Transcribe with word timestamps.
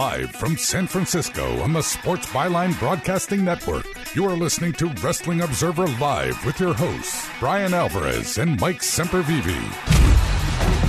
Live 0.00 0.30
from 0.30 0.56
San 0.56 0.86
Francisco 0.86 1.60
on 1.60 1.74
the 1.74 1.82
Sports 1.82 2.24
Byline 2.28 2.78
Broadcasting 2.78 3.44
Network, 3.44 3.84
you 4.14 4.24
are 4.24 4.34
listening 4.34 4.72
to 4.72 4.86
Wrestling 5.02 5.42
Observer 5.42 5.86
Live 5.98 6.42
with 6.46 6.58
your 6.58 6.72
hosts, 6.72 7.28
Brian 7.38 7.74
Alvarez 7.74 8.38
and 8.38 8.58
Mike 8.58 8.80
Sempervive. 8.80 9.44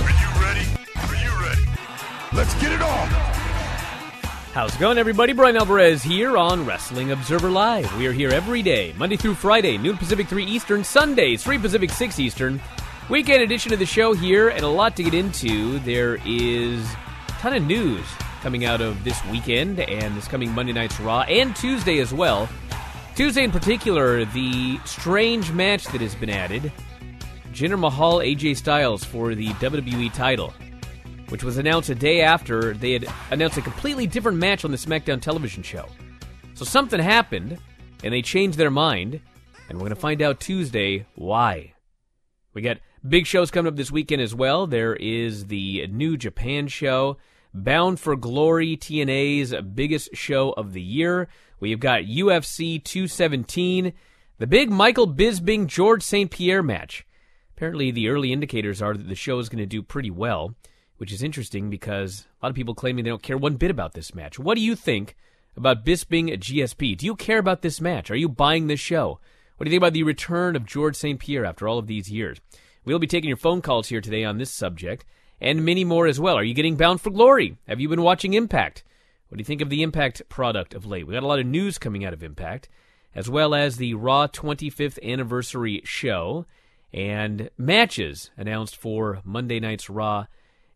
Are 0.00 0.14
you 0.18 0.42
ready? 0.42 0.66
Are 0.96 1.14
you 1.22 1.46
ready? 1.46 1.62
Let's 2.32 2.54
get 2.54 2.72
it 2.72 2.80
on! 2.80 3.08
How's 4.54 4.74
it 4.74 4.80
going, 4.80 4.96
everybody? 4.96 5.34
Brian 5.34 5.58
Alvarez 5.58 6.02
here 6.02 6.38
on 6.38 6.64
Wrestling 6.64 7.10
Observer 7.10 7.50
Live. 7.50 7.94
We 7.98 8.06
are 8.06 8.12
here 8.12 8.30
every 8.30 8.62
day, 8.62 8.94
Monday 8.96 9.16
through 9.16 9.34
Friday, 9.34 9.76
noon 9.76 9.98
Pacific, 9.98 10.26
3 10.26 10.46
Eastern, 10.46 10.82
Sundays, 10.84 11.44
3 11.44 11.58
Pacific, 11.58 11.90
6 11.90 12.18
Eastern. 12.18 12.62
Weekend 13.10 13.42
edition 13.42 13.74
of 13.74 13.78
the 13.78 13.84
show 13.84 14.14
here, 14.14 14.48
and 14.48 14.62
a 14.62 14.68
lot 14.68 14.96
to 14.96 15.02
get 15.02 15.12
into. 15.12 15.80
There 15.80 16.18
is 16.24 16.90
a 17.28 17.32
ton 17.32 17.52
of 17.52 17.64
news 17.64 18.06
coming 18.42 18.64
out 18.64 18.80
of 18.80 19.04
this 19.04 19.24
weekend 19.26 19.78
and 19.78 20.16
this 20.16 20.26
coming 20.26 20.50
Monday 20.50 20.72
night's 20.72 20.98
Raw 20.98 21.20
and 21.22 21.54
Tuesday 21.54 22.00
as 22.00 22.12
well. 22.12 22.48
Tuesday 23.14 23.44
in 23.44 23.52
particular, 23.52 24.24
the 24.24 24.80
strange 24.84 25.52
match 25.52 25.84
that 25.86 26.00
has 26.00 26.16
been 26.16 26.28
added 26.28 26.72
Jinder 27.52 27.78
Mahal 27.78 28.18
AJ 28.18 28.56
Styles 28.56 29.04
for 29.04 29.36
the 29.36 29.48
WWE 29.54 30.12
title, 30.12 30.52
which 31.28 31.44
was 31.44 31.56
announced 31.56 31.88
a 31.90 31.94
day 31.94 32.22
after 32.22 32.74
they 32.74 32.94
had 32.94 33.06
announced 33.30 33.58
a 33.58 33.62
completely 33.62 34.08
different 34.08 34.38
match 34.38 34.64
on 34.64 34.72
the 34.72 34.76
SmackDown 34.76 35.20
television 35.20 35.62
show. 35.62 35.86
So 36.54 36.64
something 36.64 36.98
happened, 36.98 37.58
and 38.02 38.12
they 38.12 38.22
changed 38.22 38.58
their 38.58 38.70
mind, 38.70 39.20
and 39.68 39.78
we're 39.78 39.84
going 39.84 39.94
to 39.94 39.96
find 39.96 40.20
out 40.20 40.40
Tuesday 40.40 41.06
why. 41.14 41.74
We 42.54 42.62
got 42.62 42.78
big 43.06 43.26
shows 43.26 43.52
coming 43.52 43.70
up 43.70 43.76
this 43.76 43.92
weekend 43.92 44.20
as 44.20 44.34
well. 44.34 44.66
There 44.66 44.96
is 44.96 45.46
the 45.46 45.86
New 45.86 46.16
Japan 46.16 46.66
show. 46.66 47.18
Bound 47.54 48.00
for 48.00 48.16
Glory, 48.16 48.76
TNA's 48.76 49.54
biggest 49.74 50.16
show 50.16 50.52
of 50.52 50.72
the 50.72 50.80
year. 50.80 51.28
We've 51.60 51.80
got 51.80 52.04
UFC 52.04 52.82
217, 52.82 53.92
the 54.38 54.46
big 54.46 54.70
Michael 54.70 55.06
Bisping 55.06 55.66
George 55.66 56.02
St. 56.02 56.30
Pierre 56.30 56.62
match. 56.62 57.06
Apparently, 57.54 57.90
the 57.90 58.08
early 58.08 58.32
indicators 58.32 58.80
are 58.80 58.94
that 58.94 59.08
the 59.08 59.14
show 59.14 59.38
is 59.38 59.50
going 59.50 59.58
to 59.58 59.66
do 59.66 59.82
pretty 59.82 60.10
well, 60.10 60.54
which 60.96 61.12
is 61.12 61.22
interesting 61.22 61.68
because 61.68 62.26
a 62.40 62.46
lot 62.46 62.50
of 62.50 62.56
people 62.56 62.74
claiming 62.74 63.04
they 63.04 63.10
don't 63.10 63.22
care 63.22 63.36
one 63.36 63.56
bit 63.56 63.70
about 63.70 63.92
this 63.92 64.14
match. 64.14 64.38
What 64.38 64.54
do 64.54 64.62
you 64.62 64.74
think 64.74 65.14
about 65.54 65.84
Bisping 65.84 66.34
GSP? 66.34 66.96
Do 66.96 67.04
you 67.04 67.14
care 67.14 67.38
about 67.38 67.60
this 67.60 67.82
match? 67.82 68.10
Are 68.10 68.16
you 68.16 68.30
buying 68.30 68.66
this 68.66 68.80
show? 68.80 69.20
What 69.56 69.64
do 69.64 69.70
you 69.70 69.74
think 69.74 69.82
about 69.82 69.92
the 69.92 70.04
return 70.04 70.56
of 70.56 70.64
George 70.64 70.96
St. 70.96 71.20
Pierre 71.20 71.44
after 71.44 71.68
all 71.68 71.78
of 71.78 71.86
these 71.86 72.10
years? 72.10 72.40
We'll 72.84 72.98
be 72.98 73.06
taking 73.06 73.28
your 73.28 73.36
phone 73.36 73.60
calls 73.60 73.88
here 73.88 74.00
today 74.00 74.24
on 74.24 74.38
this 74.38 74.50
subject 74.50 75.04
and 75.42 75.64
many 75.64 75.84
more 75.84 76.06
as 76.06 76.20
well. 76.20 76.36
Are 76.36 76.44
you 76.44 76.54
getting 76.54 76.76
bound 76.76 77.00
for 77.00 77.10
glory? 77.10 77.58
Have 77.66 77.80
you 77.80 77.88
been 77.88 78.02
watching 78.02 78.32
Impact? 78.32 78.84
What 79.28 79.36
do 79.36 79.40
you 79.40 79.44
think 79.44 79.60
of 79.60 79.70
the 79.70 79.82
Impact 79.82 80.22
product 80.28 80.72
of 80.72 80.86
late? 80.86 81.04
We 81.04 81.14
got 81.14 81.24
a 81.24 81.26
lot 81.26 81.40
of 81.40 81.46
news 81.46 81.78
coming 81.78 82.04
out 82.04 82.12
of 82.12 82.22
Impact, 82.22 82.68
as 83.12 83.28
well 83.28 83.52
as 83.52 83.76
the 83.76 83.94
Raw 83.94 84.28
25th 84.28 85.02
anniversary 85.02 85.82
show 85.84 86.46
and 86.94 87.50
matches 87.58 88.30
announced 88.36 88.76
for 88.76 89.20
Monday 89.24 89.58
night's 89.58 89.90
Raw, 89.90 90.26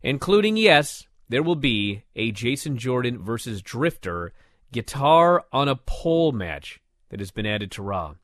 including, 0.03 0.57
yes, 0.57 1.07
there 1.29 1.43
will 1.43 1.55
be 1.55 2.03
a 2.15 2.31
Jason 2.31 2.77
Jordan 2.77 3.23
versus 3.23 3.61
Drifter 3.61 4.33
guitar 4.73 5.45
on 5.53 5.69
a 5.69 5.77
pole 5.77 6.33
match 6.33 6.81
that 7.09 7.21
has 7.21 7.31
been 7.31 7.45
added 7.45 7.71
to 7.71 7.81
Raw. 7.81 8.15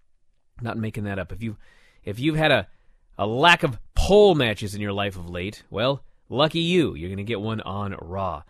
Not 0.62 0.78
making 0.78 1.06
that 1.06 1.20
up. 1.20 1.32
If 1.32 1.42
you 1.42 1.56
if 2.04 2.20
you've 2.20 2.36
had 2.36 2.52
a 2.52 2.68
a 3.18 3.26
lack 3.26 3.64
of 3.64 3.80
pole 3.96 4.36
matches 4.36 4.76
in 4.76 4.82
your 4.82 4.92
life 4.92 5.16
of 5.16 5.30
late, 5.30 5.64
well, 5.70 6.04
Lucky 6.30 6.60
you. 6.60 6.96
You're 6.96 7.10
going 7.10 7.18
to 7.18 7.24
get 7.24 7.42
one 7.42 7.62
on 7.62 7.96
Raw. 8.02 8.44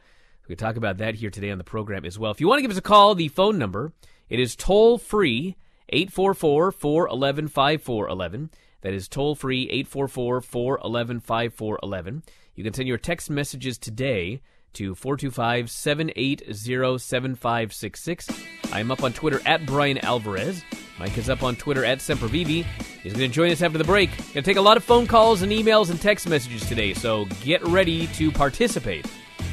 We 0.48 0.56
can 0.56 0.66
talk 0.66 0.76
about 0.76 0.98
that 0.98 1.16
here 1.16 1.30
today 1.30 1.52
on 1.52 1.58
the 1.58 1.64
program 1.64 2.06
as 2.06 2.20
well. 2.20 2.32
If 2.32 2.42
you 2.42 2.48
want 2.48 2.60
to 2.60 2.62
give 2.62 2.72
us 2.72 2.78
a 2.78 2.82
call, 2.82 3.16
the 3.16 3.30
phone 3.30 3.58
number, 3.58 3.94
it 4.30 4.40
is 4.40 4.56
toll 4.56 4.98
free 4.98 5.56
844 5.90 6.72
411 6.72 7.48
5411. 7.48 8.50
That 8.82 8.94
is 8.94 9.08
toll 9.08 9.36
free 9.36 9.64
844 9.70 10.42
411 10.42 11.20
5411. 11.22 12.24
You 12.56 12.64
can 12.64 12.74
send 12.74 12.88
your 12.88 12.98
text 12.98 13.30
messages 13.30 13.78
today 13.78 14.42
to 14.74 14.96
425 14.96 15.70
780 15.70 16.54
7566. 16.98 18.30
I'm 18.72 18.92
up 18.92 19.04
on 19.04 19.14
Twitter 19.14 19.40
at 19.46 19.66
Brian 19.66 19.98
Alvarez. 20.00 20.64
Mike 21.00 21.18
is 21.18 21.30
up 21.30 21.44
on 21.44 21.56
Twitter 21.56 21.84
at 21.84 22.00
Sempervive. 22.00 22.66
He's 23.02 23.14
going 23.14 23.30
to 23.30 23.34
join 23.34 23.52
us 23.52 23.62
after 23.62 23.78
the 23.78 23.84
break. 23.84 24.16
Going 24.16 24.34
to 24.34 24.42
take 24.44 24.58
a 24.58 24.62
lot 24.62 24.78
of 24.78 24.84
phone 24.84 25.08
calls 25.08 25.42
and 25.42 25.52
emails 25.52 25.90
and 25.90 26.00
text 26.00 26.30
messages 26.30 26.68
today, 26.68 26.94
so 26.94 27.26
get 27.42 27.64
ready 27.68 28.08
to 28.08 28.32
participate. 28.32 29.06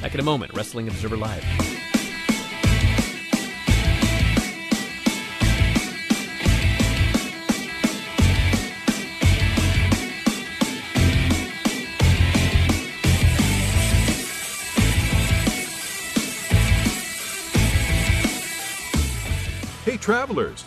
Back 0.03 0.15
in 0.15 0.21
a 0.21 0.23
moment, 0.23 0.53
Wrestling 0.55 0.89
Observer 0.89 1.17
Live. 1.17 1.45
Hey, 19.85 19.97
travelers, 19.97 20.67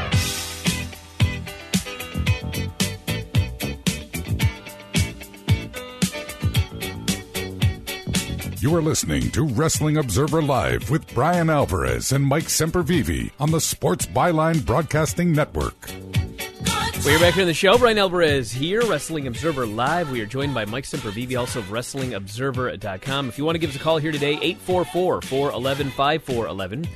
You 8.61 8.75
are 8.75 8.81
listening 8.83 9.31
to 9.31 9.43
Wrestling 9.43 9.97
Observer 9.97 10.39
Live 10.39 10.91
with 10.91 11.11
Brian 11.15 11.49
Alvarez 11.49 12.11
and 12.11 12.23
Mike 12.23 12.43
Sempervive 12.43 13.31
on 13.39 13.49
the 13.49 13.59
Sports 13.59 14.05
Byline 14.05 14.63
Broadcasting 14.63 15.31
Network. 15.31 15.89
We 17.03 17.15
are 17.15 17.19
back 17.19 17.33
here 17.33 17.41
on 17.41 17.47
the 17.47 17.55
show. 17.55 17.79
Brian 17.79 17.97
Alvarez 17.97 18.51
here, 18.51 18.85
Wrestling 18.85 19.25
Observer 19.25 19.65
Live. 19.65 20.11
We 20.11 20.21
are 20.21 20.27
joined 20.27 20.53
by 20.53 20.65
Mike 20.65 20.83
Sempervive, 20.83 21.39
also 21.39 21.57
of 21.57 21.65
WrestlingObserver.com. 21.69 23.29
If 23.29 23.39
you 23.39 23.45
want 23.45 23.55
to 23.55 23.59
give 23.59 23.71
us 23.71 23.77
a 23.77 23.79
call 23.79 23.97
here 23.97 24.11
today, 24.11 24.33
844 24.33 25.23
411 25.23 25.89
5411. 25.89 26.87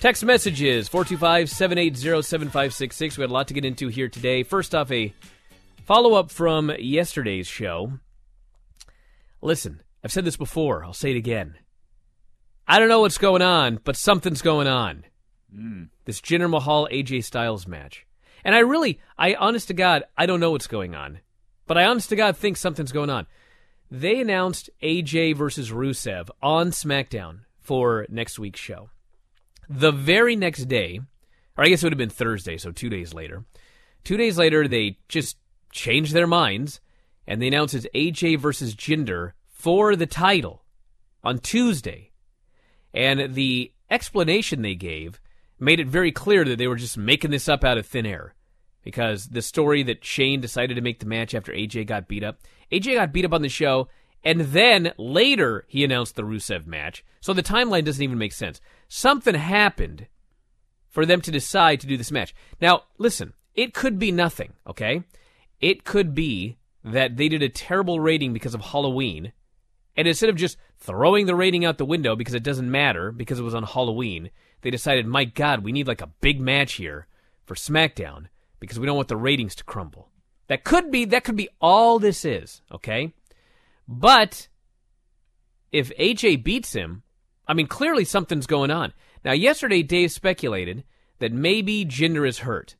Text 0.00 0.24
messages 0.24 0.88
425 0.88 1.48
780 1.48 2.22
7566. 2.22 3.18
We 3.18 3.22
had 3.22 3.30
a 3.30 3.32
lot 3.32 3.46
to 3.46 3.54
get 3.54 3.64
into 3.64 3.86
here 3.86 4.08
today. 4.08 4.42
First 4.42 4.74
off, 4.74 4.90
a 4.90 5.14
follow 5.84 6.14
up 6.14 6.32
from 6.32 6.72
yesterday's 6.76 7.46
show. 7.46 8.00
Listen, 9.40 9.83
I've 10.04 10.12
said 10.12 10.26
this 10.26 10.36
before. 10.36 10.84
I'll 10.84 10.92
say 10.92 11.12
it 11.12 11.16
again. 11.16 11.56
I 12.68 12.78
don't 12.78 12.88
know 12.88 13.00
what's 13.00 13.18
going 13.18 13.40
on, 13.42 13.80
but 13.84 13.96
something's 13.96 14.42
going 14.42 14.66
on. 14.66 15.04
Hmm. 15.54 15.84
This 16.04 16.20
Jinder 16.20 16.50
Mahal 16.50 16.86
AJ 16.92 17.24
Styles 17.24 17.66
match. 17.66 18.06
And 18.44 18.54
I 18.54 18.58
really, 18.58 19.00
I 19.16 19.34
honest 19.34 19.68
to 19.68 19.74
God, 19.74 20.04
I 20.16 20.26
don't 20.26 20.40
know 20.40 20.50
what's 20.50 20.66
going 20.66 20.94
on. 20.94 21.20
But 21.66 21.78
I 21.78 21.86
honest 21.86 22.10
to 22.10 22.16
God 22.16 22.36
think 22.36 22.58
something's 22.58 22.92
going 22.92 23.08
on. 23.08 23.26
They 23.90 24.20
announced 24.20 24.68
AJ 24.82 25.36
versus 25.36 25.70
Rusev 25.70 26.28
on 26.42 26.70
SmackDown 26.70 27.40
for 27.60 28.06
next 28.10 28.38
week's 28.38 28.60
show. 28.60 28.90
The 29.70 29.92
very 29.92 30.36
next 30.36 30.66
day, 30.66 31.00
or 31.56 31.64
I 31.64 31.68
guess 31.68 31.82
it 31.82 31.86
would 31.86 31.94
have 31.94 31.98
been 31.98 32.10
Thursday, 32.10 32.58
so 32.58 32.70
two 32.70 32.90
days 32.90 33.14
later. 33.14 33.44
Two 34.02 34.18
days 34.18 34.36
later, 34.36 34.68
they 34.68 34.98
just 35.08 35.38
changed 35.72 36.12
their 36.12 36.26
minds 36.26 36.80
and 37.26 37.40
they 37.40 37.48
announced 37.48 37.74
it's 37.74 37.86
AJ 37.94 38.38
versus 38.38 38.74
Jinder 38.74 39.32
for 39.64 39.96
the 39.96 40.04
title 40.04 40.62
on 41.22 41.38
Tuesday. 41.38 42.10
And 42.92 43.34
the 43.34 43.72
explanation 43.90 44.60
they 44.60 44.74
gave 44.74 45.22
made 45.58 45.80
it 45.80 45.86
very 45.86 46.12
clear 46.12 46.44
that 46.44 46.58
they 46.58 46.66
were 46.66 46.76
just 46.76 46.98
making 46.98 47.30
this 47.30 47.48
up 47.48 47.64
out 47.64 47.78
of 47.78 47.86
thin 47.86 48.04
air. 48.04 48.34
Because 48.82 49.28
the 49.28 49.40
story 49.40 49.82
that 49.84 50.04
Shane 50.04 50.42
decided 50.42 50.74
to 50.74 50.82
make 50.82 50.98
the 50.98 51.06
match 51.06 51.34
after 51.34 51.50
AJ 51.50 51.86
got 51.86 52.08
beat 52.08 52.22
up, 52.22 52.40
AJ 52.70 52.96
got 52.96 53.10
beat 53.14 53.24
up 53.24 53.32
on 53.32 53.40
the 53.40 53.48
show, 53.48 53.88
and 54.22 54.42
then 54.42 54.92
later 54.98 55.64
he 55.66 55.82
announced 55.82 56.16
the 56.16 56.24
Rusev 56.24 56.66
match. 56.66 57.02
So 57.22 57.32
the 57.32 57.42
timeline 57.42 57.86
doesn't 57.86 58.04
even 58.04 58.18
make 58.18 58.34
sense. 58.34 58.60
Something 58.88 59.34
happened 59.34 60.08
for 60.90 61.06
them 61.06 61.22
to 61.22 61.30
decide 61.30 61.80
to 61.80 61.86
do 61.86 61.96
this 61.96 62.12
match. 62.12 62.34
Now, 62.60 62.82
listen, 62.98 63.32
it 63.54 63.72
could 63.72 63.98
be 63.98 64.12
nothing, 64.12 64.52
okay? 64.66 65.04
It 65.58 65.84
could 65.84 66.14
be 66.14 66.58
that 66.84 67.16
they 67.16 67.30
did 67.30 67.42
a 67.42 67.48
terrible 67.48 67.98
rating 67.98 68.34
because 68.34 68.54
of 68.54 68.60
Halloween, 68.60 69.32
and 69.96 70.08
instead 70.08 70.30
of 70.30 70.36
just 70.36 70.56
throwing 70.78 71.26
the 71.26 71.34
rating 71.34 71.64
out 71.64 71.78
the 71.78 71.84
window 71.84 72.16
because 72.16 72.34
it 72.34 72.42
doesn't 72.42 72.70
matter 72.70 73.12
because 73.12 73.38
it 73.38 73.44
was 73.44 73.54
on 73.54 73.62
Halloween, 73.62 74.30
they 74.62 74.70
decided, 74.70 75.06
my 75.06 75.24
God, 75.24 75.62
we 75.62 75.72
need 75.72 75.86
like 75.86 76.00
a 76.00 76.10
big 76.20 76.40
match 76.40 76.74
here 76.74 77.06
for 77.44 77.54
SmackDown 77.54 78.26
because 78.58 78.78
we 78.78 78.86
don't 78.86 78.96
want 78.96 79.08
the 79.08 79.16
ratings 79.16 79.54
to 79.56 79.64
crumble. 79.64 80.08
That 80.48 80.64
could 80.64 80.90
be 80.90 81.04
that 81.06 81.24
could 81.24 81.36
be 81.36 81.48
all 81.60 81.98
this 81.98 82.24
is, 82.24 82.60
okay? 82.70 83.12
But 83.88 84.48
if 85.72 85.90
AJ 85.96 86.44
beats 86.44 86.72
him, 86.72 87.02
I 87.46 87.54
mean 87.54 87.66
clearly 87.66 88.04
something's 88.04 88.46
going 88.46 88.70
on. 88.70 88.92
Now 89.24 89.32
yesterday 89.32 89.82
Dave 89.82 90.12
speculated 90.12 90.84
that 91.18 91.32
maybe 91.32 91.84
Jinder 91.84 92.28
is 92.28 92.40
hurt. 92.40 92.76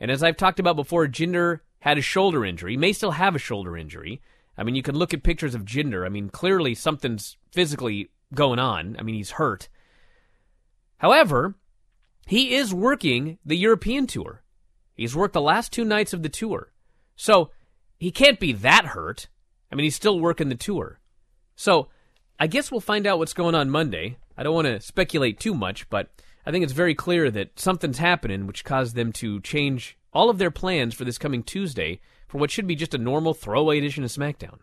And 0.00 0.10
as 0.10 0.22
I've 0.22 0.36
talked 0.36 0.58
about 0.58 0.76
before, 0.76 1.06
Jinder 1.06 1.60
had 1.80 1.98
a 1.98 2.02
shoulder 2.02 2.44
injury, 2.44 2.76
may 2.76 2.92
still 2.92 3.12
have 3.12 3.34
a 3.34 3.40
shoulder 3.40 3.76
injury. 3.76 4.20
I 4.56 4.62
mean, 4.64 4.74
you 4.74 4.82
can 4.82 4.94
look 4.94 5.14
at 5.14 5.22
pictures 5.22 5.54
of 5.54 5.64
Jinder. 5.64 6.04
I 6.04 6.08
mean, 6.08 6.28
clearly 6.28 6.74
something's 6.74 7.36
physically 7.50 8.10
going 8.34 8.58
on. 8.58 8.96
I 8.98 9.02
mean, 9.02 9.14
he's 9.14 9.32
hurt. 9.32 9.68
However, 10.98 11.56
he 12.26 12.54
is 12.54 12.72
working 12.72 13.38
the 13.44 13.56
European 13.56 14.06
tour. 14.06 14.42
He's 14.94 15.16
worked 15.16 15.34
the 15.34 15.40
last 15.40 15.72
two 15.72 15.84
nights 15.84 16.12
of 16.12 16.22
the 16.22 16.28
tour. 16.28 16.72
So 17.16 17.50
he 17.98 18.10
can't 18.10 18.38
be 18.38 18.52
that 18.52 18.86
hurt. 18.86 19.28
I 19.70 19.74
mean, 19.74 19.84
he's 19.84 19.96
still 19.96 20.20
working 20.20 20.48
the 20.48 20.54
tour. 20.54 21.00
So 21.56 21.88
I 22.38 22.46
guess 22.46 22.70
we'll 22.70 22.80
find 22.80 23.06
out 23.06 23.18
what's 23.18 23.34
going 23.34 23.54
on 23.54 23.70
Monday. 23.70 24.18
I 24.36 24.42
don't 24.42 24.54
want 24.54 24.66
to 24.66 24.80
speculate 24.80 25.40
too 25.40 25.54
much, 25.54 25.88
but 25.88 26.10
I 26.44 26.50
think 26.50 26.64
it's 26.64 26.72
very 26.72 26.94
clear 26.94 27.30
that 27.30 27.58
something's 27.58 27.98
happening 27.98 28.46
which 28.46 28.64
caused 28.64 28.96
them 28.96 29.12
to 29.14 29.40
change 29.40 29.96
all 30.12 30.30
of 30.30 30.38
their 30.38 30.50
plans 30.50 30.94
for 30.94 31.04
this 31.04 31.18
coming 31.18 31.42
Tuesday 31.42 32.00
for 32.28 32.38
what 32.38 32.50
should 32.50 32.66
be 32.66 32.74
just 32.74 32.94
a 32.94 32.98
normal 32.98 33.34
throwaway 33.34 33.78
edition 33.78 34.04
of 34.04 34.10
SmackDown. 34.10 34.58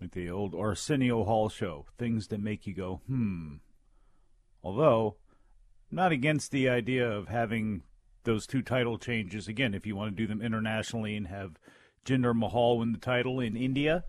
Like 0.00 0.12
the 0.12 0.30
old 0.30 0.54
Arsenio 0.54 1.24
Hall 1.24 1.48
show, 1.48 1.86
things 1.98 2.28
that 2.28 2.40
make 2.40 2.66
you 2.66 2.74
go, 2.74 3.00
hmm. 3.06 3.56
Although, 4.62 5.16
not 5.90 6.12
against 6.12 6.50
the 6.50 6.68
idea 6.68 7.08
of 7.08 7.28
having 7.28 7.82
those 8.24 8.46
two 8.46 8.62
title 8.62 8.98
changes 8.98 9.48
again 9.48 9.72
if 9.74 9.86
you 9.86 9.96
want 9.96 10.14
to 10.14 10.22
do 10.22 10.26
them 10.26 10.42
internationally 10.42 11.16
and 11.16 11.28
have 11.28 11.58
Jinder 12.04 12.34
Mahal 12.34 12.78
win 12.78 12.92
the 12.92 12.98
title 12.98 13.40
in 13.40 13.56
India. 13.56 14.04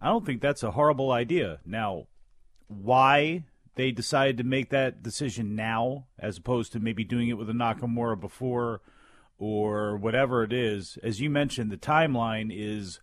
I 0.00 0.08
don't 0.08 0.26
think 0.26 0.40
that's 0.40 0.62
a 0.62 0.72
horrible 0.72 1.12
idea. 1.12 1.60
Now, 1.64 2.06
why 2.66 3.44
they 3.74 3.90
decided 3.92 4.38
to 4.38 4.44
make 4.44 4.70
that 4.70 5.02
decision 5.02 5.54
now 5.54 6.06
as 6.18 6.38
opposed 6.38 6.72
to 6.72 6.80
maybe 6.80 7.04
doing 7.04 7.28
it 7.28 7.38
with 7.38 7.48
a 7.48 7.54
Nakamura 7.54 8.18
before 8.18 8.80
or 9.42 9.96
whatever 9.96 10.44
it 10.44 10.52
is, 10.52 10.96
as 11.02 11.20
you 11.20 11.28
mentioned, 11.28 11.68
the 11.68 11.76
timeline 11.76 12.52
is 12.52 13.00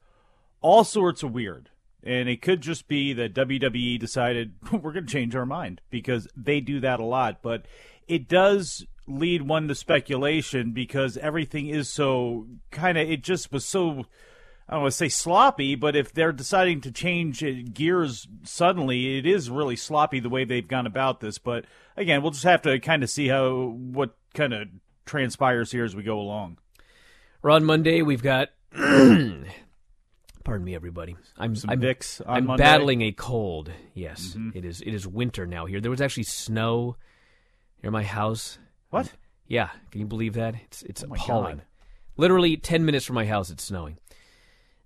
all 0.62 0.86
sorts 0.86 1.22
of 1.22 1.34
weird. 1.34 1.70
And 2.02 2.30
it 2.30 2.42
could 2.42 2.62
just 2.62 2.88
be 2.88 3.12
that 3.12 3.34
WWE 3.34 4.00
decided 4.00 4.54
we're 4.72 4.94
going 4.94 5.06
to 5.06 5.12
change 5.12 5.36
our 5.36 5.46
mind 5.46 5.82
because 5.90 6.30
they 6.38 6.62
do 6.62 6.80
that 6.80 7.02
a 7.02 7.06
lot. 7.06 7.42
But 7.42 7.66
it 8.08 8.30
does 8.30 8.86
lead 9.06 9.42
one 9.42 9.68
to 9.68 9.76
speculation 9.76 10.72
because 10.72 11.18
everything 11.18 11.68
is 11.68 11.90
so 11.90 12.48
kind 12.72 12.98
of, 12.98 13.10
it 13.10 13.22
just 13.22 13.52
was 13.52 13.66
so, 13.66 14.06
I 14.70 14.76
don't 14.76 14.84
want 14.84 14.94
to 14.94 14.98
say 14.98 15.10
sloppy, 15.10 15.76
but 15.76 15.98
if 15.98 16.14
they're 16.14 16.32
deciding 16.32 16.80
to 16.82 16.92
change 16.92 17.44
gears 17.74 18.30
suddenly, 18.46 19.18
it 19.18 19.26
is 19.26 19.50
really 19.50 19.76
sloppy 19.76 20.22
the 20.22 20.30
way 20.30 20.46
they've 20.46 20.66
gone 20.66 20.88
about 20.88 21.20
this. 21.20 21.38
But 21.38 21.66
again, 21.98 22.22
we'll 22.22 22.32
just 22.32 22.46
have 22.46 22.62
to 22.62 22.80
kind 22.80 23.04
of 23.04 23.10
see 23.10 23.28
how, 23.28 23.76
what 23.76 24.16
kind 24.34 24.54
of 24.54 24.70
transpires 25.10 25.72
here 25.72 25.84
as 25.84 25.96
we 25.96 26.04
go 26.04 26.20
along. 26.20 26.58
We're 27.42 27.50
on 27.52 27.66
Monday. 27.66 28.02
We've 28.02 28.22
got. 28.22 28.50
Pardon 28.72 29.44
me, 30.64 30.76
everybody. 30.76 31.16
I'm 31.38 31.56
Some 31.56 31.72
I'm, 31.72 31.84
I'm 32.28 32.46
Monday? 32.46 32.64
battling 32.64 33.02
a 33.02 33.12
cold. 33.12 33.72
Yes, 33.94 34.36
mm-hmm. 34.38 34.58
it 34.58 34.66
is. 34.66 34.82
It 34.82 34.94
is 34.94 35.08
winter 35.08 35.46
now 35.46 35.66
here. 35.66 35.82
There 35.82 35.92
was 35.92 36.02
actually 36.02 36.24
snow 36.24 36.96
near 37.82 37.92
my 37.92 38.04
house. 38.04 38.60
What? 38.90 39.12
Yeah, 39.48 39.70
can 39.92 40.02
you 40.02 40.08
believe 40.08 40.34
that? 40.36 40.56
It's 40.66 40.84
it's 40.84 41.04
oh 41.04 41.08
my 41.08 41.16
appalling. 41.16 41.58
God. 41.58 41.66
Literally 42.16 42.56
ten 42.58 42.86
minutes 42.86 43.06
from 43.06 43.16
my 43.16 43.26
house, 43.26 43.50
it's 43.50 43.64
snowing. 43.64 43.98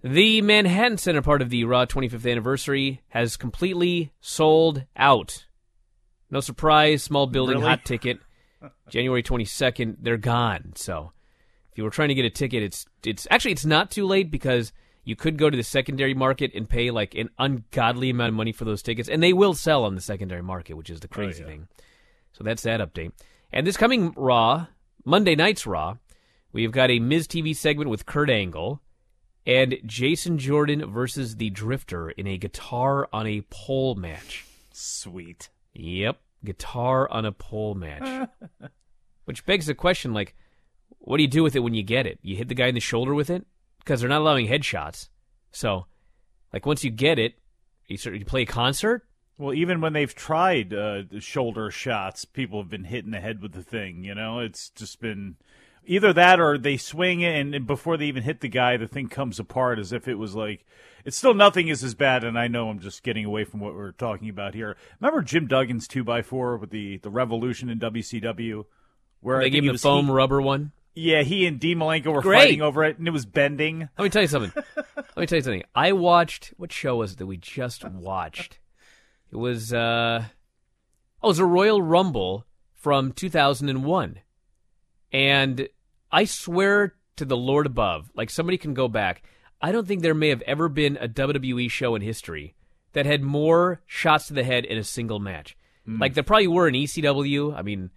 The 0.04 0.42
Manhattan 0.42 0.98
Center 0.98 1.22
part 1.22 1.42
of 1.42 1.50
the 1.50 1.64
Raw 1.64 1.86
25th 1.86 2.30
anniversary 2.30 3.02
has 3.10 3.38
completely 3.38 4.12
sold 4.20 4.84
out. 4.98 5.46
No 6.30 6.42
surprise, 6.42 7.04
small 7.04 7.26
building, 7.26 7.58
Really? 7.60 7.70
hot 7.70 7.86
ticket. 7.86 8.20
January 8.90 9.24
22nd, 9.24 9.98
they're 10.02 10.18
gone. 10.18 10.74
So 10.76 11.12
If 11.72 11.78
you 11.78 11.84
were 11.84 11.90
trying 11.90 12.10
to 12.10 12.16
get 12.16 12.26
a 12.26 12.30
ticket, 12.30 12.64
it's 12.64 12.86
it's 13.04 13.28
actually 13.30 13.52
it's 13.52 13.66
not 13.66 13.92
too 13.92 14.06
late 14.06 14.32
because 14.32 14.74
you 15.06 15.16
could 15.16 15.38
go 15.38 15.50
to 15.50 15.58
the 15.58 15.64
secondary 15.64 16.14
market 16.14 16.52
and 16.54 16.70
pay 16.70 16.92
like 16.92 17.16
an 17.16 17.30
ungodly 17.38 18.10
amount 18.10 18.30
of 18.30 18.36
money 18.36 18.52
for 18.52 18.66
those 18.66 18.82
tickets, 18.82 19.10
and 19.10 19.22
they 19.22 19.34
will 19.34 19.54
sell 19.54 19.84
on 19.84 19.96
the 19.96 20.02
secondary 20.02 20.44
market, 20.44 20.76
which 20.76 20.90
is 20.90 21.00
the 21.00 21.10
oh, 21.12 21.16
crazy 21.16 21.42
yeah. 21.42 21.50
thing. 21.50 21.68
So 22.32 22.44
that's 22.44 22.64
that 22.64 22.80
update. 22.80 23.12
And 23.52 23.68
this 23.68 23.78
coming 23.78 24.14
Raw, 24.16 24.68
Monday 25.06 25.36
night's 25.36 25.68
Raw, 25.68 25.98
we've 26.52 26.72
got 26.72 26.90
a 26.90 27.00
Miz 27.00 27.28
TV 27.28 27.56
segment 27.56 27.90
with 27.90 28.06
Kurt 28.06 28.30
Angle 28.30 28.82
and 29.46 29.78
Jason 29.86 30.38
Jordan 30.38 30.92
versus 30.92 31.36
the 31.36 31.50
Drifter 31.50 32.10
in 32.12 32.28
a 32.28 32.38
guitar 32.38 33.10
on 33.12 33.28
a 33.28 33.42
pole 33.50 33.96
match. 33.96 34.46
Sweet. 34.72 35.50
Yep, 35.74 36.20
guitar 36.44 37.10
on 37.10 37.26
a 37.26 37.32
pole 37.32 37.76
match. 37.76 38.30
Which 39.26 39.46
begs 39.46 39.68
the 39.68 39.76
question 39.76 40.14
like, 40.14 40.36
what 41.00 41.18
do 41.18 41.24
you 41.24 41.30
do 41.30 41.44
with 41.44 41.56
it 41.56 41.60
when 41.60 41.74
you 41.74 41.84
get 41.84 42.06
it? 42.06 42.20
You 42.22 42.36
hit 42.36 42.48
the 42.48 42.56
guy 42.56 42.68
in 42.68 42.76
the 42.76 42.82
shoulder 42.82 43.14
with 43.14 43.30
it? 43.30 43.46
Because 43.80 44.00
they're 44.00 44.10
not 44.10 44.22
allowing 44.22 44.48
headshots. 44.48 45.10
So, 45.52 45.86
like, 46.52 46.66
once 46.66 46.84
you 46.84 46.90
get 46.90 47.20
it, 47.20 47.36
you, 47.88 47.98
of, 48.06 48.16
you 48.16 48.26
play 48.26 48.44
a 48.44 48.46
concert? 48.46 49.06
Well, 49.38 49.54
even 49.54 49.82
when 49.82 49.94
they've 49.94 50.14
tried 50.14 50.74
uh, 50.74 51.04
shoulder 51.20 51.72
shots, 51.72 52.24
people 52.24 52.62
have 52.62 52.70
been 52.70 52.86
hit 52.86 53.06
in 53.06 53.12
the 53.12 53.20
head 53.20 53.42
with 53.42 53.54
the 53.54 53.64
thing. 53.64 54.04
You 54.04 54.16
know, 54.16 54.40
it's 54.40 54.70
just 54.70 55.02
been 55.02 55.36
either 55.86 56.14
that 56.14 56.40
or 56.40 56.58
they 56.58 56.78
swing 56.78 57.22
it, 57.22 57.36
and, 57.40 57.54
and 57.56 57.68
before 57.68 57.98
they 57.98 58.06
even 58.06 58.24
hit 58.24 58.42
the 58.42 58.48
guy, 58.50 58.78
the 58.78 58.88
thing 58.88 59.08
comes 59.08 59.40
apart 59.40 59.80
as 59.80 59.92
if 59.94 60.08
it 60.08 60.16
was 60.16 60.36
like 60.36 60.66
it's 61.06 61.18
still 61.18 61.34
nothing 61.34 61.68
is 61.68 61.84
as 61.84 61.96
bad. 61.96 62.24
And 62.24 62.38
I 62.40 62.48
know 62.48 62.70
I'm 62.70 62.80
just 62.80 63.04
getting 63.04 63.26
away 63.26 63.44
from 63.44 63.60
what 63.60 63.74
we're 63.76 63.92
talking 63.92 64.30
about 64.30 64.54
here. 64.54 64.78
Remember 65.02 65.22
Jim 65.22 65.48
Duggan's 65.48 65.88
two 65.88 66.06
x 66.12 66.28
four 66.28 66.58
with 66.58 66.70
the 66.70 66.98
the 66.98 67.10
Revolution 67.10 67.70
in 67.70 67.80
WCW, 67.80 68.66
where 69.20 69.38
They 69.40 69.46
think 69.46 69.54
gave 69.56 69.64
him 69.66 69.74
the 69.74 69.80
foam 69.80 70.06
he- 70.06 70.12
rubber 70.12 70.42
one? 70.42 70.72
yeah, 70.96 71.24
he 71.24 71.46
and 71.48 71.60
Dean 71.60 71.80
Malenko 71.80 72.14
were 72.14 72.22
Great. 72.22 72.38
fighting 72.44 72.62
over 72.62 72.84
it, 72.84 73.00
and 73.00 73.08
it 73.08 73.12
was 73.12 73.26
bending. 73.26 73.90
Let 73.98 74.04
me 74.04 74.10
tell 74.10 74.22
you 74.22 74.28
something. 74.28 74.52
Let 74.76 75.18
me 75.18 75.26
tell 75.26 75.38
you 75.38 75.44
something. 75.44 75.64
I 75.76 75.92
watched 75.92 76.54
what 76.58 76.72
show 76.72 76.98
was 76.98 77.14
it 77.14 77.18
that 77.18 77.26
we 77.26 77.38
just 77.38 77.84
watched? 77.84 78.60
It 79.32 79.38
was 79.38 79.74
uh 79.74 80.26
oh, 81.22 81.28
it 81.28 81.28
was 81.28 81.40
a 81.40 81.46
Royal 81.46 81.82
Rumble 81.82 82.46
from 82.74 83.12
2001. 83.12 84.20
And 85.14 85.70
I 86.12 86.26
swear 86.26 86.96
to 87.18 87.26
the 87.26 87.38
Lord 87.38 87.66
above, 87.66 88.10
like 88.16 88.30
somebody 88.30 88.58
can 88.58 88.74
go 88.74 88.88
back. 88.88 89.24
I 89.62 89.72
don't 89.72 89.88
think 89.88 90.02
there 90.02 90.14
may 90.14 90.30
have 90.30 90.42
ever 90.42 90.68
been 90.68 90.98
a 90.98 91.08
WWE 91.08 91.70
show 91.70 91.96
in 91.96 92.02
history 92.02 92.56
that 92.94 93.06
had 93.06 93.22
more 93.22 93.82
shots 93.86 94.28
to 94.28 94.34
the 94.34 94.44
head 94.44 94.66
in 94.66 94.78
a 94.78 94.84
single 94.84 95.20
match. 95.20 95.56
Hmm. 95.86 96.02
Like 96.02 96.16
there 96.16 96.24
probably 96.24 96.48
were 96.48 96.68
in 96.68 96.74
ECW. 96.74 97.56
I 97.56 97.62
mean, 97.62 97.92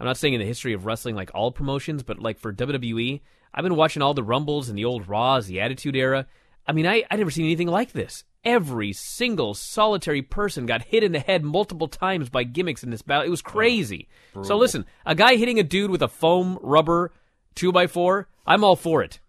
I'm 0.00 0.06
not 0.06 0.16
saying 0.16 0.34
in 0.34 0.40
the 0.40 0.46
history 0.46 0.72
of 0.72 0.86
wrestling 0.86 1.14
like 1.14 1.30
all 1.34 1.52
promotions, 1.52 2.02
but 2.02 2.18
like 2.18 2.38
for 2.38 2.52
WWE, 2.52 3.20
I've 3.54 3.62
been 3.62 3.76
watching 3.76 4.02
all 4.02 4.14
the 4.14 4.22
Rumbles 4.22 4.68
and 4.68 4.78
the 4.78 4.86
old 4.86 5.08
Raws, 5.08 5.46
the 5.46 5.60
Attitude 5.60 5.94
Era. 5.94 6.26
I 6.66 6.72
mean, 6.72 6.86
I 6.86 7.04
I 7.10 7.16
never 7.16 7.30
seen 7.30 7.44
anything 7.44 7.68
like 7.68 7.92
this. 7.92 8.24
Every 8.44 8.92
single 8.92 9.54
solitary 9.54 10.20
person 10.20 10.66
got 10.66 10.82
hit 10.82 11.04
in 11.04 11.12
the 11.12 11.20
head 11.20 11.44
multiple 11.44 11.86
times 11.86 12.28
by 12.28 12.42
gimmicks 12.42 12.82
in 12.82 12.90
this 12.90 13.02
battle. 13.02 13.24
It 13.24 13.30
was 13.30 13.42
crazy. 13.42 14.08
so 14.42 14.56
listen, 14.56 14.84
a 15.06 15.14
guy 15.14 15.36
hitting 15.36 15.60
a 15.60 15.62
dude 15.62 15.90
with 15.92 16.02
a 16.02 16.08
foam 16.08 16.58
rubber 16.60 17.12
two 17.54 17.70
by 17.70 17.86
four, 17.86 18.28
I'm 18.46 18.64
all 18.64 18.74
for 18.76 19.02
it. 19.02 19.20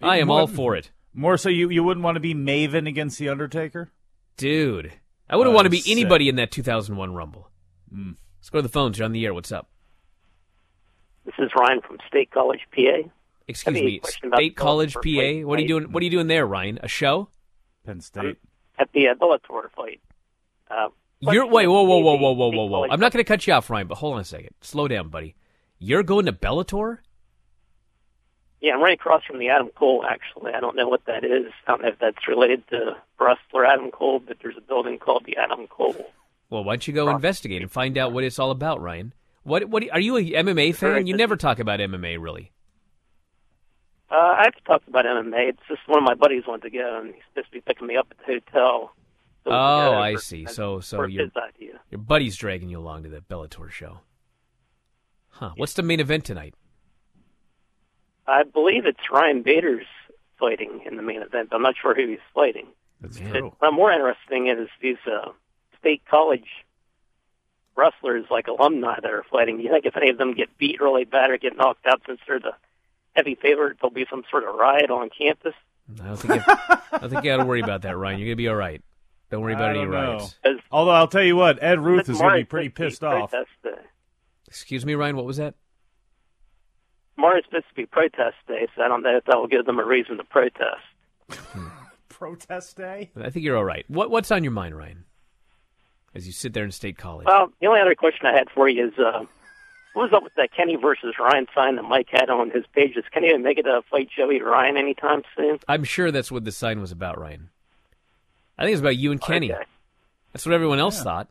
I 0.00 0.18
am 0.18 0.28
More- 0.28 0.40
all 0.40 0.46
for 0.46 0.74
it, 0.74 0.90
More 1.12 1.36
so, 1.36 1.48
you 1.50 1.68
you 1.70 1.82
wouldn't 1.84 2.04
want 2.04 2.16
to 2.16 2.20
be 2.20 2.34
Maven 2.34 2.88
against 2.88 3.18
the 3.18 3.28
Undertaker. 3.28 3.90
dude. 4.36 4.92
I 5.28 5.36
wouldn't 5.36 5.52
Oh, 5.52 5.56
want 5.56 5.66
to 5.66 5.70
be 5.70 5.80
sick. 5.80 5.90
anybody 5.92 6.28
in 6.28 6.36
that 6.36 6.50
2001 6.52 7.12
Rumble. 7.12 7.50
Let's 7.92 8.48
go 8.50 8.58
to 8.58 8.62
the 8.62 8.68
phones. 8.68 8.96
You're 8.98 9.04
on 9.06 9.12
the 9.12 9.24
air. 9.26 9.34
What's 9.34 9.50
up? 9.52 9.68
This 11.24 11.34
is 11.38 11.50
Ryan 11.58 11.80
from 11.82 11.98
State 12.06 12.30
College, 12.30 12.60
PA. 12.72 13.10
Excuse 13.48 13.74
me, 13.74 14.00
State 14.04 14.56
College, 14.56 14.94
PA. 14.94 15.44
What 15.44 15.58
are 15.58 15.62
you 15.62 15.68
doing? 15.68 15.92
What 15.92 16.00
are 16.00 16.04
you 16.04 16.10
doing 16.10 16.26
there, 16.28 16.46
Ryan? 16.46 16.78
A 16.82 16.88
show? 16.88 17.28
Penn 17.86 18.00
State. 18.00 18.38
At 18.78 18.90
the 18.92 19.08
uh, 19.08 19.14
Bellator 19.14 19.70
fight. 19.74 20.00
Uh, 20.70 20.88
You're 21.20 21.46
wait, 21.46 21.66
whoa, 21.66 21.82
whoa, 21.82 21.98
whoa, 21.98 22.16
whoa, 22.16 22.32
whoa, 22.32 22.48
whoa, 22.50 22.66
whoa. 22.66 22.88
I'm 22.90 23.00
not 23.00 23.12
going 23.12 23.24
to 23.24 23.28
cut 23.28 23.46
you 23.46 23.52
off, 23.54 23.70
Ryan, 23.70 23.86
but 23.86 23.96
hold 23.96 24.14
on 24.14 24.20
a 24.20 24.24
second. 24.24 24.50
Slow 24.60 24.88
down, 24.88 25.08
buddy. 25.08 25.34
You're 25.78 26.02
going 26.02 26.26
to 26.26 26.32
Bellator? 26.32 26.98
Yeah, 28.60 28.72
I'm 28.72 28.82
right 28.82 28.94
across 28.94 29.22
from 29.24 29.38
the 29.38 29.48
Adam 29.48 29.68
Cole, 29.74 30.04
actually. 30.08 30.52
I 30.52 30.60
don't 30.60 30.76
know 30.76 30.88
what 30.88 31.04
that 31.06 31.24
is. 31.24 31.52
I 31.66 31.70
don't 31.70 31.82
know 31.82 31.88
if 31.88 31.98
that's 31.98 32.26
related 32.26 32.66
to 32.68 32.96
wrestler 33.20 33.66
Adam 33.66 33.90
Cole, 33.90 34.18
but 34.18 34.38
there's 34.42 34.56
a 34.56 34.62
building 34.62 34.98
called 34.98 35.24
the 35.24 35.36
Adam 35.36 35.66
Cole. 35.66 36.10
Well, 36.48 36.64
why 36.64 36.72
don't 36.72 36.86
you 36.86 36.94
go 36.94 37.08
investigate 37.08 37.62
and 37.62 37.70
find 37.70 37.98
out 37.98 38.12
what 38.12 38.24
it's 38.24 38.38
all 38.38 38.50
about, 38.50 38.80
Ryan? 38.80 39.12
What? 39.42 39.68
What? 39.68 39.84
Are 39.92 40.00
you 40.00 40.16
a 40.16 40.22
MMA 40.22 40.74
fan? 40.74 41.06
You 41.06 41.16
never 41.16 41.36
talk 41.36 41.58
about 41.58 41.80
MMA, 41.80 42.20
really. 42.20 42.52
Uh, 44.10 44.36
I've 44.38 44.54
talked 44.64 44.86
about 44.88 45.04
MMA. 45.04 45.48
It's 45.50 45.58
just 45.68 45.80
one 45.86 45.98
of 45.98 46.04
my 46.04 46.14
buddies 46.14 46.44
wanted 46.46 46.70
to 46.70 46.78
go, 46.78 46.98
and 47.00 47.14
he's 47.14 47.22
supposed 47.30 47.48
to 47.48 47.52
be 47.52 47.60
picking 47.60 47.86
me 47.88 47.96
up 47.96 48.06
at 48.10 48.18
the 48.18 48.24
hotel. 48.24 48.92
So 49.44 49.50
Oh, 49.50 49.54
I 49.92 50.10
over- 50.12 50.18
see. 50.20 50.46
So, 50.46 50.80
so 50.80 51.04
your 51.06 51.28
your 51.90 51.98
buddy's 51.98 52.36
dragging 52.36 52.68
you 52.68 52.78
along 52.78 53.02
to 53.04 53.08
the 53.08 53.20
Bellator 53.20 53.70
show. 53.70 54.00
Huh? 55.30 55.50
What's 55.56 55.74
the 55.74 55.82
main 55.82 56.00
event 56.00 56.24
tonight? 56.24 56.54
I 58.26 58.42
believe 58.44 58.86
it's 58.86 59.10
Ryan 59.10 59.42
Bader's 59.42 59.86
fighting 60.38 60.82
in 60.86 60.96
the 60.96 61.02
main 61.02 61.22
event. 61.22 61.50
I'm 61.52 61.62
not 61.62 61.74
sure 61.80 61.94
who 61.94 62.08
he's 62.08 62.18
fighting. 62.34 62.66
That's 63.00 63.18
true. 63.18 63.54
What 63.58 63.72
more 63.72 63.92
interesting 63.92 64.48
is 64.48 64.68
these 64.80 64.96
uh, 65.06 65.30
state 65.78 66.02
college 66.10 66.46
wrestlers, 67.76 68.24
like 68.30 68.46
alumni, 68.48 68.96
that 69.00 69.10
are 69.10 69.24
fighting. 69.30 69.58
Do 69.58 69.62
you 69.64 69.70
think 69.70 69.84
if 69.84 69.96
any 69.96 70.10
of 70.10 70.18
them 70.18 70.32
get 70.34 70.56
beat 70.58 70.80
really 70.80 71.04
bad 71.04 71.30
or 71.30 71.38
get 71.38 71.56
knocked 71.56 71.86
out, 71.86 72.00
since 72.06 72.18
they're 72.26 72.40
the 72.40 72.52
heavy 73.16 73.34
favorite, 73.34 73.78
there'll 73.80 73.92
be 73.92 74.06
some 74.08 74.22
sort 74.30 74.44
of 74.44 74.54
riot 74.54 74.90
on 74.90 75.08
campus? 75.16 75.54
I 76.00 76.06
don't 76.06 76.16
think 76.16 76.34
you, 76.34 76.42
I 76.92 76.98
don't 76.98 77.10
think 77.10 77.24
you 77.24 77.30
got 77.30 77.38
to 77.38 77.44
worry 77.44 77.60
about 77.60 77.82
that, 77.82 77.96
Ryan. 77.96 78.18
You're 78.20 78.28
gonna 78.28 78.36
be 78.36 78.48
all 78.48 78.56
right. 78.56 78.82
Don't 79.30 79.40
worry 79.42 79.54
about 79.54 79.68
I 79.68 79.70
any 79.70 79.78
don't 79.80 79.90
know. 79.90 80.18
riots. 80.18 80.36
Although 80.70 80.92
I'll 80.92 81.08
tell 81.08 81.22
you 81.24 81.34
what, 81.36 81.60
Ed 81.62 81.80
Ruth 81.80 82.08
is 82.08 82.18
going 82.18 82.32
to 82.32 82.38
be 82.38 82.44
pretty 82.44 82.68
pissed 82.68 83.02
off. 83.02 83.30
Protest 83.30 83.50
day. 83.64 83.82
Excuse 84.46 84.86
me, 84.86 84.94
Ryan. 84.94 85.16
What 85.16 85.24
was 85.24 85.38
that? 85.38 85.54
Tomorrow's 87.16 87.42
supposed 87.46 87.68
to 87.68 87.74
be 87.74 87.86
protest 87.86 88.36
day, 88.46 88.68
so 88.76 88.82
I 88.82 88.88
don't 88.88 89.02
know 89.02 89.16
if 89.16 89.24
that 89.24 89.36
will 89.36 89.48
give 89.48 89.66
them 89.66 89.78
a 89.80 89.84
reason 89.84 90.18
to 90.18 90.24
protest. 90.24 90.82
Protest 92.08 92.76
day. 92.76 93.10
I 93.20 93.30
think 93.30 93.44
you're 93.44 93.56
all 93.56 93.64
right. 93.64 93.84
What 93.88 94.10
What's 94.10 94.30
on 94.30 94.42
your 94.44 94.52
mind, 94.52 94.76
Ryan? 94.76 95.04
As 96.14 96.26
you 96.26 96.32
sit 96.32 96.54
there 96.54 96.64
in 96.64 96.70
State 96.70 96.96
College. 96.96 97.26
Well, 97.26 97.52
the 97.60 97.66
only 97.66 97.80
other 97.80 97.94
question 97.94 98.26
I 98.26 98.32
had 98.32 98.48
for 98.54 98.68
you 98.68 98.88
is, 98.88 98.98
uh, 98.98 99.24
what 99.96 100.10
was 100.10 100.12
up 100.12 100.22
with 100.22 100.34
that 100.34 100.50
Kenny 100.54 100.76
versus 100.76 101.14
Ryan 101.18 101.46
sign 101.54 101.76
that 101.76 101.84
Mike 101.84 102.08
had 102.10 102.28
on 102.28 102.50
his 102.50 102.64
pages? 102.74 103.02
Can 103.10 103.24
he 103.24 103.34
make 103.38 103.56
it 103.56 103.66
a 103.66 103.80
fight 103.90 104.10
Joey 104.14 104.42
Ryan 104.42 104.76
anytime 104.76 105.22
soon? 105.34 105.58
I'm 105.66 105.84
sure 105.84 106.10
that's 106.10 106.30
what 106.30 106.44
the 106.44 106.52
sign 106.52 106.82
was 106.82 106.92
about, 106.92 107.18
Ryan. 107.18 107.48
I 108.58 108.64
think 108.64 108.74
it's 108.74 108.80
about 108.80 108.98
you 108.98 109.10
and 109.10 109.20
Kenny. 109.20 109.50
Okay. 109.50 109.62
That's 110.34 110.44
what 110.44 110.54
everyone 110.54 110.80
else 110.80 111.02
thought. 111.02 111.28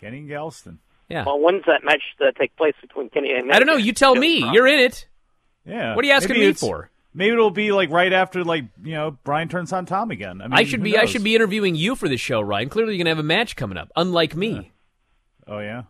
Kenny 0.00 0.18
and 0.18 0.28
Galston. 0.28 0.78
Yeah. 1.08 1.26
Well, 1.26 1.38
when's 1.38 1.64
that 1.66 1.84
match 1.84 2.02
uh, 2.20 2.32
take 2.36 2.56
place 2.56 2.74
between 2.80 3.08
Kenny 3.08 3.30
and? 3.32 3.52
I 3.52 3.60
don't 3.60 3.68
know. 3.68 3.76
You 3.76 3.92
tell 3.92 4.16
me. 4.16 4.38
You're 4.52 4.66
in 4.66 4.80
it. 4.80 5.06
Yeah. 5.64 5.94
What 5.94 6.04
are 6.04 6.08
you 6.08 6.14
asking 6.14 6.34
Maybe 6.34 6.48
me 6.48 6.52
for? 6.54 6.90
Maybe 7.14 7.34
it'll 7.34 7.52
be 7.52 7.70
like 7.70 7.90
right 7.90 8.12
after, 8.12 8.42
like 8.42 8.64
you 8.82 8.94
know, 8.94 9.16
Brian 9.22 9.48
turns 9.48 9.72
on 9.72 9.86
Tom 9.86 10.10
again. 10.10 10.42
I, 10.42 10.48
mean, 10.48 10.58
I 10.58 10.64
should 10.64 10.80
who 10.80 10.84
be. 10.84 10.98
I 10.98 11.04
should 11.04 11.22
be 11.22 11.36
interviewing 11.36 11.76
you 11.76 11.94
for 11.94 12.08
this 12.08 12.20
show, 12.20 12.40
Ryan. 12.40 12.68
Clearly, 12.68 12.94
you're 12.94 13.04
gonna 13.04 13.14
have 13.14 13.18
a 13.20 13.22
match 13.22 13.54
coming 13.54 13.78
up. 13.78 13.92
Unlike 13.94 14.34
me. 14.34 14.72
Oh 15.46 15.60
yeah. 15.60 15.84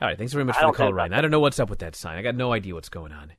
All 0.00 0.08
right. 0.08 0.18
Thanks 0.18 0.32
very 0.32 0.44
much 0.44 0.56
for 0.56 0.60
the 0.60 0.66
don't 0.66 0.74
call, 0.74 0.92
Ryan. 0.92 1.12
about 1.12 1.18
I 1.18 1.22
don't 1.22 1.30
know 1.30 1.40
what's 1.40 1.60
up 1.60 1.70
with 1.70 1.78
that 1.80 1.94
sign. 1.96 2.18
I 2.18 2.22
got 2.22 2.34
no 2.34 2.52
idea 2.52 2.74
what's 2.74 2.88
going 2.88 3.12
on. 3.12 3.32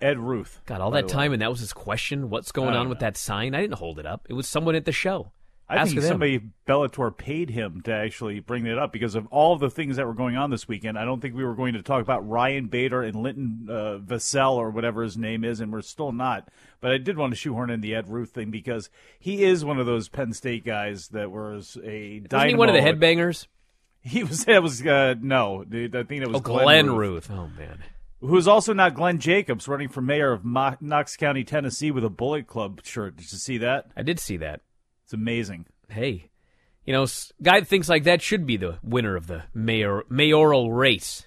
Ed 0.00 0.18
Ruth. 0.18 0.60
God, 0.66 0.80
all 0.80 0.90
that 0.90 1.08
time, 1.08 1.30
way. 1.30 1.34
and 1.34 1.42
that 1.42 1.50
was 1.50 1.60
his 1.60 1.72
question. 1.72 2.28
What's 2.28 2.52
going 2.52 2.70
on 2.70 2.74
don't 2.74 2.88
with 2.88 2.98
that 2.98 3.16
sign? 3.16 3.54
I 3.54 3.62
didn't 3.62 3.78
hold 3.78 3.98
it 3.98 4.06
up. 4.06 4.26
It 4.28 4.34
was 4.34 4.46
someone 4.46 4.74
at 4.74 4.84
the 4.84 4.92
show. 4.92 5.32
I 5.66 5.76
Ask 5.76 5.92
think 5.92 6.02
them. 6.02 6.08
somebody 6.08 6.40
Bellator 6.68 7.16
paid 7.16 7.48
him 7.48 7.80
to 7.82 7.92
actually 7.92 8.40
bring 8.40 8.66
it 8.66 8.78
up 8.78 8.92
because 8.92 9.14
of 9.14 9.26
all 9.28 9.54
of 9.54 9.60
the 9.60 9.70
things 9.70 9.96
that 9.96 10.06
were 10.06 10.12
going 10.12 10.36
on 10.36 10.50
this 10.50 10.68
weekend. 10.68 10.98
I 10.98 11.06
don't 11.06 11.22
think 11.22 11.34
we 11.34 11.42
were 11.42 11.54
going 11.54 11.72
to 11.72 11.82
talk 11.82 12.02
about 12.02 12.28
Ryan 12.28 12.66
Bader 12.66 13.02
and 13.02 13.16
Linton 13.16 13.66
uh, 13.70 13.98
Vassell 13.98 14.56
or 14.56 14.68
whatever 14.68 15.02
his 15.02 15.16
name 15.16 15.42
is, 15.42 15.60
and 15.60 15.72
we're 15.72 15.80
still 15.80 16.12
not. 16.12 16.48
But 16.82 16.92
I 16.92 16.98
did 16.98 17.16
want 17.16 17.32
to 17.32 17.36
shoehorn 17.36 17.70
in 17.70 17.80
the 17.80 17.94
Ed 17.94 18.10
Ruth 18.10 18.30
thing 18.30 18.50
because 18.50 18.90
he 19.18 19.42
is 19.42 19.64
one 19.64 19.78
of 19.78 19.86
those 19.86 20.10
Penn 20.10 20.34
State 20.34 20.66
guys 20.66 21.08
that 21.08 21.30
was 21.30 21.78
a 21.82 22.20
Wasn't 22.30 22.50
he 22.50 22.56
one 22.56 22.68
of 22.68 22.74
the 22.74 22.82
headbangers? 22.82 23.46
He 24.06 24.22
was. 24.22 24.44
That 24.44 24.62
was 24.62 24.86
uh, 24.86 25.14
no. 25.20 25.62
I 25.62 25.64
think 26.04 26.22
it 26.22 26.28
was 26.28 26.36
Oh, 26.36 26.40
Glenn, 26.40 26.94
Ruth, 26.94 27.28
Ruth. 27.28 27.38
Oh 27.38 27.48
man. 27.58 27.78
who 28.20 28.36
is 28.36 28.46
also 28.46 28.72
not 28.74 28.94
Glenn 28.94 29.18
Jacobs, 29.18 29.66
running 29.66 29.88
for 29.88 30.02
mayor 30.02 30.30
of 30.32 30.44
Mo- 30.44 30.76
Knox 30.80 31.16
County, 31.16 31.42
Tennessee, 31.42 31.90
with 31.90 32.04
a 32.04 32.10
Bullet 32.10 32.46
Club 32.46 32.80
shirt. 32.84 33.16
Did 33.16 33.32
you 33.32 33.38
see 33.38 33.58
that? 33.58 33.86
I 33.96 34.02
did 34.02 34.20
see 34.20 34.36
that. 34.36 34.60
It's 35.04 35.14
amazing. 35.14 35.66
Hey, 35.88 36.30
you 36.84 36.92
know, 36.92 37.06
guy 37.42 37.62
thinks 37.62 37.88
like 37.88 38.04
that 38.04 38.20
should 38.20 38.46
be 38.46 38.58
the 38.58 38.78
winner 38.82 39.16
of 39.16 39.26
the 39.26 39.44
mayor 39.54 40.02
mayoral 40.10 40.70
race. 40.72 41.26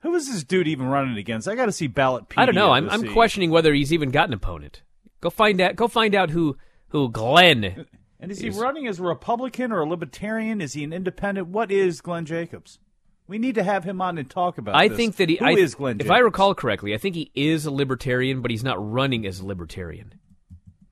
Who 0.00 0.14
is 0.14 0.30
this 0.30 0.44
dude 0.44 0.68
even 0.68 0.86
running 0.88 1.16
against? 1.16 1.46
I 1.48 1.54
got 1.54 1.66
to 1.66 1.72
see 1.72 1.86
ballot. 1.86 2.24
I 2.36 2.44
don't 2.44 2.54
know. 2.54 2.72
I'm 2.72 2.90
I'm 2.90 3.10
questioning 3.12 3.50
whether 3.50 3.72
he's 3.72 3.92
even 3.92 4.10
got 4.10 4.28
an 4.28 4.34
opponent. 4.34 4.82
Go 5.22 5.30
find 5.30 5.60
out. 5.62 5.76
Go 5.76 5.88
find 5.88 6.14
out 6.14 6.28
who 6.30 6.56
who 6.88 7.08
Glenn. 7.08 7.86
And 8.22 8.30
is 8.30 8.38
he 8.38 8.50
running 8.50 8.86
as 8.86 9.00
a 9.00 9.02
Republican 9.02 9.72
or 9.72 9.80
a 9.80 9.86
Libertarian? 9.86 10.60
Is 10.60 10.72
he 10.74 10.84
an 10.84 10.92
independent? 10.92 11.48
What 11.48 11.70
is 11.72 12.00
Glenn 12.00 12.24
Jacobs? 12.24 12.78
We 13.26 13.36
need 13.38 13.54
to 13.56 13.62
have 13.64 13.84
him 13.84 14.00
on 14.00 14.16
and 14.16 14.30
talk 14.30 14.58
about. 14.58 14.74
I 14.76 14.88
this. 14.88 14.96
think 14.96 15.16
that 15.16 15.28
he 15.28 15.36
Who 15.36 15.44
I, 15.44 15.50
is 15.52 15.74
Glenn. 15.74 16.00
If 16.00 16.10
I 16.10 16.18
recall 16.20 16.54
correctly, 16.54 16.94
I 16.94 16.98
think 16.98 17.14
he 17.16 17.30
is 17.34 17.66
a 17.66 17.70
libertarian, 17.70 18.40
but 18.40 18.50
he's 18.50 18.64
not 18.64 18.76
running 18.78 19.26
as 19.26 19.40
a 19.40 19.46
libertarian. 19.46 20.14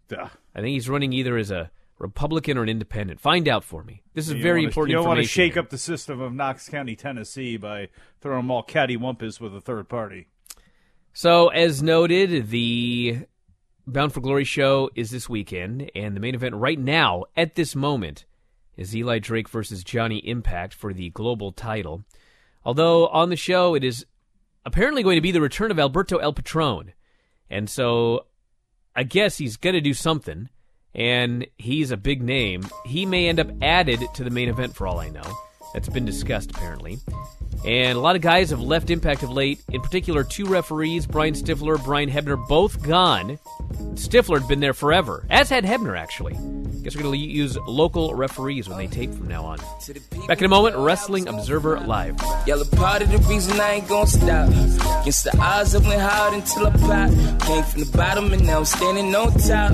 Duh. 0.09 0.29
I 0.55 0.61
think 0.61 0.73
he's 0.75 0.89
running 0.89 1.13
either 1.13 1.37
as 1.37 1.51
a 1.51 1.71
Republican 1.99 2.59
or 2.59 2.63
an 2.65 2.69
independent. 2.69 3.21
Find 3.21 3.47
out 3.49 3.63
for 3.63 3.85
me. 3.85 4.03
This 4.15 4.27
is 4.29 4.35
You 4.35 4.43
very 4.43 4.61
wanna- 4.61 4.69
important 4.69 4.91
You 4.91 4.97
don't 4.97 5.07
want 5.07 5.21
to 5.21 5.27
shake 5.27 5.53
here. 5.55 5.63
up 5.63 5.71
the 5.71 5.79
system 5.79 6.21
of 6.21 6.33
Knox 6.35 6.69
County, 6.69 6.97
Tennessee, 6.97 7.57
by 7.57 7.89
throwing 8.21 8.39
them 8.39 8.51
all 8.51 8.65
cattywampus 8.65 9.41
with 9.41 9.55
a 9.55 9.61
third 9.61 9.89
party. 9.89 10.27
So, 11.13 11.49
as 11.49 11.83
noted, 11.83 12.49
the 12.51 13.19
Bound 13.87 14.13
for 14.13 14.21
Glory 14.21 14.45
show 14.45 14.91
is 14.95 15.11
this 15.11 15.29
weekend, 15.29 15.91
and 15.95 16.15
the 16.15 16.21
main 16.21 16.35
event 16.35 16.55
right 16.55 16.79
now, 16.79 17.25
at 17.37 17.55
this 17.55 17.75
moment, 17.75 18.25
is 18.77 18.95
Eli 18.95 19.19
Drake 19.19 19.49
versus 19.49 19.85
Johnny 19.85 20.19
Impact 20.19 20.75
for 20.75 20.93
the 20.93 21.11
global 21.11 21.53
title. 21.53 22.05
Although 22.65 23.09
on 23.09 23.31
the 23.31 23.37
show, 23.37 23.75
it 23.75 23.83
is 23.83 24.07
apparently 24.65 25.03
going 25.03 25.17
to 25.17 25.23
be 25.23 25.33
the 25.33 25.41
return 25.41 25.71
of 25.71 25.79
Alberto 25.79 26.19
El 26.19 26.33
Patron. 26.33 26.93
And 27.49 27.69
so 27.69 28.27
I 28.95 29.03
guess 29.03 29.39
he's 29.39 29.57
going 29.57 29.75
to 29.75 29.81
do 29.81 29.95
something, 29.95 30.49
and 30.95 31.47
he's 31.59 31.91
a 31.91 31.97
big 31.97 32.23
name. 32.23 32.67
He 32.87 33.07
may 33.07 33.29
end 33.29 33.41
up 33.41 33.51
added 33.63 34.01
to 34.15 34.25
the 34.25 34.31
main 34.31 34.49
event 34.49 34.75
for 34.75 34.87
all 34.87 35.01
I 35.01 35.09
know. 35.09 35.25
That's 35.73 35.89
been 35.89 36.05
discussed, 36.05 36.51
apparently. 36.51 36.99
And 37.65 37.99
a 37.99 38.01
lot 38.01 38.17
of 38.17 38.23
guys 38.23 38.51
have 38.51 38.61
left 38.61 38.91
Impact 38.91 39.23
of 39.23 39.31
late. 39.31 39.61
In 39.71 39.81
particular, 39.83 40.25
two 40.25 40.47
referees, 40.47 41.07
Brian 41.07 41.35
Stiffler, 41.35 41.77
Brian 41.79 42.11
Hebner, 42.11 42.37
both 42.49 42.83
gone. 42.83 43.39
Stiffler 43.97 44.39
had 44.39 44.49
been 44.49 44.61
there 44.61 44.73
forever, 44.73 45.27
as 45.29 45.51
had 45.51 45.65
Hebner, 45.65 45.99
actually. 45.99 46.33
Guess 46.83 46.97
we're 46.97 47.03
going 47.03 47.21
to 47.21 47.27
use 47.27 47.59
local 47.59 48.15
referees 48.15 48.69
when 48.69 48.79
they 48.79 48.87
tape 48.87 49.13
from 49.13 49.29
now 49.29 49.45
on. 49.45 49.59
Back 50.27 50.39
in 50.39 50.47
a 50.47 50.49
moment, 50.49 50.77
Wrestling 50.77 51.29
Observer 51.29 51.79
Live. 51.81 52.17
Y'all 52.47 52.65
part 52.65 53.03
of 53.03 53.11
the 53.11 53.19
reason 53.29 53.61
I 53.61 53.75
ain't 53.75 53.89
gonna 53.89 54.07
stop. 54.07 54.49
Against 55.03 55.25
the 55.25 55.37
odds, 55.39 55.75
I 55.75 55.79
went 55.79 56.01
hard 56.01 56.35
until 56.35 56.67
I 56.67 56.71
popped. 56.71 57.47
Came 57.47 57.65
from 57.65 57.81
the 57.85 57.91
bottom 57.97 58.33
and 58.33 58.47
now 58.47 58.59
I'm 58.59 58.65
standing 58.65 59.15
on 59.15 59.33
top. 59.33 59.73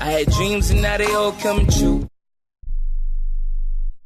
I 0.00 0.10
had 0.10 0.30
dreams 0.32 0.70
and 0.70 0.82
now 0.82 0.98
they 0.98 1.12
all 1.14 1.32
coming 1.32 1.66
true. 1.68 2.08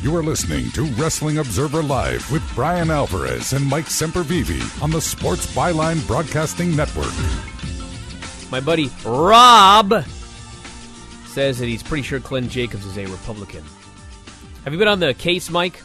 You 0.00 0.14
are 0.16 0.22
listening 0.22 0.70
to 0.72 0.84
Wrestling 0.84 1.38
Observer 1.38 1.82
Live 1.82 2.30
with 2.30 2.42
Brian 2.54 2.90
Alvarez 2.90 3.52
and 3.52 3.64
Mike 3.66 3.86
Sempervive 3.86 4.80
on 4.82 4.90
the 4.90 5.00
Sports 5.00 5.46
Byline 5.54 6.04
Broadcasting 6.06 6.74
Network. 6.76 7.12
My 8.50 8.60
buddy 8.60 8.90
Rob 9.04 10.04
says 11.26 11.58
that 11.58 11.66
he's 11.66 11.82
pretty 11.82 12.02
sure 12.04 12.20
Glenn 12.20 12.48
Jacobs 12.48 12.86
is 12.86 12.96
a 12.96 13.06
Republican. 13.06 13.64
Have 14.64 14.72
you 14.72 14.78
been 14.78 14.88
on 14.88 15.00
the 15.00 15.14
case, 15.14 15.50
Mike? 15.50 15.82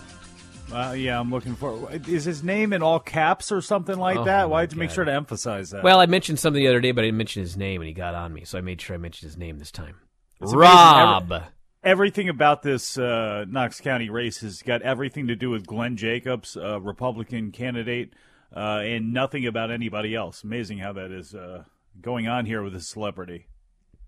Uh, 0.71 0.93
yeah, 0.97 1.19
I'm 1.19 1.31
looking 1.31 1.55
for. 1.55 1.89
Is 2.07 2.23
his 2.23 2.43
name 2.43 2.71
in 2.73 2.81
all 2.83 2.99
caps 2.99 3.51
or 3.51 3.61
something 3.61 3.97
like 3.97 4.17
Oh, 4.17 4.23
that? 4.25 4.41
my 4.43 4.45
Why 4.45 4.65
did 4.65 4.73
you 4.73 4.79
make 4.79 4.91
sure 4.91 5.05
to 5.05 5.13
emphasize 5.13 5.71
that? 5.71 5.83
Well, 5.83 5.99
I 5.99 6.05
mentioned 6.05 6.39
something 6.39 6.61
the 6.61 6.67
other 6.69 6.79
day, 6.81 6.91
but 6.91 7.03
I 7.03 7.07
didn't 7.07 7.17
mention 7.17 7.41
his 7.43 7.57
name, 7.57 7.81
and 7.81 7.87
he 7.87 7.93
got 7.93 8.15
on 8.15 8.33
me, 8.33 8.43
so 8.45 8.57
I 8.57 8.61
made 8.61 8.79
sure 8.81 8.95
I 8.95 8.97
mentioned 8.97 9.29
his 9.29 9.37
name 9.37 9.59
this 9.59 9.71
time. 9.71 9.95
It's. 10.41 10.53
Rob. 10.53 11.31
Every- 11.31 11.47
everything 11.83 12.29
about 12.29 12.61
this 12.61 12.97
uh, 12.97 13.45
Knox 13.47 13.81
County 13.81 14.09
race 14.09 14.41
has 14.41 14.61
got 14.61 14.81
everything 14.81 15.27
to 15.27 15.35
do 15.35 15.49
with 15.49 15.67
Glenn 15.67 15.97
Jacobs, 15.97 16.55
uh, 16.57 16.79
Republican 16.81 17.51
candidate, 17.51 18.13
uh, 18.55 18.81
and 18.83 19.13
nothing 19.13 19.45
about 19.45 19.71
anybody 19.71 20.15
else. 20.15 20.43
Amazing 20.43 20.79
how 20.79 20.93
that 20.93 21.11
is 21.11 21.35
uh, 21.35 21.63
going 22.01 22.27
on 22.27 22.45
here 22.45 22.63
with 22.63 22.75
a 22.75 22.81
celebrity. 22.81 23.47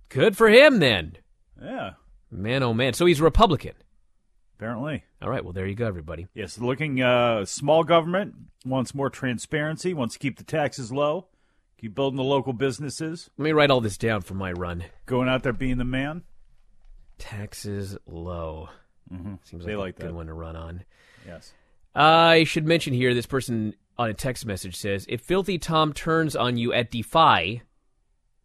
Good 0.10 0.38
for 0.38 0.48
him, 0.48 0.80
then. 0.80 1.18
Yeah. 1.62 1.92
Man, 2.32 2.64
oh 2.64 2.74
man. 2.74 2.94
So 2.94 3.06
he's 3.06 3.20
a 3.20 3.24
Republican. 3.24 3.74
Apparently. 4.58 5.04
All 5.22 5.30
right. 5.30 5.44
Well, 5.44 5.54
there 5.54 5.68
you 5.68 5.76
go, 5.76 5.88
everybody. 5.88 6.28
Yes, 6.34 6.58
looking 6.58 7.02
uh, 7.02 7.46
small 7.46 7.84
government 7.84 8.36
wants 8.66 8.96
more 8.96 9.10
transparency, 9.10 9.94
wants 9.94 10.14
to 10.14 10.20
keep 10.20 10.38
the 10.38 10.46
taxes 10.46 10.94
low, 10.94 11.28
keep 11.78 11.94
building 11.94 12.18
the 12.18 12.24
local 12.24 12.54
businesses. 12.54 13.30
Let 13.38 13.44
me 13.44 13.52
write 13.52 13.70
all 13.70 13.82
this 13.82 13.98
down 13.98 14.22
for 14.22 14.34
my 14.34 14.54
run. 14.54 14.86
Going 15.06 15.28
out 15.28 15.44
there 15.44 15.54
being 15.54 15.78
the 15.78 15.84
man. 15.84 16.24
Taxes 17.18 17.98
low. 18.06 18.70
Mm-hmm. 19.12 19.36
Seems 19.44 19.66
They 19.66 19.76
like, 19.76 19.86
like 19.86 19.96
a 19.98 20.02
good 20.02 20.10
that. 20.10 20.16
one 20.16 20.28
to 20.28 20.34
run 20.34 20.56
on. 20.56 20.84
Yes. 21.26 21.54
I 21.94 22.44
should 22.44 22.66
mention 22.66 22.94
here 22.94 23.14
this 23.14 23.26
person 23.26 23.74
on 23.98 24.10
a 24.10 24.14
text 24.14 24.46
message 24.46 24.76
says 24.76 25.06
if 25.08 25.22
Filthy 25.22 25.58
Tom 25.58 25.94
turns 25.94 26.36
on 26.36 26.58
you 26.58 26.74
at 26.74 26.92
Defy, 26.92 27.62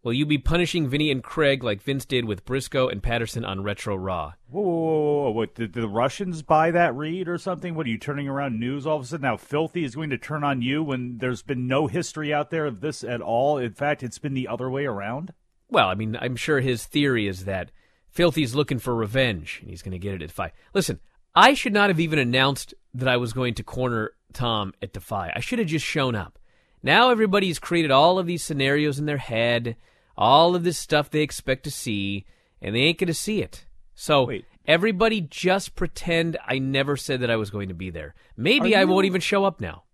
will 0.02 0.12
you 0.12 0.24
be 0.24 0.38
punishing 0.38 0.88
Vinny 0.88 1.10
and 1.10 1.24
Craig 1.24 1.64
like 1.64 1.82
Vince 1.82 2.04
did 2.04 2.24
with 2.26 2.44
Briscoe 2.44 2.88
and 2.88 3.02
Patterson 3.02 3.44
on 3.44 3.62
Retro 3.64 3.96
Raw? 3.96 4.34
Whoa, 4.48 4.62
whoa, 4.62 4.70
whoa, 4.70 5.22
whoa. 5.22 5.30
What, 5.30 5.54
did 5.54 5.72
the 5.72 5.88
Russians 5.88 6.42
buy 6.42 6.70
that 6.70 6.94
read 6.94 7.28
or 7.28 7.38
something? 7.38 7.74
What 7.74 7.86
are 7.86 7.90
you 7.90 7.98
turning 7.98 8.28
around 8.28 8.60
news 8.60 8.86
all 8.86 8.96
of 8.98 9.02
a 9.02 9.06
sudden? 9.06 9.22
Now, 9.22 9.36
Filthy 9.36 9.82
is 9.84 9.94
going 9.96 10.10
to 10.10 10.18
turn 10.18 10.44
on 10.44 10.62
you 10.62 10.82
when 10.82 11.18
there's 11.18 11.42
been 11.42 11.66
no 11.66 11.86
history 11.88 12.32
out 12.32 12.50
there 12.50 12.66
of 12.66 12.80
this 12.80 13.02
at 13.02 13.20
all. 13.20 13.58
In 13.58 13.72
fact, 13.72 14.02
it's 14.02 14.18
been 14.18 14.34
the 14.34 14.48
other 14.48 14.70
way 14.70 14.86
around. 14.86 15.32
Well, 15.68 15.88
I 15.88 15.94
mean, 15.94 16.16
I'm 16.20 16.36
sure 16.36 16.60
his 16.60 16.84
theory 16.84 17.26
is 17.26 17.44
that 17.44 17.70
Filthy's 18.10 18.54
looking 18.54 18.78
for 18.78 18.94
revenge 18.94 19.58
and 19.60 19.70
he's 19.70 19.82
going 19.82 19.92
to 19.92 19.98
get 19.98 20.14
it 20.14 20.22
at 20.22 20.28
Defy. 20.28 20.52
Listen, 20.74 21.00
I 21.34 21.54
should 21.54 21.72
not 21.72 21.90
have 21.90 22.00
even 22.00 22.18
announced 22.18 22.74
that 22.94 23.08
I 23.08 23.16
was 23.16 23.32
going 23.32 23.54
to 23.54 23.62
corner 23.62 24.12
Tom 24.32 24.74
at 24.82 24.92
Defy. 24.92 25.32
I 25.34 25.40
should 25.40 25.58
have 25.60 25.68
just 25.68 25.86
shown 25.86 26.14
up. 26.14 26.38
Now 26.82 27.10
everybody's 27.10 27.58
created 27.58 27.90
all 27.90 28.18
of 28.18 28.26
these 28.26 28.42
scenarios 28.42 28.98
in 28.98 29.06
their 29.06 29.18
head, 29.18 29.76
all 30.16 30.54
of 30.54 30.64
this 30.64 30.78
stuff 30.78 31.10
they 31.10 31.20
expect 31.22 31.64
to 31.64 31.70
see, 31.70 32.24
and 32.60 32.74
they 32.74 32.80
ain't 32.80 32.98
going 32.98 33.06
to 33.08 33.14
see 33.14 33.42
it. 33.42 33.64
So 33.94 34.30
everybody 34.66 35.20
just 35.20 35.74
pretend 35.74 36.36
I 36.46 36.58
never 36.58 36.96
said 36.96 37.20
that 37.20 37.30
I 37.30 37.36
was 37.36 37.50
going 37.50 37.68
to 37.68 37.74
be 37.74 37.90
there. 37.90 38.14
Maybe 38.36 38.74
Are 38.74 38.78
I 38.78 38.82
you- 38.82 38.88
won't 38.88 39.06
even 39.06 39.20
show 39.20 39.44
up 39.44 39.60
now. 39.60 39.84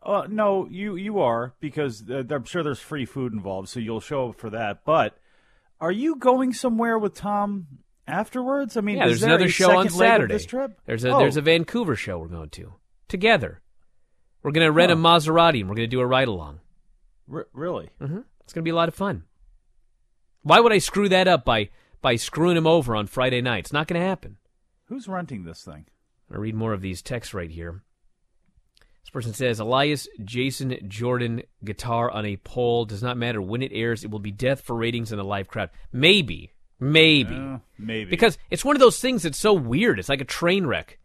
Uh, 0.00 0.26
no, 0.30 0.66
you 0.70 0.94
you 0.94 1.18
are 1.18 1.54
because 1.60 2.08
uh, 2.08 2.22
I'm 2.30 2.44
sure 2.44 2.62
there's 2.62 2.78
free 2.78 3.04
food 3.04 3.32
involved, 3.32 3.68
so 3.68 3.80
you'll 3.80 4.00
show 4.00 4.28
up 4.30 4.36
for 4.36 4.48
that. 4.50 4.84
But 4.84 5.18
are 5.80 5.92
you 5.92 6.16
going 6.16 6.52
somewhere 6.52 6.98
with 6.98 7.14
Tom 7.14 7.66
afterwards? 8.06 8.76
I 8.76 8.80
mean, 8.80 8.96
yeah, 8.96 9.04
is 9.04 9.10
there's 9.12 9.20
there 9.20 9.30
another 9.30 9.44
a 9.46 9.48
show 9.48 9.76
on 9.78 9.84
second 9.84 9.98
leg 9.98 10.08
of 10.08 10.12
Saturday. 10.14 10.34
This 10.34 10.46
trip? 10.46 10.80
There's 10.86 11.04
a 11.04 11.10
Oh. 11.14 11.18
there's 11.18 11.36
a 11.36 11.42
Vancouver 11.42 11.96
show 11.96 12.18
we're 12.18 12.28
going 12.28 12.50
to 12.50 12.74
together. 13.08 13.60
We're 14.42 14.52
going 14.52 14.66
to 14.66 14.72
rent 14.72 14.92
a 14.92 14.96
Maserati 14.96 15.60
and 15.60 15.68
we're 15.68 15.74
going 15.76 15.88
to 15.90 15.96
do 15.96 16.00
a 16.00 16.06
ride 16.06 16.28
along. 16.28 16.60
R- 17.30 17.48
really? 17.52 17.90
Mm-hmm. 18.00 18.20
It's 18.44 18.52
going 18.52 18.62
to 18.62 18.68
be 18.68 18.70
a 18.70 18.74
lot 18.74 18.88
of 18.88 18.94
fun. 18.94 19.24
Why 20.42 20.60
would 20.60 20.72
I 20.72 20.78
screw 20.78 21.08
that 21.10 21.28
up 21.28 21.44
by 21.44 21.70
by 22.00 22.16
screwing 22.16 22.56
him 22.56 22.66
over 22.66 22.94
on 22.96 23.06
Friday 23.06 23.40
night? 23.40 23.60
It's 23.60 23.72
not 23.72 23.88
going 23.88 24.00
to 24.00 24.06
happen. 24.06 24.36
Who's 24.86 25.08
renting 25.08 25.44
this 25.44 25.62
thing? 25.62 25.84
I'm 26.30 26.34
going 26.34 26.36
to 26.36 26.40
read 26.40 26.54
more 26.54 26.72
of 26.72 26.80
these 26.80 27.02
texts 27.02 27.34
right 27.34 27.50
here. 27.50 27.82
This 29.08 29.24
person 29.24 29.32
says 29.32 29.58
Elias 29.58 30.06
Jason 30.22 30.76
Jordan 30.86 31.40
guitar 31.64 32.10
on 32.10 32.26
a 32.26 32.36
pole 32.36 32.84
does 32.84 33.02
not 33.02 33.16
matter 33.16 33.40
when 33.40 33.62
it 33.62 33.72
airs. 33.72 34.04
It 34.04 34.10
will 34.10 34.18
be 34.18 34.30
death 34.30 34.60
for 34.60 34.76
ratings 34.76 35.12
in 35.12 35.16
the 35.16 35.24
live 35.24 35.48
crowd. 35.48 35.70
Maybe, 35.90 36.52
maybe, 36.78 37.34
Uh, 37.34 37.60
maybe 37.78 38.10
because 38.10 38.36
it's 38.50 38.66
one 38.66 38.76
of 38.76 38.80
those 38.80 39.00
things 39.00 39.22
that's 39.22 39.38
so 39.38 39.54
weird. 39.54 39.98
It's 39.98 40.10
like 40.10 40.20
a 40.20 40.26
train 40.26 40.66
wreck. 40.66 40.98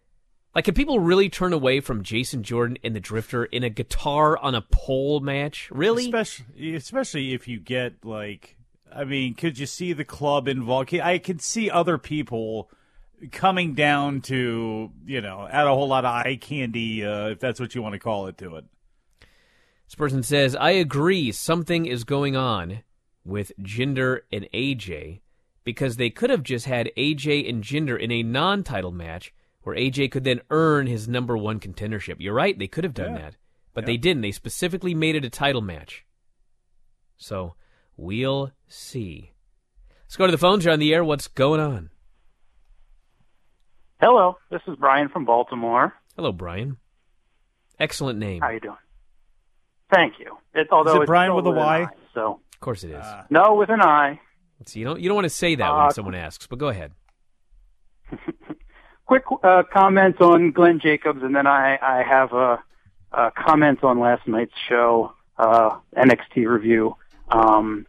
Like, 0.53 0.65
can 0.65 0.73
people 0.73 0.99
really 0.99 1.29
turn 1.29 1.53
away 1.53 1.79
from 1.79 2.03
Jason 2.03 2.43
Jordan 2.43 2.77
and 2.83 2.93
the 2.93 2.99
Drifter 2.99 3.45
in 3.45 3.63
a 3.63 3.69
guitar 3.69 4.37
on 4.37 4.53
a 4.53 4.61
pole 4.61 5.21
match? 5.21 5.69
Really? 5.71 6.03
Especially, 6.03 6.75
especially 6.75 7.33
if 7.33 7.47
you 7.47 7.57
get 7.57 8.03
like, 8.03 8.57
I 8.93 9.05
mean, 9.05 9.33
could 9.33 9.57
you 9.57 9.65
see 9.65 9.93
the 9.93 10.03
club 10.03 10.49
involved? 10.49 10.93
I 10.93 11.19
can 11.19 11.39
see 11.39 11.69
other 11.69 11.97
people 11.97 12.69
coming 13.31 13.73
down 13.73 14.21
to, 14.21 14.91
you 15.05 15.21
know, 15.21 15.47
add 15.49 15.65
a 15.67 15.69
whole 15.73 15.87
lot 15.87 16.05
of 16.05 16.11
eye 16.13 16.37
candy, 16.39 17.05
uh, 17.05 17.27
if 17.29 17.39
that's 17.39 17.59
what 17.59 17.73
you 17.75 17.81
want 17.81 17.93
to 17.93 17.99
call 17.99 18.27
it, 18.27 18.37
to 18.39 18.55
it. 18.57 18.65
This 19.87 19.95
person 19.95 20.23
says, 20.23 20.55
I 20.55 20.71
agree 20.71 21.31
something 21.31 21.85
is 21.85 22.03
going 22.03 22.35
on 22.35 22.83
with 23.23 23.51
Jinder 23.61 24.21
and 24.31 24.47
AJ 24.53 25.21
because 25.63 25.97
they 25.97 26.09
could 26.09 26.29
have 26.29 26.43
just 26.43 26.65
had 26.65 26.91
AJ 26.97 27.47
and 27.49 27.63
Jinder 27.63 27.99
in 27.99 28.11
a 28.11 28.23
non 28.23 28.63
title 28.63 28.91
match 28.91 29.33
where 29.61 29.75
AJ 29.75 30.11
could 30.11 30.23
then 30.23 30.41
earn 30.49 30.87
his 30.87 31.07
number 31.07 31.37
one 31.37 31.59
contendership. 31.59 32.15
You're 32.19 32.33
right, 32.33 32.57
they 32.57 32.67
could 32.67 32.83
have 32.83 32.93
done 32.93 33.15
Yeah. 33.15 33.21
that. 33.21 33.35
But 33.73 33.85
they 33.87 33.97
didn't. 33.97 34.21
They 34.21 34.31
specifically 34.31 34.93
made 34.93 35.15
it 35.15 35.25
a 35.25 35.31
title 35.31 35.61
match. 35.61 36.05
So 37.17 37.55
we'll 37.97 38.51
see. 38.67 39.31
Let's 40.03 40.15
go 40.15 40.27
to 40.27 40.31
the 40.31 40.37
phones. 40.37 40.63
You're 40.63 40.73
on 40.73 40.79
the 40.79 40.93
air. 40.93 41.03
What's 41.03 41.27
going 41.27 41.59
on? 41.59 41.89
Hello, 44.05 44.35
this 44.51 44.59
is 44.67 44.75
Brian 44.75 45.07
from 45.07 45.23
Baltimore. 45.23 45.93
Hello, 46.17 46.33
Brian. 46.33 46.75
Excellent 47.79 48.19
name. 48.19 48.41
How 48.41 48.49
you 48.49 48.59
doing? 48.59 48.75
Thank 49.95 50.15
you. 50.19 50.35
It's 50.53 50.69
although 50.73 50.91
Is 50.91 50.95
it 50.97 51.01
it's 51.03 51.07
Brian 51.07 51.33
with 51.33 51.45
a 51.45 51.51
an 51.51 51.55
Y? 51.55 51.81
I, 51.83 51.87
so 52.13 52.41
Of 52.53 52.59
course 52.59 52.83
it 52.83 52.91
is. 52.91 53.05
no 53.29 53.55
with 53.55 53.69
an 53.69 53.79
I. 53.81 54.19
See, 54.65 54.79
you 54.79 54.85
don't 54.85 54.99
you 54.99 55.07
don't 55.07 55.15
want 55.15 55.23
to 55.23 55.29
say 55.29 55.55
that 55.55 55.69
Uh, 55.69 55.83
when 55.83 55.91
someone 55.91 56.15
asks, 56.15 56.47
but 56.47 56.59
go 56.59 56.67
ahead. 56.67 56.91
Quick 59.05 59.23
uh, 59.41 59.63
comment 59.71 60.19
on 60.19 60.51
Glenn 60.51 60.81
Jacobs, 60.83 61.23
and 61.23 61.33
then 61.33 61.47
I 61.47 61.77
I 61.81 62.03
have 62.03 62.33
a, 62.33 62.61
a 63.13 63.31
comment 63.31 63.85
on 63.85 64.01
last 64.01 64.27
night's 64.27 64.51
show 64.67 65.13
uh, 65.37 65.77
NXT 65.95 66.45
review. 66.45 66.97
Um, 67.29 67.85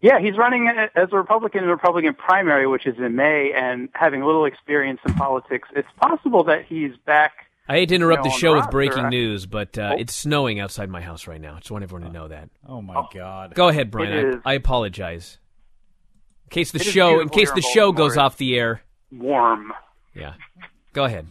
yeah, 0.00 0.20
he's 0.20 0.36
running 0.38 0.68
as 0.94 1.08
a 1.12 1.16
Republican 1.16 1.64
in 1.64 1.68
a 1.68 1.72
Republican 1.72 2.14
primary, 2.14 2.66
which 2.66 2.86
is 2.86 2.96
in 2.98 3.16
May, 3.16 3.52
and 3.54 3.88
having 3.94 4.22
little 4.22 4.44
experience 4.44 5.00
in 5.06 5.14
politics. 5.14 5.68
It's 5.74 5.88
possible 6.00 6.44
that 6.44 6.64
he's 6.66 6.92
back. 7.06 7.32
I 7.68 7.74
hate 7.74 7.90
to 7.90 7.96
interrupt 7.96 8.24
you 8.24 8.30
know, 8.30 8.30
the 8.30 8.34
on 8.34 8.40
show 8.40 8.56
with 8.56 8.70
breaking 8.70 9.08
news, 9.10 9.44
but 9.44 9.76
uh, 9.76 9.90
Oh. 9.92 9.96
it's 9.98 10.14
snowing 10.14 10.58
outside 10.60 10.88
my 10.88 11.02
house 11.02 11.26
right 11.26 11.40
now. 11.40 11.54
I 11.54 11.58
just 11.58 11.70
want 11.70 11.84
everyone 11.84 12.06
to 12.06 12.12
know 12.12 12.28
that. 12.28 12.48
Oh 12.66 12.80
my 12.80 13.04
God! 13.12 13.54
Go 13.54 13.68
ahead, 13.68 13.90
Brian. 13.90 14.40
I, 14.44 14.52
I 14.52 14.54
apologize. 14.54 15.38
In 16.46 16.50
case 16.50 16.70
the 16.70 16.78
It 16.78 16.86
is 16.86 16.92
show, 16.92 17.20
in 17.20 17.28
case 17.28 17.50
the 17.50 17.60
show 17.60 17.92
goes 17.92 18.16
off 18.16 18.38
the 18.38 18.56
air. 18.58 18.80
Warm. 19.12 19.72
Yeah. 20.14 20.34
Go 20.94 21.04
ahead. 21.04 21.26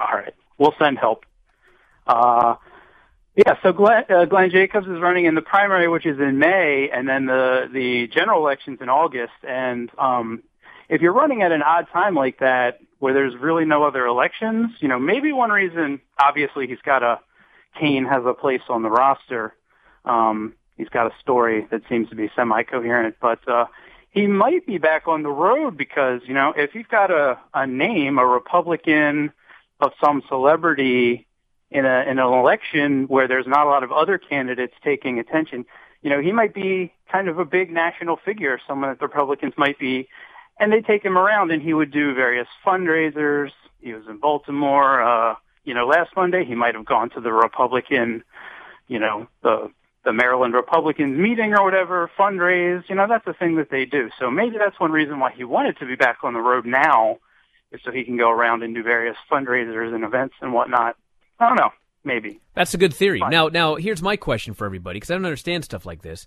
All 0.00 0.08
right. 0.12 0.34
We'll 0.58 0.74
send 0.78 0.98
help. 0.98 1.24
Uh, 2.06 2.56
yeah, 3.36 3.54
so 3.62 3.72
Glenn, 3.72 4.04
uh, 4.08 4.24
Glenn 4.24 4.50
Jacobs 4.50 4.86
is 4.86 4.98
running 4.98 5.26
in 5.26 5.34
the 5.34 5.42
primary, 5.42 5.88
which 5.88 6.06
is 6.06 6.18
in 6.18 6.38
May, 6.38 6.88
and 6.90 7.06
then 7.06 7.26
the, 7.26 7.68
the 7.70 8.08
general 8.08 8.40
election's 8.40 8.80
in 8.80 8.88
August. 8.88 9.34
And, 9.46 9.90
um, 9.98 10.42
if 10.88 11.02
you're 11.02 11.12
running 11.12 11.42
at 11.42 11.52
an 11.52 11.62
odd 11.62 11.86
time 11.92 12.14
like 12.14 12.38
that, 12.38 12.78
where 12.98 13.12
there's 13.12 13.36
really 13.36 13.66
no 13.66 13.84
other 13.84 14.06
elections, 14.06 14.70
you 14.80 14.88
know, 14.88 14.98
maybe 14.98 15.32
one 15.32 15.50
reason, 15.50 16.00
obviously 16.18 16.66
he's 16.66 16.80
got 16.82 17.02
a, 17.02 17.20
Kane 17.78 18.06
has 18.06 18.24
a 18.24 18.32
place 18.32 18.62
on 18.70 18.82
the 18.82 18.88
roster. 18.88 19.54
Um, 20.06 20.54
he's 20.78 20.88
got 20.88 21.06
a 21.06 21.14
story 21.20 21.66
that 21.70 21.82
seems 21.90 22.08
to 22.08 22.16
be 22.16 22.30
semi-coherent, 22.34 23.16
but, 23.20 23.46
uh, 23.46 23.66
he 24.08 24.26
might 24.26 24.66
be 24.66 24.78
back 24.78 25.08
on 25.08 25.22
the 25.22 25.28
road 25.28 25.76
because, 25.76 26.22
you 26.24 26.32
know, 26.32 26.54
if 26.56 26.74
you've 26.74 26.88
got 26.88 27.10
a, 27.10 27.38
a 27.52 27.66
name, 27.66 28.16
a 28.16 28.24
Republican 28.24 29.30
of 29.78 29.92
some 30.02 30.22
celebrity 30.26 31.25
in 31.70 31.84
a 31.84 32.02
in 32.02 32.18
an 32.18 32.32
election 32.32 33.04
where 33.08 33.28
there's 33.28 33.46
not 33.46 33.66
a 33.66 33.70
lot 33.70 33.82
of 33.82 33.92
other 33.92 34.18
candidates 34.18 34.74
taking 34.84 35.18
attention, 35.18 35.66
you 36.02 36.10
know, 36.10 36.20
he 36.20 36.32
might 36.32 36.54
be 36.54 36.92
kind 37.10 37.28
of 37.28 37.38
a 37.38 37.44
big 37.44 37.70
national 37.70 38.16
figure, 38.16 38.60
someone 38.66 38.90
that 38.90 38.98
the 38.98 39.06
Republicans 39.06 39.54
might 39.56 39.78
be 39.78 40.08
and 40.58 40.72
they 40.72 40.80
take 40.80 41.04
him 41.04 41.18
around 41.18 41.50
and 41.50 41.62
he 41.62 41.74
would 41.74 41.90
do 41.90 42.14
various 42.14 42.48
fundraisers. 42.64 43.50
He 43.80 43.92
was 43.92 44.04
in 44.08 44.18
Baltimore, 44.18 45.02
uh, 45.02 45.34
you 45.64 45.74
know, 45.74 45.86
last 45.86 46.14
Monday 46.16 46.44
he 46.44 46.54
might 46.54 46.74
have 46.74 46.84
gone 46.84 47.10
to 47.10 47.20
the 47.20 47.32
Republican, 47.32 48.24
you 48.88 48.98
know, 48.98 49.26
the 49.42 49.70
the 50.04 50.12
Maryland 50.12 50.54
Republicans 50.54 51.18
meeting 51.18 51.52
or 51.52 51.64
whatever, 51.64 52.08
fundraise, 52.16 52.88
you 52.88 52.94
know, 52.94 53.08
that's 53.08 53.24
the 53.24 53.32
thing 53.32 53.56
that 53.56 53.70
they 53.70 53.84
do. 53.84 54.08
So 54.20 54.30
maybe 54.30 54.56
that's 54.56 54.78
one 54.78 54.92
reason 54.92 55.18
why 55.18 55.32
he 55.32 55.42
wanted 55.42 55.78
to 55.78 55.86
be 55.86 55.96
back 55.96 56.18
on 56.22 56.32
the 56.32 56.40
road 56.40 56.64
now, 56.64 57.18
is 57.72 57.80
so 57.84 57.90
he 57.90 58.04
can 58.04 58.16
go 58.16 58.30
around 58.30 58.62
and 58.62 58.72
do 58.72 58.84
various 58.84 59.16
fundraisers 59.28 59.92
and 59.92 60.04
events 60.04 60.36
and 60.40 60.52
whatnot. 60.52 60.96
I 61.38 61.48
don't 61.48 61.56
know, 61.56 61.70
maybe. 62.04 62.40
That's 62.54 62.74
a 62.74 62.78
good 62.78 62.94
theory. 62.94 63.20
Now, 63.20 63.48
now 63.48 63.76
here's 63.76 64.02
my 64.02 64.16
question 64.16 64.54
for 64.54 64.64
everybody 64.64 64.96
because 64.96 65.10
I 65.10 65.14
don't 65.14 65.26
understand 65.26 65.64
stuff 65.64 65.86
like 65.86 66.02
this. 66.02 66.26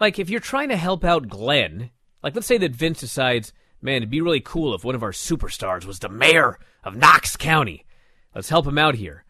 Like, 0.00 0.18
if 0.18 0.30
you're 0.30 0.40
trying 0.40 0.70
to 0.70 0.76
help 0.76 1.04
out 1.04 1.28
Glenn, 1.28 1.90
like, 2.22 2.34
let's 2.34 2.46
say 2.46 2.58
that 2.58 2.72
Vince 2.72 3.00
decides, 3.00 3.52
man, 3.80 3.96
it'd 3.96 4.10
be 4.10 4.20
really 4.20 4.40
cool 4.40 4.74
if 4.74 4.84
one 4.84 4.94
of 4.94 5.02
our 5.02 5.12
superstars 5.12 5.84
was 5.84 5.98
the 5.98 6.08
mayor 6.08 6.58
of 6.82 6.96
Knox 6.96 7.36
County. 7.36 7.84
Let's 8.34 8.48
help 8.48 8.66
him 8.66 8.78
out 8.78 8.94
here. 8.94 9.24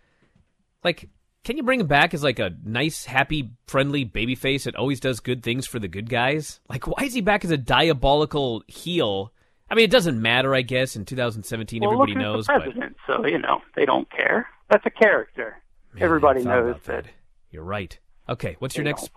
Like, 0.85 1.09
can 1.45 1.57
you 1.57 1.65
bring 1.65 1.81
him 1.81 1.89
back 1.89 2.15
as 2.15 2.23
like 2.23 2.39
a 2.39 2.55
nice, 2.65 3.05
happy, 3.05 3.51
friendly 3.67 4.05
babyface 4.05 4.65
that 4.65 4.77
always 4.77 5.01
does 5.01 5.21
good 5.21 5.43
things 5.43 5.67
for 5.67 5.79
the 5.79 5.89
good 5.89 6.09
guys? 6.09 6.61
Like, 6.69 6.87
why 6.87 7.05
is 7.05 7.15
he 7.15 7.21
back 7.21 7.45
as 7.45 7.51
a 7.51 7.57
diabolical 7.57 8.63
heel? 8.69 9.33
I 9.73 9.75
mean, 9.75 9.87
it 9.87 9.91
doesn't 9.91 10.21
matter, 10.21 10.55
I 10.55 10.61
guess. 10.61 10.97
In 10.97 11.07
2017, 11.07 11.81
well, 11.81 11.93
everybody 11.93 12.13
look 12.13 12.21
knows, 12.21 12.47
the 12.47 12.53
but 12.53 12.63
president, 12.65 12.97
so 13.07 13.25
you 13.25 13.39
know 13.39 13.63
they 13.75 13.87
don't 13.87 14.07
care. 14.11 14.47
That's 14.71 14.85
a 14.85 14.91
character. 14.91 15.63
Everybody 15.99 16.45
knows 16.45 16.73
about 16.73 16.85
that. 16.85 17.07
You're 17.51 17.65
right. 17.65 17.99
Okay, 18.29 18.57
what's 18.59 18.77
your 18.77 18.85
next 18.85 19.11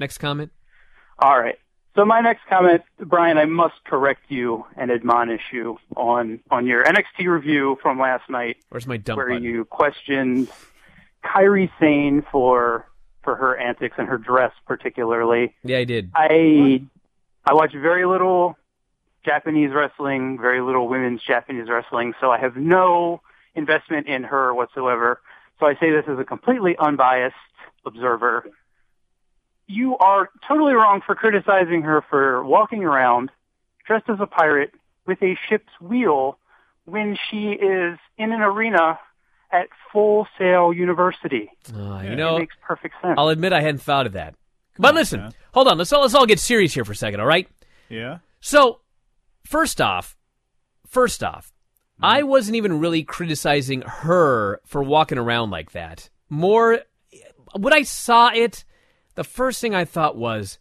next 0.00 0.18
comment? 0.18 0.50
All 1.20 1.38
right. 1.38 1.60
So 1.94 2.04
my 2.04 2.20
next 2.20 2.40
comment, 2.48 2.82
Brian, 2.98 3.38
I 3.38 3.44
must 3.44 3.74
correct 3.84 4.22
you 4.28 4.64
and 4.76 4.90
admonish 4.90 5.42
you 5.52 5.78
on 5.96 6.40
on 6.50 6.66
your 6.66 6.82
NXT 6.82 7.28
review 7.28 7.78
from 7.80 8.00
last 8.00 8.28
night. 8.28 8.56
Where's 8.70 8.88
my 8.88 8.96
dump 8.96 9.16
where 9.18 9.28
button? 9.28 9.44
you 9.44 9.64
questioned 9.64 10.48
Kairi 11.24 11.70
Sane 11.78 12.26
for 12.32 12.84
for 13.22 13.36
her 13.36 13.56
antics 13.56 13.94
and 13.96 14.08
her 14.08 14.18
dress 14.18 14.50
particularly. 14.66 15.54
Yeah, 15.62 15.78
I 15.78 15.84
did. 15.84 16.10
I 16.16 16.82
I 17.44 17.54
watch 17.54 17.72
very 17.74 18.06
little 18.06 18.56
Japanese 19.24 19.70
wrestling, 19.74 20.38
very 20.40 20.60
little 20.60 20.88
women's 20.88 21.22
Japanese 21.22 21.68
wrestling, 21.68 22.14
so 22.20 22.30
I 22.30 22.38
have 22.38 22.56
no 22.56 23.20
investment 23.54 24.06
in 24.06 24.24
her 24.24 24.54
whatsoever. 24.54 25.20
So 25.58 25.66
I 25.66 25.74
say 25.74 25.90
this 25.90 26.04
as 26.08 26.18
a 26.18 26.24
completely 26.24 26.76
unbiased 26.78 27.34
observer. 27.84 28.46
You 29.66 29.96
are 29.98 30.30
totally 30.48 30.72
wrong 30.72 31.00
for 31.04 31.14
criticizing 31.14 31.82
her 31.82 32.02
for 32.08 32.44
walking 32.44 32.82
around 32.82 33.30
dressed 33.86 34.08
as 34.08 34.18
a 34.20 34.26
pirate 34.26 34.72
with 35.06 35.22
a 35.22 35.36
ship's 35.48 35.72
wheel 35.80 36.38
when 36.84 37.16
she 37.30 37.50
is 37.50 37.98
in 38.16 38.32
an 38.32 38.40
arena 38.40 38.98
at 39.52 39.68
Full 39.92 40.26
Sail 40.38 40.72
University. 40.72 41.50
Uh, 41.74 42.02
you 42.04 42.16
know, 42.16 42.36
it 42.36 42.40
makes 42.40 42.56
perfect 42.62 42.94
sense. 43.02 43.14
I'll 43.18 43.28
admit 43.28 43.52
I 43.52 43.60
hadn't 43.60 43.82
thought 43.82 44.06
of 44.06 44.12
that. 44.12 44.34
but 44.78 44.94
listen, 44.94 45.32
hold 45.52 45.68
on. 45.68 45.78
Let's 45.78 45.92
all, 45.92 46.02
let's 46.02 46.14
all 46.14 46.26
get 46.26 46.38
serious 46.38 46.72
here 46.72 46.84
for 46.84 46.92
a 46.92 46.96
second, 46.96 47.20
all 47.20 47.26
right? 47.26 47.48
Yeah. 47.88 48.18
So, 48.40 48.79
first 49.44 49.80
off, 49.80 50.16
first 50.86 51.22
off, 51.22 51.52
I 52.02 52.22
wasn't 52.22 52.56
even 52.56 52.80
really 52.80 53.02
criticizing 53.02 53.82
her 53.82 54.60
for 54.64 54.82
walking 54.82 55.18
around 55.18 55.50
like 55.50 55.72
that. 55.72 56.08
More, 56.28 56.80
when 57.58 57.72
I 57.72 57.82
saw 57.82 58.30
it, 58.32 58.64
the 59.16 59.24
first 59.24 59.60
thing 59.60 59.74
I 59.74 59.84
thought 59.84 60.16
was, 60.16 60.58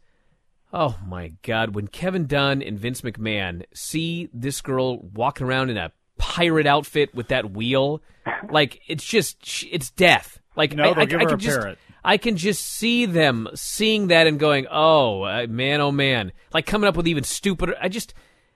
oh 0.74 0.98
my 1.06 1.34
God, 1.44 1.76
when 1.76 1.88
Kevin 1.88 2.26
Dunn 2.26 2.62
and 2.62 2.80
Vince 2.80 3.02
McMahon 3.02 3.64
see 3.74 4.30
this 4.34 4.62
girl 4.62 5.00
walking 5.00 5.48
around 5.48 5.70
in 5.70 5.78
a 5.78 5.94
pirate 6.18 6.68
outfit 6.68 7.16
with 7.16 7.30
that 7.30 7.52
wheel, 7.52 8.02
like, 8.50 8.82
it's 8.88 9.06
just, 9.06 9.66
it's 9.72 9.92
death. 9.92 10.40
Like, 10.56 10.76
No, 10.76 10.84
I, 10.84 11.02
I, 11.02 11.02
I 11.04 11.06
can 11.06 11.40
just, 11.40 11.58
parrot. 11.58 11.78
I 12.04 12.18
can 12.18 12.38
just 12.38 12.66
see 12.66 13.06
them 13.06 13.48
seeing 13.56 14.08
that 14.08 14.28
and 14.28 14.40
going, 14.40 14.68
"Oh 14.72 15.24
uh, 15.24 15.48
man, 15.50 15.82
oh 15.82 15.92
man!" 15.92 16.32
Like 16.54 16.66
coming 16.66 16.88
up 16.88 16.96
with 16.96 17.08
even 17.08 17.24
stupider. 17.24 17.76
I 17.82 17.90
just, 17.90 18.14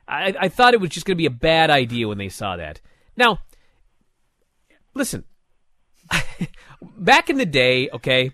I, 0.08 0.34
I 0.40 0.50
thought 0.50 0.74
it 0.74 0.82
was 0.82 0.90
just 0.90 1.06
going 1.06 1.16
to 1.16 1.22
be 1.22 1.26
a 1.26 1.32
bad 1.32 1.70
idea 1.70 2.08
when 2.08 2.18
they 2.18 2.30
saw 2.30 2.58
that. 2.58 2.82
Now, 3.16 3.40
listen, 4.94 5.24
back 6.98 7.30
in 7.30 7.38
the 7.38 7.46
day, 7.46 7.90
okay, 7.90 8.32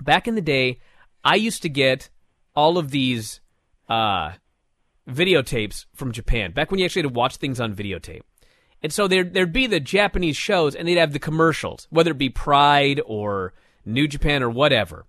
back 0.00 0.28
in 0.28 0.34
the 0.34 0.40
day, 0.40 0.80
I 1.24 1.36
used 1.36 1.62
to 1.62 1.68
get 1.68 2.10
all 2.54 2.78
of 2.78 2.90
these 2.90 3.40
uh, 3.88 4.32
videotapes 5.08 5.86
from 5.94 6.12
Japan. 6.12 6.52
Back 6.52 6.70
when 6.70 6.78
you 6.78 6.86
actually 6.86 7.02
had 7.02 7.14
to 7.14 7.18
watch 7.18 7.36
things 7.36 7.60
on 7.60 7.74
videotape. 7.74 8.22
And 8.82 8.92
so 8.92 9.06
there 9.06 9.24
there'd 9.24 9.52
be 9.52 9.66
the 9.66 9.80
Japanese 9.80 10.36
shows, 10.36 10.74
and 10.74 10.88
they'd 10.88 10.96
have 10.96 11.12
the 11.12 11.18
commercials, 11.18 11.86
whether 11.90 12.12
it 12.12 12.18
be 12.18 12.30
Pride 12.30 13.00
or 13.04 13.52
New 13.84 14.08
Japan 14.08 14.42
or 14.42 14.48
whatever. 14.48 15.04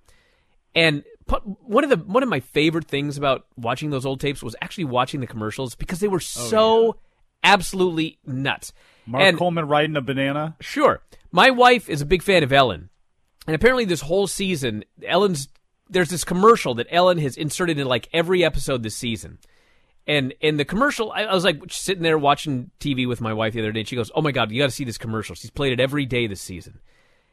And 0.76 1.04
one 1.40 1.84
of 1.84 1.90
the 1.90 1.98
one 1.98 2.24
of 2.24 2.30
my 2.30 2.40
favorite 2.40 2.88
things 2.88 3.18
about 3.18 3.46
watching 3.56 3.90
those 3.90 4.06
old 4.06 4.20
tapes 4.20 4.44
was 4.44 4.56
actually 4.62 4.86
watching 4.86 5.20
the 5.20 5.28
commercials 5.28 5.76
because 5.76 6.00
they 6.00 6.08
were 6.08 6.18
oh, 6.18 6.20
so 6.20 6.96
absolutely 7.44 8.20
nuts. 8.26 8.74
Mark 9.06 9.24
and 9.24 9.38
Coleman 9.38 9.68
riding 9.68 9.96
a 9.96 10.02
banana. 10.02 10.56
Sure. 10.60 11.02
My 11.32 11.50
wife 11.50 11.90
is 11.90 12.02
a 12.02 12.06
big 12.06 12.22
fan 12.22 12.44
of 12.44 12.52
Ellen. 12.52 12.90
And 13.48 13.56
apparently 13.56 13.86
this 13.86 14.02
whole 14.02 14.28
season, 14.28 14.84
Ellen's 15.06 15.48
there's 15.90 16.10
this 16.10 16.24
commercial 16.24 16.76
that 16.76 16.88
Ellen 16.90 17.18
has 17.18 17.36
inserted 17.36 17.78
in 17.78 17.88
like 17.88 18.08
every 18.14 18.44
episode 18.44 18.84
this 18.84 18.96
season. 18.96 19.40
And 20.08 20.34
in 20.40 20.58
the 20.58 20.66
commercial, 20.66 21.12
I, 21.12 21.24
I 21.24 21.34
was 21.34 21.44
like 21.44 21.62
sitting 21.70 22.04
there 22.04 22.18
watching 22.18 22.72
TV 22.80 23.08
with 23.08 23.22
my 23.22 23.34
wife 23.34 23.54
the 23.54 23.60
other 23.60 23.72
day, 23.72 23.82
and 23.82 23.90
she 23.90 23.96
goes, 23.96 24.12
"Oh 24.16 24.22
my 24.22 24.32
god, 24.32 24.52
you 24.52 24.60
got 24.60 24.66
to 24.66 24.72
see 24.72 24.84
this 24.84 24.98
commercial." 24.98 25.36
She's 25.36 25.52
played 25.52 25.74
it 25.74 25.80
every 25.80 26.06
day 26.06 26.28
this 26.28 26.42
season. 26.42 26.80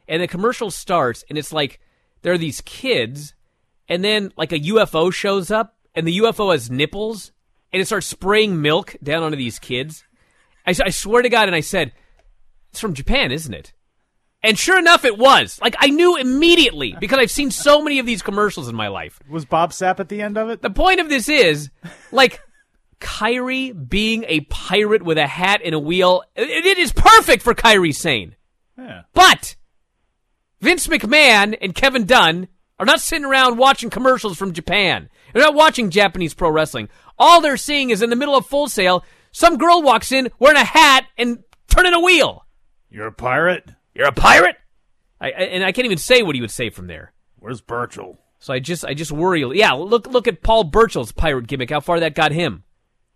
And 0.07 0.21
the 0.21 0.27
commercial 0.27 0.69
starts, 0.69 1.23
and 1.29 1.37
it's 1.37 1.51
like 1.51 1.79
there 2.21 2.33
are 2.33 2.37
these 2.37 2.61
kids, 2.61 3.33
and 3.89 4.03
then 4.03 4.31
like 4.37 4.53
a 4.53 4.59
UFO 4.59 5.11
shows 5.11 5.51
up, 5.51 5.75
and 5.95 6.07
the 6.07 6.19
UFO 6.19 6.53
has 6.53 6.69
nipples, 6.69 7.31
and 7.73 7.81
it 7.81 7.85
starts 7.85 8.07
spraying 8.07 8.61
milk 8.61 8.95
down 9.03 9.23
onto 9.23 9.37
these 9.37 9.59
kids. 9.59 10.05
I, 10.65 10.75
I 10.85 10.89
swear 10.91 11.21
to 11.21 11.29
God, 11.29 11.47
and 11.47 11.55
I 11.55 11.61
said, 11.61 11.91
"It's 12.71 12.79
from 12.79 12.93
Japan, 12.93 13.31
isn't 13.31 13.53
it?" 13.53 13.73
And 14.41 14.57
sure 14.57 14.79
enough, 14.79 15.03
it 15.03 15.17
was. 15.17 15.59
Like 15.61 15.75
I 15.79 15.89
knew 15.89 16.15
immediately 16.15 16.95
because 16.99 17.19
I've 17.19 17.31
seen 17.31 17.51
so 17.51 17.81
many 17.81 17.99
of 17.99 18.05
these 18.05 18.21
commercials 18.21 18.69
in 18.69 18.75
my 18.75 18.87
life. 18.87 19.19
Was 19.29 19.43
Bob 19.45 19.71
Sapp 19.71 19.99
at 19.99 20.07
the 20.07 20.21
end 20.21 20.37
of 20.37 20.49
it? 20.49 20.61
The 20.61 20.69
point 20.69 21.01
of 21.01 21.09
this 21.09 21.27
is, 21.27 21.69
like, 22.11 22.39
Kairi 23.01 23.89
being 23.89 24.23
a 24.27 24.41
pirate 24.41 25.03
with 25.03 25.17
a 25.17 25.27
hat 25.27 25.61
and 25.63 25.75
a 25.75 25.79
wheel. 25.79 26.23
It, 26.35 26.65
it 26.65 26.77
is 26.77 26.93
perfect 26.93 27.43
for 27.43 27.53
Kairi 27.53 27.93
Sane. 27.93 28.35
Yeah. 28.77 29.01
But 29.13 29.55
Vince 30.61 30.87
McMahon 30.87 31.57
and 31.61 31.75
Kevin 31.75 32.05
Dunn 32.05 32.47
are 32.79 32.85
not 32.85 33.01
sitting 33.01 33.25
around 33.25 33.57
watching 33.57 33.89
commercials 33.89 34.37
from 34.37 34.53
Japan. 34.53 35.09
They're 35.33 35.43
not 35.43 35.55
watching 35.55 35.89
Japanese 35.89 36.33
pro 36.33 36.49
wrestling. 36.49 36.89
All 37.17 37.41
they're 37.41 37.57
seeing 37.57 37.89
is 37.89 38.01
in 38.01 38.09
the 38.09 38.15
middle 38.15 38.35
of 38.35 38.45
Full 38.45 38.67
Sail, 38.69 39.03
some 39.31 39.57
girl 39.57 39.81
walks 39.81 40.11
in 40.11 40.29
wearing 40.39 40.57
a 40.57 40.63
hat 40.63 41.05
and 41.17 41.43
turning 41.67 41.93
a 41.93 41.99
wheel. 41.99 42.45
You're 42.89 43.07
a 43.07 43.11
pirate. 43.11 43.69
You're 43.93 44.07
a 44.07 44.13
pirate. 44.13 44.55
I, 45.21 45.27
I, 45.27 45.29
and 45.29 45.63
I 45.63 45.71
can't 45.71 45.85
even 45.85 45.97
say 45.97 46.23
what 46.23 46.35
he 46.35 46.41
would 46.41 46.51
say 46.51 46.69
from 46.69 46.87
there. 46.87 47.13
Where's 47.37 47.61
Burchill? 47.61 48.17
So 48.39 48.53
I 48.53 48.59
just 48.59 48.85
I 48.85 48.93
just 48.93 49.11
worry. 49.11 49.43
Yeah, 49.57 49.73
look 49.73 50.07
look 50.07 50.27
at 50.27 50.41
Paul 50.41 50.63
Burchill's 50.63 51.11
pirate 51.11 51.47
gimmick. 51.47 51.69
How 51.69 51.81
far 51.81 51.99
that 51.99 52.15
got 52.15 52.31
him. 52.31 52.63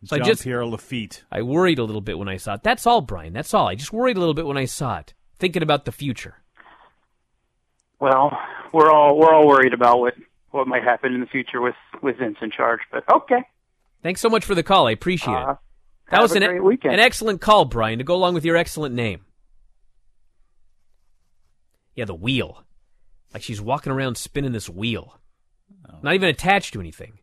So 0.03 0.17
I 0.17 0.19
just 0.19 0.43
Pierre 0.43 0.65
Lafitte. 0.65 1.23
I 1.31 1.43
worried 1.43 1.79
a 1.79 1.83
little 1.83 2.01
bit 2.01 2.19
when 2.19 2.27
I 2.27 2.35
saw 2.35 2.55
it. 2.55 2.63
That's 2.63 2.85
all, 2.85 2.99
Brian. 2.99 3.31
That's 3.31 3.53
all. 3.53 3.69
I 3.69 3.75
just 3.75 3.93
worried 3.93 4.17
a 4.17 4.19
little 4.19 4.33
bit 4.33 4.45
when 4.45 4.57
I 4.57 4.65
saw 4.65 4.97
it, 4.97 5.13
thinking 5.39 5.63
about 5.63 5.85
the 5.85 5.93
future. 5.93 6.42
Well, 8.03 8.37
we're 8.73 8.91
all 8.91 9.17
we're 9.17 9.33
all 9.33 9.47
worried 9.47 9.73
about 9.73 9.99
what 10.01 10.15
what 10.51 10.67
might 10.67 10.83
happen 10.83 11.13
in 11.13 11.21
the 11.21 11.25
future 11.25 11.61
with 11.61 11.75
with 12.01 12.17
Vince 12.17 12.35
in 12.41 12.51
charge, 12.51 12.81
but 12.91 13.05
okay. 13.09 13.43
Thanks 14.01 14.19
so 14.19 14.27
much 14.29 14.43
for 14.43 14.55
the 14.55 14.61
call. 14.61 14.87
I 14.87 14.91
appreciate 14.91 15.33
Uh, 15.33 15.51
it. 15.51 15.57
That 16.11 16.15
have 16.17 16.21
was 16.23 16.33
a 16.33 16.35
an, 16.35 16.43
great 16.43 16.63
weekend. 16.65 16.95
an 16.95 16.99
excellent 16.99 17.39
call, 17.39 17.63
Brian, 17.63 17.99
to 17.99 18.03
go 18.03 18.13
along 18.15 18.33
with 18.33 18.43
your 18.43 18.57
excellent 18.57 18.93
name. 18.93 19.21
Yeah, 21.95 22.03
the 22.03 22.13
wheel. 22.13 22.65
Like 23.33 23.41
she's 23.41 23.61
walking 23.61 23.93
around 23.93 24.17
spinning 24.17 24.51
this 24.51 24.69
wheel. 24.69 25.21
Not 26.01 26.13
even 26.15 26.27
attached 26.27 26.73
to 26.73 26.81
anything. 26.81 27.19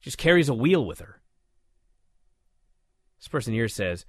Just 0.00 0.16
carries 0.16 0.48
a 0.48 0.54
wheel 0.54 0.86
with 0.86 1.00
her. 1.00 1.20
This 3.18 3.28
person 3.28 3.52
here 3.52 3.68
says, 3.68 4.06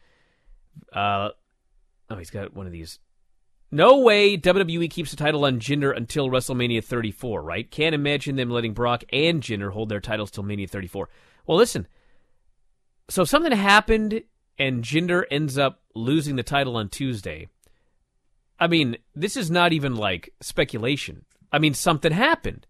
uh, 0.94 1.32
oh, 2.10 2.16
he's 2.16 2.30
got 2.30 2.56
one 2.56 2.66
of 2.66 2.72
these. 2.72 3.00
No 3.72 4.00
way 4.00 4.38
WWE 4.38 4.90
keeps 4.90 5.12
the 5.12 5.18
title 5.18 5.46
on 5.46 5.60
Jinder 5.60 5.96
until 5.96 6.30
WrestleMania 6.30 6.84
34, 6.84 7.42
right? 7.42 7.72
Can't 7.72 7.96
imagine 7.96 8.36
them 8.36 8.50
letting 8.50 8.74
Brock 8.74 9.06
and 9.14 9.42
Jinder 9.42 9.72
hold 9.72 9.88
their 9.88 10.02
titles 10.02 10.30
till 10.30 10.44
Mania 10.44 10.68
34. 10.68 11.08
Well, 11.48 11.58
listen. 11.58 11.88
So 13.10 13.24
something 13.24 13.54
happened 13.54 14.24
and 14.60 14.84
Jinder 14.84 15.24
ends 15.32 15.58
up 15.58 15.82
losing 15.96 16.36
the 16.36 16.44
title 16.44 16.76
on 16.76 16.90
Tuesday. 16.90 17.48
I 18.60 18.68
mean, 18.68 18.98
this 19.16 19.38
is 19.38 19.50
not 19.50 19.72
even 19.72 19.96
like 19.96 20.34
speculation. 20.42 21.26
I 21.52 21.60
mean, 21.60 21.74
something 21.74 22.12
happened. 22.12 22.68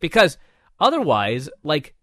Because 0.00 0.36
otherwise, 0.80 1.48
like, 1.62 1.94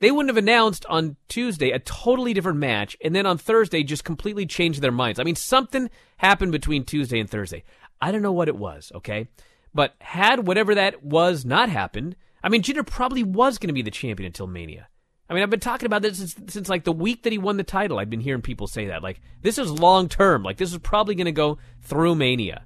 they 0.00 0.10
wouldn't 0.10 0.28
have 0.28 0.36
announced 0.36 0.84
on 0.86 1.16
Tuesday 1.28 1.70
a 1.70 1.78
totally 1.78 2.34
different 2.34 2.58
match 2.58 2.96
and 3.02 3.14
then 3.14 3.24
on 3.24 3.38
Thursday 3.38 3.82
just 3.82 4.04
completely 4.04 4.44
changed 4.44 4.82
their 4.82 4.92
minds. 4.92 5.18
I 5.18 5.24
mean, 5.24 5.36
something 5.36 5.88
happened 6.18 6.52
between 6.52 6.84
Tuesday 6.84 7.18
and 7.18 7.30
Thursday. 7.30 7.64
I 8.00 8.12
don't 8.12 8.22
know 8.22 8.32
what 8.32 8.48
it 8.48 8.56
was, 8.56 8.92
okay? 8.94 9.28
But 9.74 9.94
had 10.00 10.46
whatever 10.46 10.74
that 10.74 11.02
was 11.02 11.44
not 11.44 11.68
happened, 11.68 12.16
I 12.42 12.48
mean, 12.48 12.62
Jinder 12.62 12.86
probably 12.86 13.22
was 13.22 13.58
going 13.58 13.68
to 13.68 13.74
be 13.74 13.82
the 13.82 13.90
champion 13.90 14.26
until 14.26 14.46
Mania. 14.46 14.88
I 15.28 15.34
mean, 15.34 15.42
I've 15.42 15.50
been 15.50 15.60
talking 15.60 15.86
about 15.86 16.02
this 16.02 16.18
since, 16.18 16.36
since 16.48 16.68
like 16.68 16.84
the 16.84 16.92
week 16.92 17.24
that 17.24 17.32
he 17.32 17.38
won 17.38 17.56
the 17.56 17.64
title. 17.64 17.98
I've 17.98 18.10
been 18.10 18.20
hearing 18.20 18.42
people 18.42 18.68
say 18.68 18.86
that. 18.86 19.02
Like, 19.02 19.20
this 19.42 19.58
is 19.58 19.70
long 19.70 20.08
term. 20.08 20.42
Like, 20.42 20.56
this 20.56 20.72
is 20.72 20.78
probably 20.78 21.14
going 21.14 21.26
to 21.26 21.32
go 21.32 21.58
through 21.82 22.14
Mania. 22.14 22.64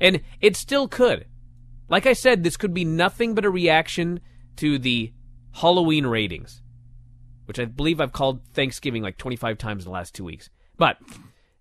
And 0.00 0.22
it 0.40 0.56
still 0.56 0.88
could. 0.88 1.26
Like 1.88 2.06
I 2.06 2.14
said, 2.14 2.42
this 2.42 2.56
could 2.56 2.74
be 2.74 2.84
nothing 2.84 3.34
but 3.34 3.44
a 3.44 3.50
reaction 3.50 4.20
to 4.56 4.78
the 4.78 5.12
Halloween 5.52 6.06
ratings, 6.06 6.62
which 7.44 7.58
I 7.58 7.64
believe 7.64 8.00
I've 8.00 8.12
called 8.12 8.44
Thanksgiving 8.54 9.02
like 9.02 9.18
25 9.18 9.58
times 9.58 9.84
in 9.84 9.90
the 9.90 9.94
last 9.94 10.14
two 10.14 10.24
weeks. 10.24 10.50
But 10.76 10.98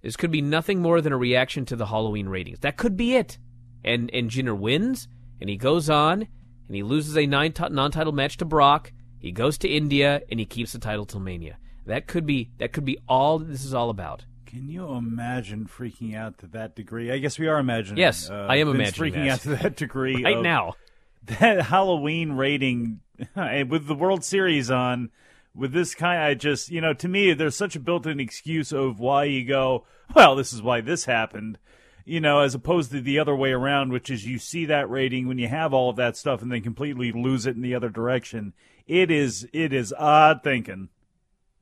this 0.02 0.16
could 0.16 0.32
be 0.32 0.42
nothing 0.42 0.82
more 0.82 1.02
than 1.02 1.14
a 1.14 1.18
reaction 1.18 1.66
to 1.66 1.76
the 1.76 1.88
Halloween 1.88 2.28
ratings. 2.30 2.60
That 2.60 2.78
could 2.78 2.96
be 2.96 3.16
it. 3.16 3.38
And 3.84 4.10
and 4.14 4.30
Jinder 4.30 4.58
wins, 4.58 5.08
and 5.40 5.50
he 5.50 5.58
goes 5.58 5.90
on, 5.90 6.22
and 6.22 6.76
he 6.76 6.84
loses 6.84 7.18
a 7.18 7.26
nine 7.26 7.54
t- 7.54 7.70
non-title 7.70 8.14
match 8.14 8.38
to 8.38 8.46
Brock. 8.46 8.92
He 9.20 9.32
goes 9.32 9.58
to 9.60 9.68
India, 9.70 10.22
and 10.30 10.40
he 10.40 10.46
keeps 10.46 10.74
the 10.74 10.80
title 10.80 11.06
till 11.06 11.20
Mania. 11.20 11.58
That 11.86 12.08
could 12.08 12.26
be 12.26 12.52
that 12.58 12.74
could 12.74 12.86
be 12.86 12.98
all 13.08 13.40
that 13.40 13.46
this 13.46 13.64
is 13.66 13.74
all 13.74 13.90
about. 13.90 14.26
Can 14.46 14.68
you 14.68 14.94
imagine 14.94 15.68
freaking 15.68 16.16
out 16.16 16.40
to 16.40 16.48
that 16.48 16.76
degree? 16.76 17.12
I 17.12 17.20
guess 17.20 17.38
we 17.38 17.48
are 17.48 17.60
imagining. 17.60 18.00
Yes, 18.00 18.30
uh, 18.30 18.48
I 18.50 18.58
am 18.58 18.68
Vince 18.76 18.98
imagining 18.98 19.14
freaking 19.14 19.26
that. 19.26 19.32
out 19.34 19.40
to 19.42 19.50
that 19.50 19.76
degree 19.76 20.24
Right 20.24 20.42
now. 20.42 20.74
That 21.24 21.62
Halloween 21.62 22.32
rating 22.32 23.02
with 23.36 23.86
the 23.86 23.94
World 23.94 24.24
Series 24.24 24.72
on 24.72 25.12
with 25.56 25.72
this 25.72 25.96
kind, 25.96 26.22
I 26.22 26.34
just 26.34 26.70
you 26.70 26.82
know 26.82 26.94
to 26.94 27.08
me 27.08 27.34
there's 27.34 27.56
such 27.56 27.76
a 27.76 27.80
built-in 27.80 28.20
excuse 28.20 28.72
of 28.72 29.00
why 29.00 29.26
you 29.26 29.46
go. 29.46 29.86
Well, 30.16 30.36
this 30.36 30.54
is 30.54 30.62
why 30.62 30.82
this 30.82 31.06
happened. 31.06 31.60
You 32.06 32.20
know, 32.20 32.40
as 32.40 32.56
opposed 32.56 32.90
to 32.92 33.02
the 33.02 33.20
other 33.20 33.36
way 33.36 33.52
around, 33.52 33.92
which 33.92 34.10
is 34.10 34.26
you 34.26 34.40
see 34.40 34.66
that 34.66 34.90
rating 34.90 35.28
when 35.28 35.38
you 35.38 35.48
have 35.48 35.74
all 35.74 35.92
of 35.92 35.98
that 35.98 36.18
stuff 36.18 36.42
and 36.42 36.52
then 36.52 36.62
completely 36.62 37.12
lose 37.12 37.46
it 37.46 37.56
in 37.56 37.62
the 37.62 37.76
other 37.76 37.90
direction. 37.90 38.54
It 38.88 39.12
is 39.12 39.48
it 39.54 39.72
is 39.72 39.94
odd 39.98 40.44
thinking. 40.44 40.90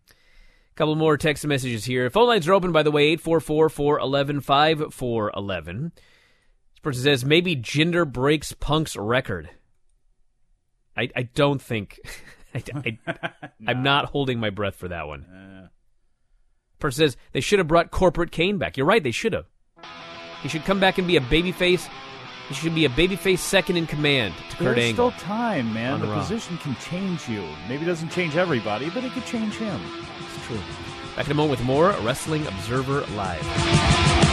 A 0.09 0.13
Couple 0.75 0.95
more 0.95 1.17
text 1.17 1.45
messages 1.45 1.85
here. 1.85 2.09
Phone 2.09 2.27
lines 2.27 2.47
are 2.47 2.53
open, 2.53 2.71
by 2.71 2.83
the 2.83 2.91
way, 2.91 3.07
844 3.07 3.69
411 3.69 4.41
5411. 4.41 5.91
This 5.93 6.79
person 6.81 7.03
says, 7.03 7.25
maybe 7.25 7.55
Jinder 7.55 8.09
breaks 8.09 8.53
Punk's 8.53 8.95
record. 8.95 9.49
I, 10.95 11.09
I 11.15 11.23
don't 11.23 11.61
think. 11.61 11.99
I, 12.53 12.63
I, 13.07 13.29
I'm 13.67 13.83
not 13.83 14.05
holding 14.05 14.39
my 14.39 14.49
breath 14.49 14.75
for 14.75 14.87
that 14.87 15.07
one. 15.07 15.23
Uh, 15.25 15.67
Person 16.79 17.05
says, 17.07 17.17
they 17.31 17.41
should 17.41 17.59
have 17.59 17.67
brought 17.67 17.89
Corporate 17.91 18.31
Kane 18.31 18.57
back. 18.59 18.77
You're 18.77 18.85
right, 18.85 19.03
they 19.03 19.11
should 19.11 19.33
have. 19.33 19.45
He 20.43 20.47
should 20.49 20.63
come 20.63 20.79
back 20.79 20.97
and 20.99 21.07
be 21.07 21.17
a 21.17 21.21
babyface. 21.21 21.89
He 22.47 22.53
should 22.53 22.75
be 22.75 22.85
a 22.85 22.89
babyface 22.89 23.39
second 23.39 23.77
in 23.77 23.87
command 23.87 24.33
to 24.51 24.55
Kurt 24.57 24.75
there's 24.75 24.77
Angle. 24.89 25.11
still 25.11 25.19
time, 25.27 25.73
man. 25.73 25.99
The 25.99 26.07
Raw. 26.07 26.19
position 26.19 26.57
can 26.59 26.75
change 26.75 27.27
you. 27.27 27.43
Maybe 27.67 27.83
it 27.83 27.87
doesn't 27.87 28.09
change 28.09 28.35
everybody, 28.37 28.89
but 28.91 29.03
it 29.03 29.11
could 29.11 29.25
change 29.25 29.55
him. 29.55 29.81
It's 30.35 30.45
true. 30.45 30.59
Back 31.15 31.25
in 31.25 31.31
a 31.31 31.35
moment 31.35 31.59
with 31.59 31.65
more 31.65 31.89
Wrestling 32.03 32.45
Observer 32.45 33.01
Live. 33.15 34.26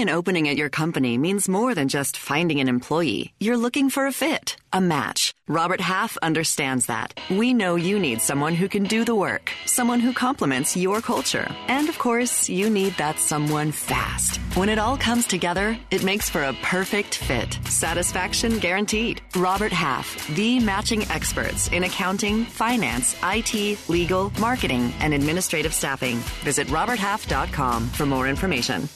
Filling 0.00 0.14
an 0.14 0.18
opening 0.18 0.48
at 0.48 0.56
your 0.56 0.70
company 0.70 1.18
means 1.18 1.46
more 1.46 1.74
than 1.74 1.88
just 1.88 2.16
finding 2.16 2.58
an 2.60 2.68
employee. 2.68 3.34
You're 3.38 3.58
looking 3.58 3.90
for 3.90 4.06
a 4.06 4.12
fit, 4.12 4.56
a 4.72 4.80
match. 4.80 5.34
Robert 5.46 5.80
Half 5.80 6.16
understands 6.22 6.86
that. 6.86 7.20
We 7.28 7.52
know 7.52 7.76
you 7.76 7.98
need 7.98 8.22
someone 8.22 8.54
who 8.54 8.66
can 8.66 8.84
do 8.84 9.04
the 9.04 9.14
work, 9.14 9.52
someone 9.66 10.00
who 10.00 10.14
complements 10.14 10.74
your 10.74 11.02
culture. 11.02 11.46
And 11.68 11.90
of 11.90 11.98
course, 11.98 12.48
you 12.48 12.70
need 12.70 12.94
that 12.96 13.18
someone 13.18 13.72
fast. 13.72 14.40
When 14.56 14.70
it 14.70 14.78
all 14.78 14.96
comes 14.96 15.26
together, 15.26 15.76
it 15.90 16.02
makes 16.02 16.30
for 16.30 16.44
a 16.44 16.56
perfect 16.62 17.16
fit. 17.16 17.58
Satisfaction 17.68 18.58
guaranteed. 18.58 19.20
Robert 19.36 19.72
Half, 19.72 20.34
the 20.34 20.60
matching 20.60 21.02
experts 21.10 21.68
in 21.72 21.84
accounting, 21.84 22.46
finance, 22.46 23.16
IT, 23.22 23.78
legal, 23.90 24.32
marketing, 24.40 24.94
and 25.00 25.12
administrative 25.12 25.74
staffing. 25.74 26.16
Visit 26.44 26.68
roberthalf.com 26.68 27.88
for 27.90 28.06
more 28.06 28.28
information. 28.28 28.88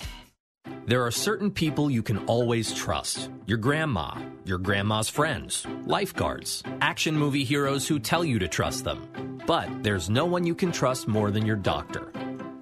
There 0.86 1.02
are 1.02 1.10
certain 1.10 1.50
people 1.50 1.90
you 1.90 2.02
can 2.02 2.18
always 2.26 2.74
trust 2.74 3.30
your 3.46 3.56
grandma, 3.56 4.20
your 4.44 4.58
grandma's 4.58 5.08
friends, 5.08 5.66
lifeguards, 5.86 6.62
action 6.82 7.16
movie 7.16 7.42
heroes 7.44 7.88
who 7.88 7.98
tell 7.98 8.22
you 8.22 8.38
to 8.38 8.48
trust 8.48 8.84
them. 8.84 9.40
But 9.46 9.82
there's 9.82 10.10
no 10.10 10.26
one 10.26 10.46
you 10.46 10.54
can 10.54 10.72
trust 10.72 11.08
more 11.08 11.30
than 11.30 11.46
your 11.46 11.56
doctor. 11.56 12.10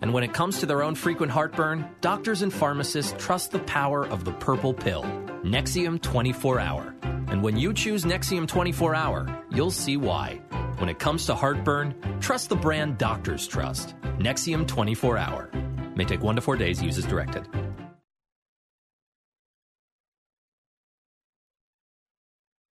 And 0.03 0.13
when 0.13 0.23
it 0.23 0.33
comes 0.33 0.61
to 0.61 0.67
their 0.67 0.85
own 0.85 0.95
frequent 0.95 1.33
heartburn, 1.33 1.89
doctors 2.01 2.43
and 2.43 2.53
pharmacists 2.53 3.15
trust 3.19 3.51
the 3.51 3.59
power 3.61 4.07
of 4.07 4.25
the 4.25 4.33
purple 4.35 4.73
pill, 4.73 5.03
Nexium 5.45 6.01
24 6.01 6.61
Hour. 6.61 6.95
And 7.03 7.43
when 7.43 7.57
you 7.57 7.73
choose 7.73 8.05
Nexium 8.05 8.47
24 8.47 8.95
Hour, 8.95 9.43
you'll 9.51 9.73
see 9.73 9.97
why. 9.97 10.41
When 10.79 10.89
it 10.89 11.01
comes 11.01 11.27
to 11.27 11.35
heartburn, 11.35 11.95
trust 12.21 12.51
the 12.51 12.57
brand 12.57 12.99
doctors 12.99 13.49
trust. 13.49 13.97
Nexium 14.19 14.67
24 14.67 15.19
Hour. 15.19 15.51
May 15.97 16.05
take 16.05 16.23
one 16.23 16.37
to 16.37 16.41
four 16.41 16.57
days, 16.57 16.81
use 16.81 16.99
as 16.99 17.05
directed. 17.05 17.49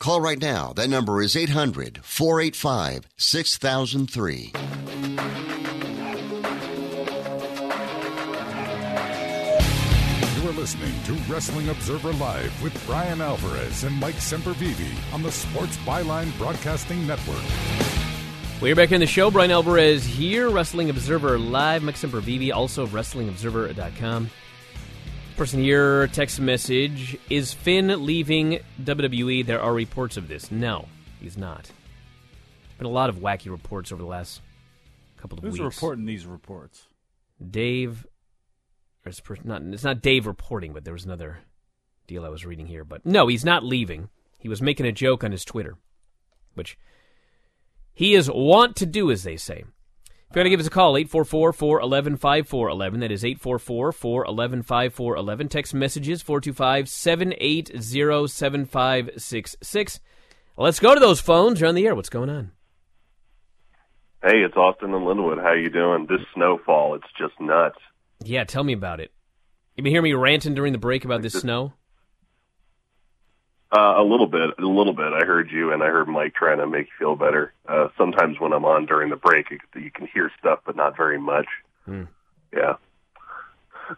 Call 0.00 0.20
right 0.20 0.40
now. 0.40 0.72
That 0.74 0.88
number 0.88 1.20
is 1.22 1.36
800 1.36 2.00
485 2.04 3.08
6003. 3.16 4.52
You 10.40 10.48
are 10.48 10.52
listening 10.52 10.94
to 11.04 11.12
Wrestling 11.30 11.68
Observer 11.70 12.12
Live 12.12 12.62
with 12.62 12.86
Brian 12.86 13.20
Alvarez 13.20 13.82
and 13.82 13.96
Mike 13.96 14.14
Sempervive 14.14 15.12
on 15.12 15.22
the 15.24 15.32
Sports 15.32 15.76
Byline 15.78 16.36
Broadcasting 16.38 17.04
Network. 17.04 17.42
We're 18.62 18.76
back 18.76 18.92
in 18.92 19.00
the 19.00 19.06
show. 19.06 19.32
Brian 19.32 19.50
Alvarez 19.50 20.04
here, 20.04 20.48
Wrestling 20.48 20.90
Observer 20.90 21.38
Live. 21.40 21.82
Mike 21.82 21.96
Sempervive, 21.96 22.54
also 22.54 22.84
of 22.84 22.90
WrestlingObserver.com. 22.90 24.30
Person 25.38 25.62
here, 25.62 26.08
text 26.08 26.40
message. 26.40 27.16
Is 27.30 27.54
Finn 27.54 28.04
leaving 28.04 28.58
WWE? 28.82 29.46
There 29.46 29.62
are 29.62 29.72
reports 29.72 30.16
of 30.16 30.26
this. 30.26 30.50
No, 30.50 30.88
he's 31.20 31.38
not. 31.38 31.70
Been 32.76 32.88
a 32.88 32.90
lot 32.90 33.08
of 33.08 33.18
wacky 33.18 33.48
reports 33.48 33.92
over 33.92 34.02
the 34.02 34.08
last 34.08 34.40
couple 35.16 35.38
of 35.38 35.44
Who's 35.44 35.52
weeks. 35.52 35.62
Who's 35.62 35.76
reporting 35.76 36.06
these 36.06 36.26
reports? 36.26 36.88
Dave. 37.48 38.04
or 39.06 39.10
It's 39.10 39.22
not, 39.44 39.62
it's 39.62 39.84
not 39.84 40.02
Dave 40.02 40.26
reporting, 40.26 40.72
but 40.72 40.84
there 40.84 40.92
was 40.92 41.04
another 41.04 41.38
deal 42.08 42.24
I 42.24 42.30
was 42.30 42.44
reading 42.44 42.66
here. 42.66 42.82
But 42.82 43.06
no, 43.06 43.28
he's 43.28 43.44
not 43.44 43.62
leaving. 43.62 44.08
He 44.40 44.48
was 44.48 44.60
making 44.60 44.86
a 44.86 44.92
joke 44.92 45.22
on 45.22 45.30
his 45.30 45.44
Twitter, 45.44 45.76
which 46.54 46.76
he 47.94 48.16
is 48.16 48.28
wont 48.28 48.74
to 48.74 48.86
do, 48.86 49.08
as 49.12 49.22
they 49.22 49.36
say. 49.36 49.66
If 50.30 50.36
you 50.36 50.40
want 50.40 50.46
to 50.46 50.50
give 50.50 50.60
us 50.60 50.66
a 50.66 50.70
call, 50.70 50.98
844 50.98 51.54
411 51.54 52.16
5411. 52.18 53.00
That 53.00 53.10
is 53.10 53.24
844 53.24 53.92
411 53.92 54.62
5411. 54.62 55.48
Text 55.48 55.72
messages 55.72 56.20
425 56.20 56.86
780 56.86 57.80
7566. 58.28 60.00
Let's 60.58 60.80
go 60.80 60.92
to 60.92 61.00
those 61.00 61.20
phones. 61.20 61.60
You're 61.60 61.70
on 61.70 61.74
the 61.74 61.86
air. 61.86 61.94
What's 61.94 62.10
going 62.10 62.28
on? 62.28 62.52
Hey, 64.22 64.40
it's 64.44 64.56
Austin 64.56 64.92
and 64.92 65.06
Linwood. 65.06 65.38
How 65.38 65.54
you 65.54 65.70
doing? 65.70 66.06
This 66.06 66.20
snowfall, 66.34 66.96
it's 66.96 67.06
just 67.16 67.40
nuts. 67.40 67.78
Yeah, 68.22 68.44
tell 68.44 68.64
me 68.64 68.74
about 68.74 69.00
it. 69.00 69.12
You 69.76 69.82
been 69.82 69.92
hearing 69.92 70.04
me 70.04 70.12
ranting 70.12 70.54
during 70.54 70.72
the 70.72 70.78
break 70.78 71.06
about 71.06 71.22
this 71.22 71.32
snow? 71.40 71.72
Uh, 73.70 73.96
a 73.98 74.02
little 74.02 74.26
bit, 74.26 74.50
a 74.58 74.62
little 74.62 74.94
bit. 74.94 75.12
I 75.12 75.26
heard 75.26 75.50
you, 75.50 75.72
and 75.72 75.82
I 75.82 75.88
heard 75.88 76.08
Mike 76.08 76.34
trying 76.34 76.56
to 76.56 76.66
make 76.66 76.86
you 76.86 76.92
feel 76.98 77.16
better. 77.16 77.52
Uh, 77.68 77.88
sometimes 77.98 78.40
when 78.40 78.54
I'm 78.54 78.64
on 78.64 78.86
during 78.86 79.10
the 79.10 79.16
break, 79.16 79.50
it, 79.50 79.60
you 79.78 79.90
can 79.90 80.06
hear 80.06 80.30
stuff, 80.38 80.60
but 80.64 80.74
not 80.74 80.96
very 80.96 81.18
much. 81.20 81.46
Hmm. 81.84 82.04
Yeah. 82.50 82.76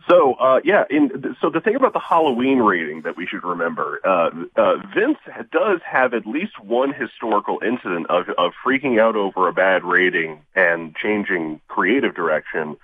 So, 0.09 0.35
uh, 0.35 0.61
yeah, 0.65 0.85
in, 0.89 1.37
so 1.41 1.51
the 1.51 1.61
thing 1.61 1.75
about 1.75 1.93
the 1.93 2.01
Halloween 2.01 2.59
rating 2.59 3.03
that 3.03 3.17
we 3.17 3.27
should 3.27 3.45
remember, 3.45 4.01
uh, 4.05 4.31
uh, 4.57 4.77
Vince 4.95 5.19
does 5.51 5.81
have 5.85 6.15
at 6.15 6.27
least 6.27 6.63
one 6.63 6.93
historical 6.93 7.61
incident 7.65 8.09
of, 8.09 8.29
of 8.39 8.53
freaking 8.65 9.01
out 9.01 9.17
over 9.17 9.49
a 9.49 9.53
bad 9.53 9.85
rating 9.85 10.43
and 10.55 10.95
changing 10.95 11.61
creative 11.69 12.15
direction 12.15 12.77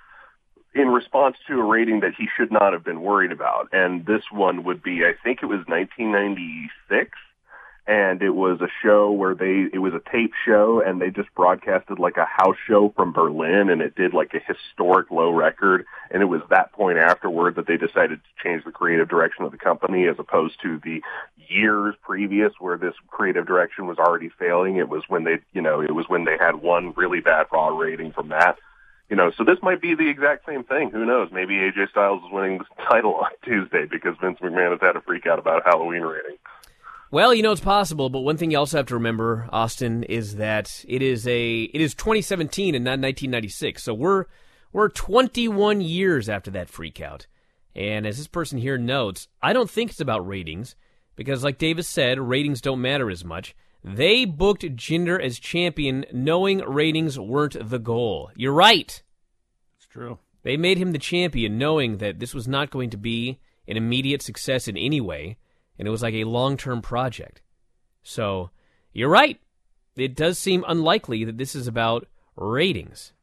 in 0.77 0.89
response 0.89 1.37
to 1.47 1.59
a 1.59 1.63
rating 1.63 2.01
that 2.01 2.13
he 2.17 2.27
should 2.37 2.51
not 2.51 2.73
have 2.73 2.83
been 2.83 3.01
worried 3.01 3.31
about. 3.31 3.69
And 3.71 4.05
this 4.05 4.23
one 4.31 4.63
would 4.63 4.83
be, 4.83 5.03
I 5.05 5.13
think 5.23 5.39
it 5.41 5.47
was 5.47 5.65
1996 5.67 7.17
and 7.87 8.21
it 8.21 8.31
was 8.31 8.59
a 8.59 8.67
show 8.83 9.11
where 9.11 9.33
they 9.33 9.65
it 9.71 9.79
was 9.79 9.93
a 9.93 10.11
tape 10.11 10.33
show 10.45 10.83
and 10.85 10.99
they 10.99 11.09
just 11.09 11.33
broadcasted 11.35 11.99
like 11.99 12.17
a 12.17 12.25
house 12.25 12.57
show 12.67 12.91
from 12.97 13.13
Berlin 13.13 13.69
and 13.69 13.81
it 13.81 13.95
did 13.95 14.13
like 14.13 14.33
a 14.33 14.53
historic 14.53 15.09
low 15.09 15.31
record. 15.31 15.85
And 16.11 16.21
it 16.21 16.25
was 16.25 16.41
that 16.49 16.73
point 16.73 16.97
afterward 16.97 17.55
that 17.55 17.65
they 17.65 17.77
decided 17.77 18.19
to 18.19 18.43
change 18.43 18.65
the 18.65 18.71
creative 18.71 19.07
direction 19.07 19.45
of 19.45 19.51
the 19.51 19.57
company 19.57 20.05
as 20.07 20.17
opposed 20.19 20.61
to 20.63 20.81
the 20.83 21.01
years 21.47 21.95
previous 22.01 22.51
where 22.59 22.77
this 22.77 22.93
creative 23.07 23.47
direction 23.47 23.87
was 23.87 23.97
already 23.97 24.29
failing. 24.37 24.75
It 24.75 24.89
was 24.89 25.03
when 25.07 25.23
they 25.23 25.39
you 25.53 25.61
know 25.61 25.79
it 25.79 25.95
was 25.95 26.09
when 26.09 26.25
they 26.25 26.37
had 26.37 26.55
one 26.55 26.93
really 26.97 27.21
bad 27.21 27.47
raw 27.53 27.69
rating 27.69 28.11
from 28.11 28.29
that 28.29 28.57
you 29.09 29.15
know, 29.15 29.31
so 29.37 29.43
this 29.43 29.57
might 29.61 29.81
be 29.81 29.95
the 29.95 30.09
exact 30.09 30.45
same 30.45 30.63
thing. 30.63 30.91
Who 30.91 31.05
knows? 31.05 31.29
Maybe 31.31 31.55
AJ 31.55 31.89
Styles 31.91 32.21
is 32.23 32.31
winning 32.31 32.59
the 32.59 32.83
title 32.89 33.15
on 33.15 33.31
Tuesday 33.43 33.85
because 33.89 34.15
Vince 34.21 34.39
McMahon 34.39 34.71
has 34.71 34.81
had 34.81 34.95
a 34.95 35.01
freak 35.01 35.25
out 35.25 35.39
about 35.39 35.63
Halloween 35.65 36.01
rating. 36.01 36.37
Well, 37.09 37.33
you 37.33 37.41
know 37.41 37.53
it's 37.53 37.61
possible, 37.61 38.09
but 38.09 38.19
one 38.19 38.35
thing 38.35 38.51
you 38.51 38.57
also 38.57 38.77
have 38.77 38.87
to 38.87 38.95
remember, 38.95 39.47
Austin, 39.53 40.03
is 40.03 40.35
that 40.35 40.83
it 40.89 41.01
is 41.01 41.25
a 41.25 41.61
it 41.61 41.79
is 41.79 41.95
2017 41.95 42.75
and 42.75 42.83
not 42.83 42.99
1996. 42.99 43.81
So 43.81 43.93
we're 43.93 44.25
we're 44.73 44.89
21 44.89 45.79
years 45.79 46.27
after 46.27 46.51
that 46.51 46.67
freakout. 46.69 47.27
And 47.73 48.05
as 48.05 48.17
this 48.17 48.27
person 48.27 48.57
here 48.57 48.77
notes, 48.77 49.29
I 49.41 49.53
don't 49.53 49.69
think 49.69 49.91
it's 49.91 50.01
about 50.01 50.27
ratings 50.27 50.75
because 51.15 51.45
like 51.45 51.57
Davis 51.57 51.87
said, 51.87 52.19
ratings 52.19 52.59
don't 52.59 52.81
matter 52.81 53.09
as 53.09 53.23
much. 53.23 53.55
They 53.83 54.25
booked 54.25 54.63
Jinder 54.63 55.21
as 55.21 55.39
champion 55.39 56.05
knowing 56.11 56.59
ratings 56.59 57.19
weren't 57.19 57.69
the 57.69 57.79
goal. 57.79 58.31
You're 58.35 58.53
right. 58.53 59.01
It's 59.77 59.87
true. 59.87 60.19
They 60.43 60.57
made 60.57 60.77
him 60.77 60.91
the 60.91 60.99
champion 60.99 61.57
knowing 61.57 61.97
that 61.97 62.19
this 62.19 62.33
was 62.33 62.47
not 62.47 62.69
going 62.69 62.89
to 62.91 62.97
be 62.97 63.39
an 63.67 63.77
immediate 63.77 64.21
success 64.21 64.67
in 64.67 64.77
any 64.77 65.01
way 65.01 65.37
and 65.77 65.87
it 65.87 65.91
was 65.91 66.01
like 66.01 66.13
a 66.13 66.23
long 66.23 66.57
term 66.57 66.81
project. 66.81 67.41
So, 68.03 68.49
you're 68.93 69.09
right. 69.09 69.39
It 69.95 70.15
does 70.15 70.37
seem 70.37 70.63
unlikely 70.67 71.23
that 71.25 71.37
this 71.37 71.55
is 71.55 71.67
about 71.67 72.07
ratings. 72.35 73.13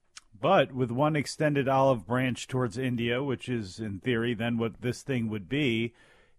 But 0.41 0.73
with 0.73 0.91
one 0.91 1.17
extended 1.17 1.69
olive 1.69 2.07
branch 2.07 2.49
towards 2.49 2.77
India, 2.77 3.23
which 3.23 3.49
is 3.49 3.79
in 3.79 4.01
theory 4.01 4.35
then 4.35 4.59
what 4.59 4.83
this 4.83 5.03
thing 5.03 5.31
would 5.31 5.49
be, 5.49 5.95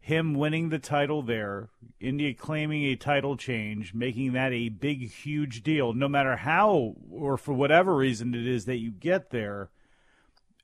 him 0.05 0.35
winning 0.35 0.69
the 0.69 0.77
title 0.77 1.23
there, 1.23 1.69
India 1.99 2.31
claiming 2.31 2.83
a 2.83 2.95
title 2.95 3.35
change, 3.35 3.91
making 3.95 4.33
that 4.33 4.53
a 4.53 4.69
big, 4.69 5.09
huge 5.09 5.63
deal, 5.63 5.93
no 5.93 6.07
matter 6.07 6.35
how 6.35 6.93
or 7.09 7.37
for 7.39 7.53
whatever 7.53 7.95
reason 7.95 8.35
it 8.35 8.45
is 8.45 8.65
that 8.65 8.77
you 8.77 8.91
get 8.91 9.31
there. 9.31 9.71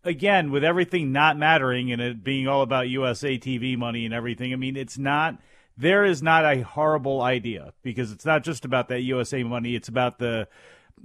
Again, 0.04 0.52
with 0.52 0.64
everything 0.64 1.12
not 1.12 1.40
mattering 1.40 1.92
and 1.92 2.00
it 2.00 2.24
being 2.24 2.48
all 2.48 2.62
about 2.62 2.90
USA 2.90 3.36
TV 3.40 3.76
money 3.76 4.06
and 4.06 4.14
everything, 4.14 4.54
I 4.54 4.58
mean, 4.58 4.78
it's 4.78 5.00
not, 5.00 5.40
there 5.76 6.06
is 6.06 6.22
not 6.22 6.46
a 6.46 6.62
horrible 6.62 7.24
idea 7.24 7.74
because 7.82 8.12
it's 8.12 8.26
not 8.26 8.44
just 8.44 8.64
about 8.64 8.90
that 8.90 9.02
USA 9.02 9.42
money. 9.42 9.74
It's 9.74 9.90
about 9.90 10.20
the, 10.20 10.50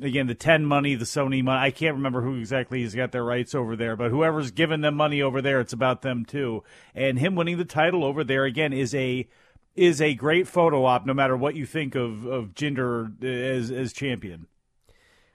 again, 0.03 0.26
the 0.26 0.34
10 0.34 0.64
money, 0.64 0.94
the 0.94 1.05
Sony 1.05 1.42
money. 1.42 1.61
I 1.61 1.70
can't 1.70 1.97
remember 1.97 2.22
who 2.22 2.36
exactly 2.36 2.82
has 2.82 2.94
got 2.94 3.12
their 3.12 3.24
rights 3.24 3.55
over 3.55 3.76
there, 3.76 3.97
but 3.97 4.11
whoever's 4.11 4.51
given 4.51 4.80
them 4.80 4.94
money 4.94 5.22
over 5.22 5.40
there, 5.42 5.61
it's 5.61 5.72
about 5.72 6.03
them 6.03 6.24
too. 6.24 6.62
And 6.94 7.18
him 7.18 7.34
winning 7.34 7.59
the 7.59 7.64
title 7.64 8.05
over 8.05 8.24
there 8.24 8.44
again 8.44 8.72
is 8.72 8.94
a 8.94 9.28
is 9.74 10.01
a 10.01 10.14
great 10.14 10.49
photo 10.49 10.86
op 10.86 11.05
no 11.05 11.12
matter 11.12 11.36
what 11.36 11.55
you 11.55 11.66
think 11.66 11.94
of 11.94 12.24
of 12.24 12.55
Jinder 12.55 13.22
uh, 13.22 13.26
as 13.26 13.70
as 13.70 13.92
champion. 13.92 14.47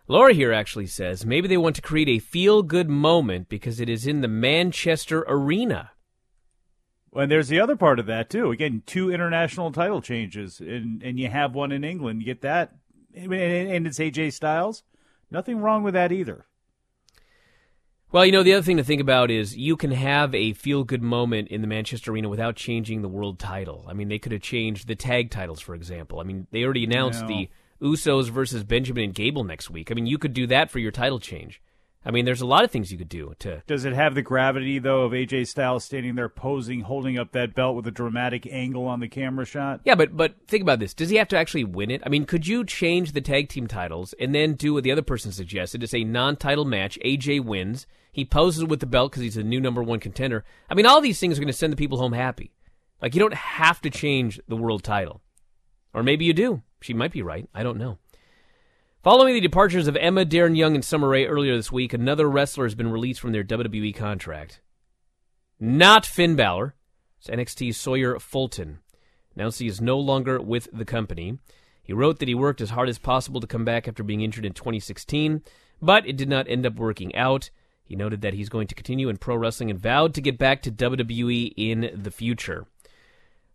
Laura 0.07 0.33
here 0.33 0.51
actually 0.51 0.87
says 0.87 1.25
maybe 1.25 1.47
they 1.47 1.57
want 1.57 1.75
to 1.75 1.81
create 1.81 2.09
a 2.09 2.19
feel 2.19 2.63
good 2.63 2.89
moment 2.89 3.49
because 3.49 3.79
it 3.79 3.89
is 3.89 4.07
in 4.07 4.21
the 4.21 4.27
Manchester 4.27 5.23
arena. 5.27 5.91
And 7.13 7.29
there's 7.29 7.49
the 7.49 7.59
other 7.59 7.75
part 7.75 7.99
of 7.99 8.05
that 8.05 8.29
too. 8.29 8.51
Again, 8.51 8.83
two 8.85 9.11
international 9.11 9.71
title 9.71 10.01
changes, 10.01 10.59
and 10.59 11.03
and 11.03 11.19
you 11.19 11.29
have 11.29 11.53
one 11.53 11.71
in 11.71 11.83
England. 11.83 12.21
You 12.21 12.25
get 12.25 12.41
that 12.41 12.75
and 13.15 13.87
it's 13.87 13.99
AJ 13.99 14.33
Styles. 14.33 14.83
Nothing 15.29 15.59
wrong 15.59 15.83
with 15.83 15.93
that 15.93 16.11
either. 16.11 16.45
Well, 18.11 18.25
you 18.25 18.33
know, 18.33 18.43
the 18.43 18.53
other 18.53 18.63
thing 18.63 18.75
to 18.75 18.83
think 18.83 18.99
about 18.99 19.31
is 19.31 19.55
you 19.55 19.77
can 19.77 19.91
have 19.91 20.35
a 20.35 20.51
feel 20.51 20.83
good 20.83 21.01
moment 21.01 21.47
in 21.47 21.61
the 21.61 21.67
Manchester 21.67 22.11
Arena 22.11 22.27
without 22.27 22.57
changing 22.57 23.01
the 23.01 23.07
world 23.07 23.39
title. 23.39 23.85
I 23.87 23.93
mean, 23.93 24.09
they 24.09 24.19
could 24.19 24.33
have 24.33 24.41
changed 24.41 24.87
the 24.87 24.95
tag 24.95 25.31
titles, 25.31 25.61
for 25.61 25.75
example. 25.75 26.19
I 26.19 26.23
mean, 26.23 26.47
they 26.51 26.65
already 26.65 26.83
announced 26.83 27.21
No. 27.21 27.27
the 27.27 27.49
Usos 27.81 28.29
versus 28.29 28.65
Benjamin 28.65 29.05
and 29.05 29.13
Gable 29.13 29.45
next 29.45 29.69
week. 29.69 29.91
I 29.91 29.93
mean, 29.93 30.07
you 30.07 30.17
could 30.17 30.33
do 30.33 30.45
that 30.47 30.69
for 30.69 30.79
your 30.79 30.91
title 30.91 31.19
change. 31.19 31.61
I 32.03 32.09
mean, 32.09 32.25
there's 32.25 32.41
a 32.41 32.47
lot 32.47 32.63
of 32.63 32.71
things 32.71 32.91
you 32.91 32.97
could 32.97 33.09
do 33.09 33.33
to. 33.39 33.61
Does 33.67 33.85
it 33.85 33.93
have 33.93 34.15
the 34.15 34.23
gravity 34.23 34.79
though 34.79 35.01
of 35.01 35.11
AJ 35.11 35.47
Styles 35.47 35.85
standing 35.85 36.15
there 36.15 36.29
posing, 36.29 36.81
holding 36.81 37.19
up 37.19 37.31
that 37.33 37.53
belt 37.53 37.75
with 37.75 37.85
a 37.85 37.91
dramatic 37.91 38.47
angle 38.47 38.85
on 38.85 38.99
the 38.99 39.07
camera 39.07 39.45
shot? 39.45 39.81
Yeah, 39.83 39.95
but 39.95 40.17
but 40.17 40.35
think 40.47 40.63
about 40.63 40.79
this. 40.79 40.95
Does 40.95 41.09
he 41.09 41.17
have 41.17 41.27
to 41.29 41.37
actually 41.37 41.63
win 41.63 41.91
it? 41.91 42.01
I 42.05 42.09
mean, 42.09 42.25
could 42.25 42.47
you 42.47 42.65
change 42.65 43.11
the 43.11 43.21
tag 43.21 43.49
team 43.49 43.67
titles 43.67 44.13
and 44.19 44.33
then 44.33 44.55
do 44.55 44.73
what 44.73 44.83
the 44.83 44.91
other 44.91 45.03
person 45.03 45.31
suggested? 45.31 45.83
It's 45.83 45.93
a 45.93 46.03
non-title 46.03 46.65
match. 46.65 46.97
AJ 47.05 47.45
wins. 47.45 47.85
He 48.11 48.25
poses 48.25 48.65
with 48.65 48.79
the 48.79 48.87
belt 48.87 49.11
because 49.11 49.23
he's 49.23 49.37
a 49.37 49.43
new 49.43 49.61
number 49.61 49.81
one 49.81 49.99
contender. 49.99 50.43
I 50.69 50.73
mean, 50.73 50.85
all 50.85 51.01
these 51.01 51.19
things 51.19 51.37
are 51.37 51.41
going 51.41 51.47
to 51.47 51.53
send 51.53 51.71
the 51.71 51.77
people 51.77 51.97
home 51.99 52.13
happy. 52.13 52.51
Like 53.01 53.13
you 53.13 53.19
don't 53.19 53.33
have 53.33 53.79
to 53.81 53.89
change 53.89 54.39
the 54.47 54.55
world 54.55 54.83
title, 54.83 55.21
or 55.93 56.03
maybe 56.03 56.25
you 56.25 56.33
do. 56.33 56.63
She 56.81 56.93
might 56.93 57.11
be 57.11 57.21
right. 57.21 57.47
I 57.53 57.61
don't 57.61 57.77
know. 57.77 57.99
Following 59.03 59.33
the 59.33 59.41
departures 59.41 59.87
of 59.87 59.97
Emma, 59.97 60.23
Darren 60.23 60.55
Young, 60.55 60.75
and 60.75 60.85
Summer 60.85 61.09
Rae 61.09 61.25
earlier 61.25 61.55
this 61.55 61.71
week, 61.71 61.91
another 61.91 62.29
wrestler 62.29 62.65
has 62.65 62.75
been 62.75 62.91
released 62.91 63.19
from 63.19 63.31
their 63.31 63.43
WWE 63.43 63.95
contract. 63.95 64.61
Not 65.59 66.05
Finn 66.05 66.35
Balor. 66.35 66.75
It's 67.17 67.27
NXT's 67.27 67.77
Sawyer 67.77 68.19
Fulton. 68.19 68.77
Announced 69.35 69.57
he 69.57 69.65
is 69.65 69.81
no 69.81 69.97
longer 69.97 70.39
with 70.39 70.67
the 70.71 70.85
company. 70.85 71.39
He 71.81 71.93
wrote 71.93 72.19
that 72.19 72.27
he 72.27 72.35
worked 72.35 72.61
as 72.61 72.69
hard 72.69 72.89
as 72.89 72.99
possible 72.99 73.41
to 73.41 73.47
come 73.47 73.65
back 73.65 73.87
after 73.87 74.03
being 74.03 74.21
injured 74.21 74.45
in 74.45 74.53
2016, 74.53 75.41
but 75.81 76.05
it 76.05 76.15
did 76.15 76.29
not 76.29 76.47
end 76.47 76.67
up 76.67 76.75
working 76.75 77.15
out. 77.15 77.49
He 77.83 77.95
noted 77.95 78.21
that 78.21 78.35
he's 78.35 78.49
going 78.49 78.67
to 78.67 78.75
continue 78.75 79.09
in 79.09 79.17
pro 79.17 79.35
wrestling 79.35 79.71
and 79.71 79.79
vowed 79.79 80.13
to 80.13 80.21
get 80.21 80.37
back 80.37 80.61
to 80.61 80.71
WWE 80.71 81.55
in 81.57 81.89
the 81.91 82.11
future. 82.11 82.67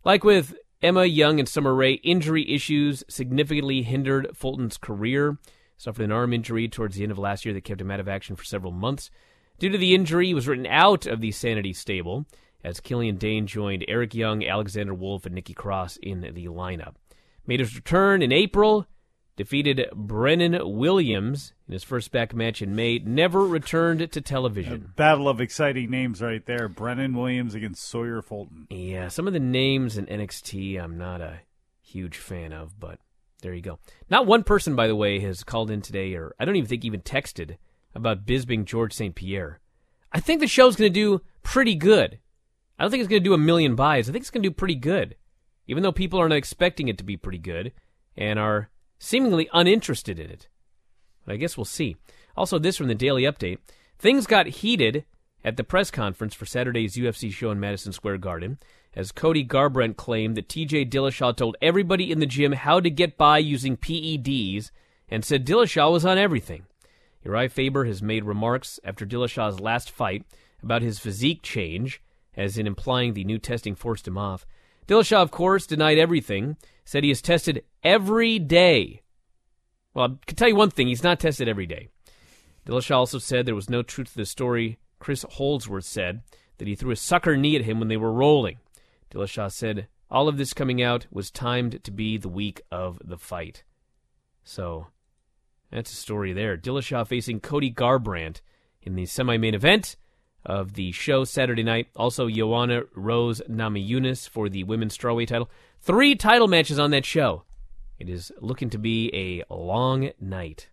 Like 0.03 0.25
with 0.25 0.55
Emma 0.79 1.05
Young 1.05 1.39
and 1.39 1.49
Summer 1.49 1.73
Rae, 1.73 1.93
injury 1.93 2.47
issues 2.47 3.03
significantly 3.09 3.81
hindered 3.81 4.29
Fulton's 4.35 4.77
career. 4.77 5.39
Suffered 5.75 6.03
an 6.03 6.11
arm 6.11 6.33
injury 6.33 6.67
towards 6.67 6.95
the 6.95 7.03
end 7.03 7.11
of 7.11 7.17
last 7.17 7.45
year 7.45 7.53
that 7.55 7.63
kept 7.63 7.81
him 7.81 7.89
out 7.89 7.99
of 7.99 8.07
action 8.07 8.35
for 8.35 8.43
several 8.43 8.71
months. 8.71 9.09
Due 9.57 9.69
to 9.69 9.77
the 9.77 9.95
injury, 9.95 10.27
he 10.27 10.33
was 10.35 10.47
written 10.47 10.67
out 10.67 11.07
of 11.07 11.19
the 11.19 11.31
Sanity 11.31 11.73
stable 11.73 12.27
as 12.63 12.79
Killian 12.79 13.17
Dane 13.17 13.47
joined 13.47 13.85
Eric 13.87 14.13
Young, 14.13 14.45
Alexander 14.45 14.93
Wolf, 14.93 15.25
and 15.25 15.33
Nikki 15.33 15.55
Cross 15.55 15.97
in 15.97 16.21
the 16.21 16.45
lineup. 16.45 16.93
Made 17.47 17.59
his 17.59 17.75
return 17.75 18.21
in 18.21 18.31
April, 18.31 18.85
defeated 19.37 19.87
Brennan 19.93 20.59
Williams 20.77 21.53
in 21.67 21.73
his 21.73 21.83
first 21.83 22.11
back 22.11 22.33
match 22.33 22.61
in 22.61 22.75
May, 22.75 22.99
never 22.99 23.45
returned 23.45 24.11
to 24.11 24.21
television. 24.21 24.91
Battle 24.97 25.29
of 25.29 25.39
exciting 25.39 25.89
names 25.89 26.21
right 26.21 26.45
there. 26.45 26.67
Brennan 26.67 27.15
Williams 27.15 27.55
against 27.55 27.87
Sawyer 27.87 28.21
Fulton. 28.21 28.67
Yeah, 28.69 29.07
some 29.07 29.27
of 29.27 29.33
the 29.33 29.39
names 29.39 29.97
in 29.97 30.07
NXT 30.07 30.83
I'm 30.83 30.97
not 30.97 31.21
a 31.21 31.39
huge 31.81 32.17
fan 32.17 32.51
of, 32.51 32.77
but 32.79 32.99
there 33.41 33.53
you 33.53 33.61
go. 33.61 33.79
Not 34.09 34.25
one 34.25 34.43
person, 34.43 34.75
by 34.75 34.87
the 34.87 34.95
way, 34.95 35.19
has 35.19 35.43
called 35.43 35.71
in 35.71 35.81
today, 35.81 36.15
or 36.15 36.35
I 36.39 36.45
don't 36.45 36.55
even 36.55 36.67
think 36.67 36.83
even 36.83 37.01
texted 37.01 37.57
about 37.93 38.25
Bisping 38.25 38.65
George 38.65 38.93
St. 38.93 39.15
Pierre. 39.15 39.59
I 40.11 40.19
think 40.19 40.39
the 40.39 40.47
show's 40.47 40.75
going 40.75 40.91
to 40.91 40.99
do 40.99 41.21
pretty 41.43 41.75
good. 41.75 42.19
I 42.79 42.83
don't 42.83 42.91
think 42.91 43.01
it's 43.01 43.09
going 43.09 43.21
to 43.21 43.29
do 43.29 43.33
a 43.33 43.39
million 43.39 43.75
buys. 43.75 44.09
I 44.09 44.11
think 44.11 44.23
it's 44.23 44.31
going 44.31 44.43
to 44.43 44.49
do 44.49 44.53
pretty 44.55 44.75
good, 44.75 45.15
even 45.67 45.83
though 45.83 45.91
people 45.91 46.19
are 46.19 46.29
not 46.29 46.35
expecting 46.35 46.87
it 46.87 46.97
to 46.97 47.03
be 47.03 47.17
pretty 47.17 47.39
good 47.39 47.71
and 48.15 48.39
are 48.39 48.69
seemingly 48.99 49.49
uninterested 49.53 50.19
in 50.19 50.29
it. 50.29 50.47
But 51.25 51.33
I 51.33 51.37
guess 51.37 51.57
we'll 51.57 51.65
see. 51.65 51.97
Also, 52.35 52.59
this 52.59 52.77
from 52.77 52.87
the 52.87 52.95
Daily 52.95 53.23
Update. 53.23 53.59
Things 53.99 54.27
got 54.27 54.47
heated 54.47 55.05
at 55.43 55.57
the 55.57 55.63
press 55.63 55.89
conference 55.89 56.33
for 56.33 56.45
Saturday's 56.45 56.95
UFC 56.95 57.31
show 57.31 57.51
in 57.51 57.59
Madison 57.59 57.91
Square 57.91 58.19
Garden 58.19 58.59
as 58.95 59.11
Cody 59.11 59.45
Garbrandt 59.45 59.95
claimed 59.95 60.35
that 60.35 60.49
TJ 60.49 60.89
Dillashaw 60.89 61.35
told 61.35 61.55
everybody 61.61 62.11
in 62.11 62.19
the 62.19 62.25
gym 62.25 62.53
how 62.53 62.79
to 62.79 62.89
get 62.89 63.17
by 63.17 63.37
using 63.37 63.77
PEDs 63.77 64.71
and 65.09 65.23
said 65.23 65.45
Dillashaw 65.45 65.91
was 65.91 66.05
on 66.05 66.17
everything. 66.17 66.65
Uriah 67.23 67.49
Faber 67.49 67.85
has 67.85 68.01
made 68.01 68.23
remarks 68.23 68.79
after 68.83 69.05
Dillashaw's 69.05 69.59
last 69.59 69.91
fight 69.91 70.25
about 70.63 70.81
his 70.81 70.99
physique 70.99 71.41
change, 71.43 72.01
as 72.35 72.57
in 72.57 72.67
implying 72.67 73.13
the 73.13 73.23
new 73.23 73.37
testing 73.37 73.75
forced 73.75 74.07
him 74.07 74.17
off. 74.17 74.45
Dillashaw, 74.87 75.21
of 75.21 75.31
course, 75.31 75.67
denied 75.67 75.97
everything, 75.97 76.57
said 76.87 77.03
he 77.03 77.11
is 77.11 77.21
tested 77.21 77.65
every 77.83 78.39
day. 78.39 79.01
Well, 79.93 80.05
I 80.05 80.25
can 80.25 80.37
tell 80.37 80.47
you 80.47 80.55
one 80.55 80.69
thing, 80.69 80.87
he's 80.87 81.03
not 81.03 81.19
tested 81.19 81.49
every 81.49 81.65
day. 81.65 81.89
Dillashaw 82.65 82.95
also 82.95 83.19
said 83.19 83.45
there 83.45 83.55
was 83.55 83.69
no 83.69 83.81
truth 83.83 84.11
to 84.11 84.17
the 84.17 84.25
story 84.25 84.79
Chris 84.97 85.25
Holdsworth 85.31 85.83
said, 85.83 86.21
that 86.57 86.67
he 86.67 86.75
threw 86.75 86.91
a 86.91 86.95
sucker 86.95 87.35
knee 87.35 87.57
at 87.57 87.65
him 87.65 87.79
when 87.79 87.89
they 87.89 87.97
were 87.97 88.13
rolling. 88.13 88.59
Dillashaw 89.11 89.51
said 89.51 89.89
all 90.09 90.29
of 90.29 90.37
this 90.37 90.53
coming 90.53 90.81
out 90.81 91.07
was 91.11 91.29
timed 91.29 91.83
to 91.83 91.91
be 91.91 92.15
the 92.15 92.29
week 92.29 92.61
of 92.71 93.01
the 93.03 93.17
fight. 93.17 93.65
So 94.45 94.87
that's 95.69 95.91
a 95.91 95.97
story 95.97 96.31
there. 96.31 96.55
Dillashaw 96.55 97.05
facing 97.05 97.41
Cody 97.41 97.69
Garbrandt 97.69 98.39
in 98.81 98.95
the 98.95 99.05
semi-main 99.05 99.53
event 99.53 99.97
of 100.47 100.73
the 100.73 100.91
show 100.93 101.25
Saturday 101.25 101.61
night. 101.61 101.89
Also, 101.95 102.29
Joanna 102.29 102.83
Rose 102.95 103.41
Namajunas 103.49 104.27
for 104.27 104.47
the 104.49 104.63
women's 104.63 104.97
strawweight 104.97 105.27
title. 105.27 105.49
Three 105.81 106.15
title 106.15 106.47
matches 106.47 106.79
on 106.79 106.91
that 106.91 107.05
show. 107.05 107.43
It 107.99 108.09
is 108.09 108.31
looking 108.39 108.69
to 108.71 108.77
be 108.77 109.11
a 109.13 109.53
long 109.53 110.11
night. 110.19 110.69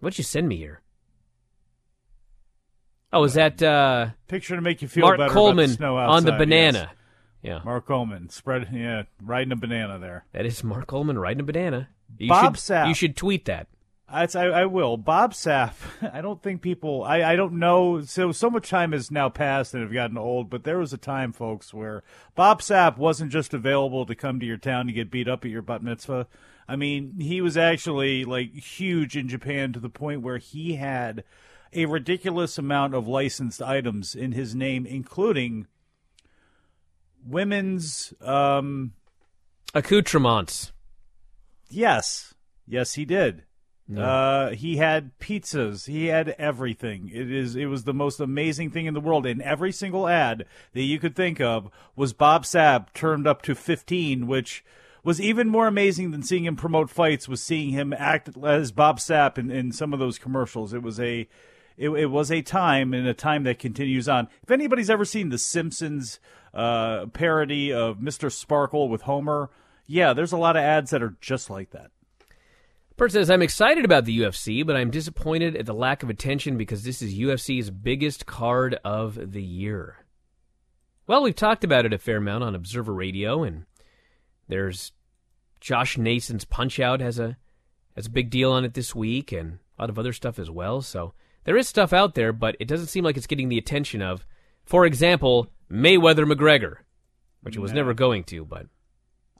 What'd 0.00 0.18
you 0.18 0.24
send 0.24 0.48
me 0.48 0.56
here? 0.56 0.80
Oh, 3.12 3.24
is 3.24 3.34
that 3.34 3.62
uh, 3.62 4.08
picture 4.26 4.56
to 4.56 4.62
make 4.62 4.80
you 4.80 4.88
feel 4.88 5.02
Mark 5.02 5.18
better 5.18 5.32
Coleman 5.32 5.64
about 5.64 5.68
the 5.70 5.76
snow 5.76 5.96
on 5.98 6.24
the 6.24 6.32
banana? 6.32 6.78
yes. 6.78 6.98
Yeah, 7.42 7.60
Mark 7.64 7.86
Coleman 7.86 8.30
spread, 8.30 8.68
yeah, 8.72 9.02
riding 9.20 9.52
a 9.52 9.56
banana 9.56 9.98
there. 9.98 10.24
that 10.32 10.46
is 10.46 10.62
Mark 10.62 10.86
Coleman 10.86 11.18
riding 11.18 11.40
a 11.40 11.44
banana. 11.44 11.88
You 12.16 12.28
Bob 12.28 12.56
should, 12.56 12.62
Sapp. 12.72 12.88
You 12.88 12.94
should 12.94 13.16
tweet 13.16 13.46
that. 13.46 13.66
I, 14.12 14.26
I 14.26 14.66
will. 14.66 14.98
Bob 14.98 15.32
Sapp. 15.32 15.72
I 16.12 16.20
don't 16.20 16.42
think 16.42 16.60
people. 16.60 17.02
I, 17.02 17.22
I 17.22 17.36
don't 17.36 17.54
know. 17.54 18.02
So 18.02 18.30
so 18.30 18.50
much 18.50 18.68
time 18.68 18.92
has 18.92 19.10
now 19.10 19.30
passed 19.30 19.72
and 19.72 19.82
have 19.82 19.92
gotten 19.92 20.18
old. 20.18 20.50
But 20.50 20.64
there 20.64 20.78
was 20.78 20.92
a 20.92 20.98
time, 20.98 21.32
folks, 21.32 21.72
where 21.72 22.02
Bob 22.34 22.60
Sapp 22.60 22.98
wasn't 22.98 23.32
just 23.32 23.54
available 23.54 24.04
to 24.04 24.14
come 24.14 24.38
to 24.38 24.46
your 24.46 24.58
town 24.58 24.86
to 24.86 24.92
get 24.92 25.10
beat 25.10 25.28
up 25.28 25.44
at 25.44 25.50
your 25.50 25.62
bat 25.62 25.82
mitzvah. 25.82 26.26
I 26.68 26.76
mean, 26.76 27.20
he 27.20 27.40
was 27.40 27.56
actually 27.56 28.24
like 28.24 28.54
huge 28.54 29.16
in 29.16 29.28
Japan 29.28 29.72
to 29.72 29.80
the 29.80 29.88
point 29.88 30.20
where 30.20 30.38
he 30.38 30.74
had 30.74 31.24
a 31.72 31.86
ridiculous 31.86 32.58
amount 32.58 32.94
of 32.94 33.08
licensed 33.08 33.62
items 33.62 34.14
in 34.14 34.32
his 34.32 34.54
name, 34.54 34.84
including 34.84 35.66
women's. 37.26 38.12
Um, 38.20 38.92
Accoutrements. 39.74 40.72
Yes, 41.70 42.34
yes, 42.66 42.94
he 42.94 43.06
did. 43.06 43.44
Uh, 43.98 44.50
he 44.50 44.76
had 44.76 45.18
pizzas. 45.18 45.86
He 45.86 46.06
had 46.06 46.30
everything. 46.38 47.10
It 47.12 47.30
is. 47.30 47.56
It 47.56 47.66
was 47.66 47.84
the 47.84 47.94
most 47.94 48.20
amazing 48.20 48.70
thing 48.70 48.86
in 48.86 48.94
the 48.94 49.00
world. 49.00 49.26
And 49.26 49.42
every 49.42 49.72
single 49.72 50.08
ad 50.08 50.46
that 50.72 50.82
you 50.82 50.98
could 50.98 51.16
think 51.16 51.40
of 51.40 51.68
was 51.96 52.12
Bob 52.12 52.44
Sapp 52.44 52.92
turned 52.94 53.26
up 53.26 53.42
to 53.42 53.54
fifteen, 53.54 54.26
which 54.26 54.64
was 55.04 55.20
even 55.20 55.48
more 55.48 55.66
amazing 55.66 56.10
than 56.12 56.22
seeing 56.22 56.44
him 56.44 56.56
promote 56.56 56.90
fights. 56.90 57.28
Was 57.28 57.42
seeing 57.42 57.70
him 57.70 57.92
act 57.92 58.30
as 58.42 58.72
Bob 58.72 58.98
Sapp 58.98 59.36
in, 59.36 59.50
in 59.50 59.72
some 59.72 59.92
of 59.92 59.98
those 59.98 60.18
commercials. 60.18 60.72
It 60.72 60.82
was 60.82 61.00
a. 61.00 61.28
It, 61.78 61.88
it 61.88 62.06
was 62.06 62.30
a 62.30 62.42
time 62.42 62.92
and 62.92 63.06
a 63.06 63.14
time 63.14 63.44
that 63.44 63.58
continues 63.58 64.06
on. 64.06 64.28
If 64.42 64.50
anybody's 64.50 64.90
ever 64.90 65.06
seen 65.06 65.30
the 65.30 65.38
Simpsons 65.38 66.20
uh, 66.52 67.06
parody 67.06 67.72
of 67.72 67.96
Mr. 67.96 68.30
Sparkle 68.30 68.90
with 68.90 69.02
Homer, 69.02 69.48
yeah, 69.86 70.12
there's 70.12 70.32
a 70.32 70.36
lot 70.36 70.54
of 70.54 70.62
ads 70.62 70.90
that 70.90 71.02
are 71.02 71.16
just 71.22 71.48
like 71.48 71.70
that. 71.70 71.90
Person 73.02 73.22
says, 73.22 73.30
I'm 73.30 73.42
excited 73.42 73.84
about 73.84 74.04
the 74.04 74.20
UFC, 74.20 74.64
but 74.64 74.76
I'm 74.76 74.92
disappointed 74.92 75.56
at 75.56 75.66
the 75.66 75.74
lack 75.74 76.04
of 76.04 76.08
attention 76.08 76.56
because 76.56 76.84
this 76.84 77.02
is 77.02 77.18
UFC's 77.18 77.68
biggest 77.68 78.26
card 78.26 78.78
of 78.84 79.32
the 79.32 79.42
year. 79.42 80.06
Well, 81.08 81.24
we've 81.24 81.34
talked 81.34 81.64
about 81.64 81.84
it 81.84 81.92
a 81.92 81.98
fair 81.98 82.18
amount 82.18 82.44
on 82.44 82.54
Observer 82.54 82.94
Radio, 82.94 83.42
and 83.42 83.66
there's 84.46 84.92
Josh 85.60 85.98
Nason's 85.98 86.44
Punch 86.44 86.78
Out 86.78 87.00
has 87.00 87.18
a 87.18 87.38
has 87.96 88.06
a 88.06 88.10
big 88.10 88.30
deal 88.30 88.52
on 88.52 88.64
it 88.64 88.74
this 88.74 88.94
week, 88.94 89.32
and 89.32 89.58
a 89.76 89.82
lot 89.82 89.90
of 89.90 89.98
other 89.98 90.12
stuff 90.12 90.38
as 90.38 90.48
well. 90.48 90.80
So 90.80 91.12
there 91.42 91.56
is 91.56 91.66
stuff 91.68 91.92
out 91.92 92.14
there, 92.14 92.32
but 92.32 92.54
it 92.60 92.68
doesn't 92.68 92.86
seem 92.86 93.02
like 93.02 93.16
it's 93.16 93.26
getting 93.26 93.48
the 93.48 93.58
attention 93.58 94.00
of, 94.00 94.24
for 94.64 94.86
example, 94.86 95.50
Mayweather 95.68 96.24
McGregor, 96.24 96.76
which 97.40 97.56
it 97.56 97.60
was 97.60 97.72
never 97.72 97.94
going 97.94 98.22
to, 98.22 98.44
but 98.44 98.68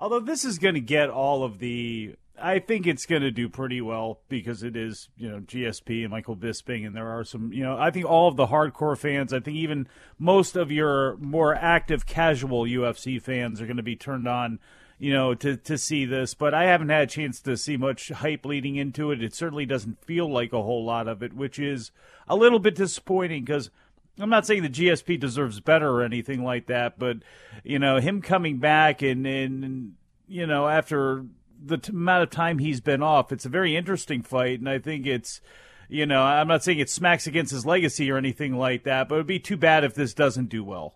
Although 0.02 0.18
this 0.18 0.44
is 0.44 0.58
going 0.58 0.74
to 0.74 0.80
get 0.80 1.10
all 1.10 1.44
of 1.44 1.60
the, 1.60 2.16
I 2.42 2.58
think 2.58 2.86
it's 2.86 3.06
going 3.06 3.22
to 3.22 3.30
do 3.30 3.48
pretty 3.48 3.80
well 3.80 4.20
because 4.28 4.62
it 4.64 4.76
is, 4.76 5.08
you 5.16 5.30
know, 5.30 5.38
GSP 5.38 6.02
and 6.02 6.10
Michael 6.10 6.36
Bisping, 6.36 6.84
and 6.84 6.94
there 6.94 7.08
are 7.08 7.22
some, 7.22 7.52
you 7.52 7.62
know, 7.62 7.78
I 7.78 7.90
think 7.90 8.04
all 8.04 8.28
of 8.28 8.36
the 8.36 8.48
hardcore 8.48 8.98
fans, 8.98 9.32
I 9.32 9.38
think 9.38 9.56
even 9.56 9.86
most 10.18 10.56
of 10.56 10.72
your 10.72 11.16
more 11.18 11.54
active, 11.54 12.04
casual 12.04 12.64
UFC 12.64 13.22
fans 13.22 13.60
are 13.60 13.66
going 13.66 13.76
to 13.76 13.82
be 13.82 13.94
turned 13.94 14.26
on, 14.26 14.58
you 14.98 15.12
know, 15.12 15.34
to 15.34 15.56
to 15.56 15.78
see 15.78 16.04
this. 16.04 16.34
But 16.34 16.52
I 16.52 16.64
haven't 16.64 16.88
had 16.88 17.02
a 17.04 17.06
chance 17.06 17.40
to 17.42 17.56
see 17.56 17.76
much 17.76 18.08
hype 18.08 18.44
leading 18.44 18.74
into 18.74 19.12
it. 19.12 19.22
It 19.22 19.34
certainly 19.34 19.64
doesn't 19.64 20.04
feel 20.04 20.30
like 20.30 20.52
a 20.52 20.62
whole 20.62 20.84
lot 20.84 21.06
of 21.06 21.22
it, 21.22 21.34
which 21.34 21.60
is 21.60 21.92
a 22.26 22.36
little 22.36 22.58
bit 22.58 22.74
disappointing 22.74 23.44
because. 23.44 23.70
I'm 24.18 24.28
not 24.28 24.44
saying 24.44 24.62
the 24.62 24.68
GSP 24.68 25.18
deserves 25.18 25.60
better 25.60 25.88
or 25.88 26.02
anything 26.02 26.44
like 26.44 26.66
that, 26.66 26.98
but 26.98 27.16
you 27.64 27.78
know 27.78 27.96
him 27.96 28.20
coming 28.20 28.58
back 28.58 29.00
and 29.00 29.26
and 29.26 29.94
you 30.28 30.46
know 30.46 30.68
after 30.68 31.24
the 31.64 31.78
t- 31.78 31.92
amount 31.92 32.22
of 32.22 32.30
time 32.30 32.58
he's 32.58 32.80
been 32.80 33.02
off, 33.02 33.32
it's 33.32 33.44
a 33.44 33.48
very 33.50 33.76
interesting 33.76 34.22
fight, 34.22 34.58
and 34.58 34.68
I 34.68 34.78
think 34.78 35.06
it's 35.06 35.40
you 35.88 36.06
know 36.06 36.22
I'm 36.22 36.48
not 36.48 36.62
saying 36.64 36.78
it 36.78 36.90
smacks 36.90 37.26
against 37.26 37.52
his 37.52 37.66
legacy 37.66 38.10
or 38.10 38.16
anything 38.16 38.56
like 38.56 38.84
that, 38.84 39.08
but 39.08 39.16
it'd 39.16 39.26
be 39.26 39.38
too 39.38 39.56
bad 39.56 39.84
if 39.84 39.94
this 39.94 40.14
doesn't 40.14 40.48
do 40.48 40.64
well. 40.64 40.94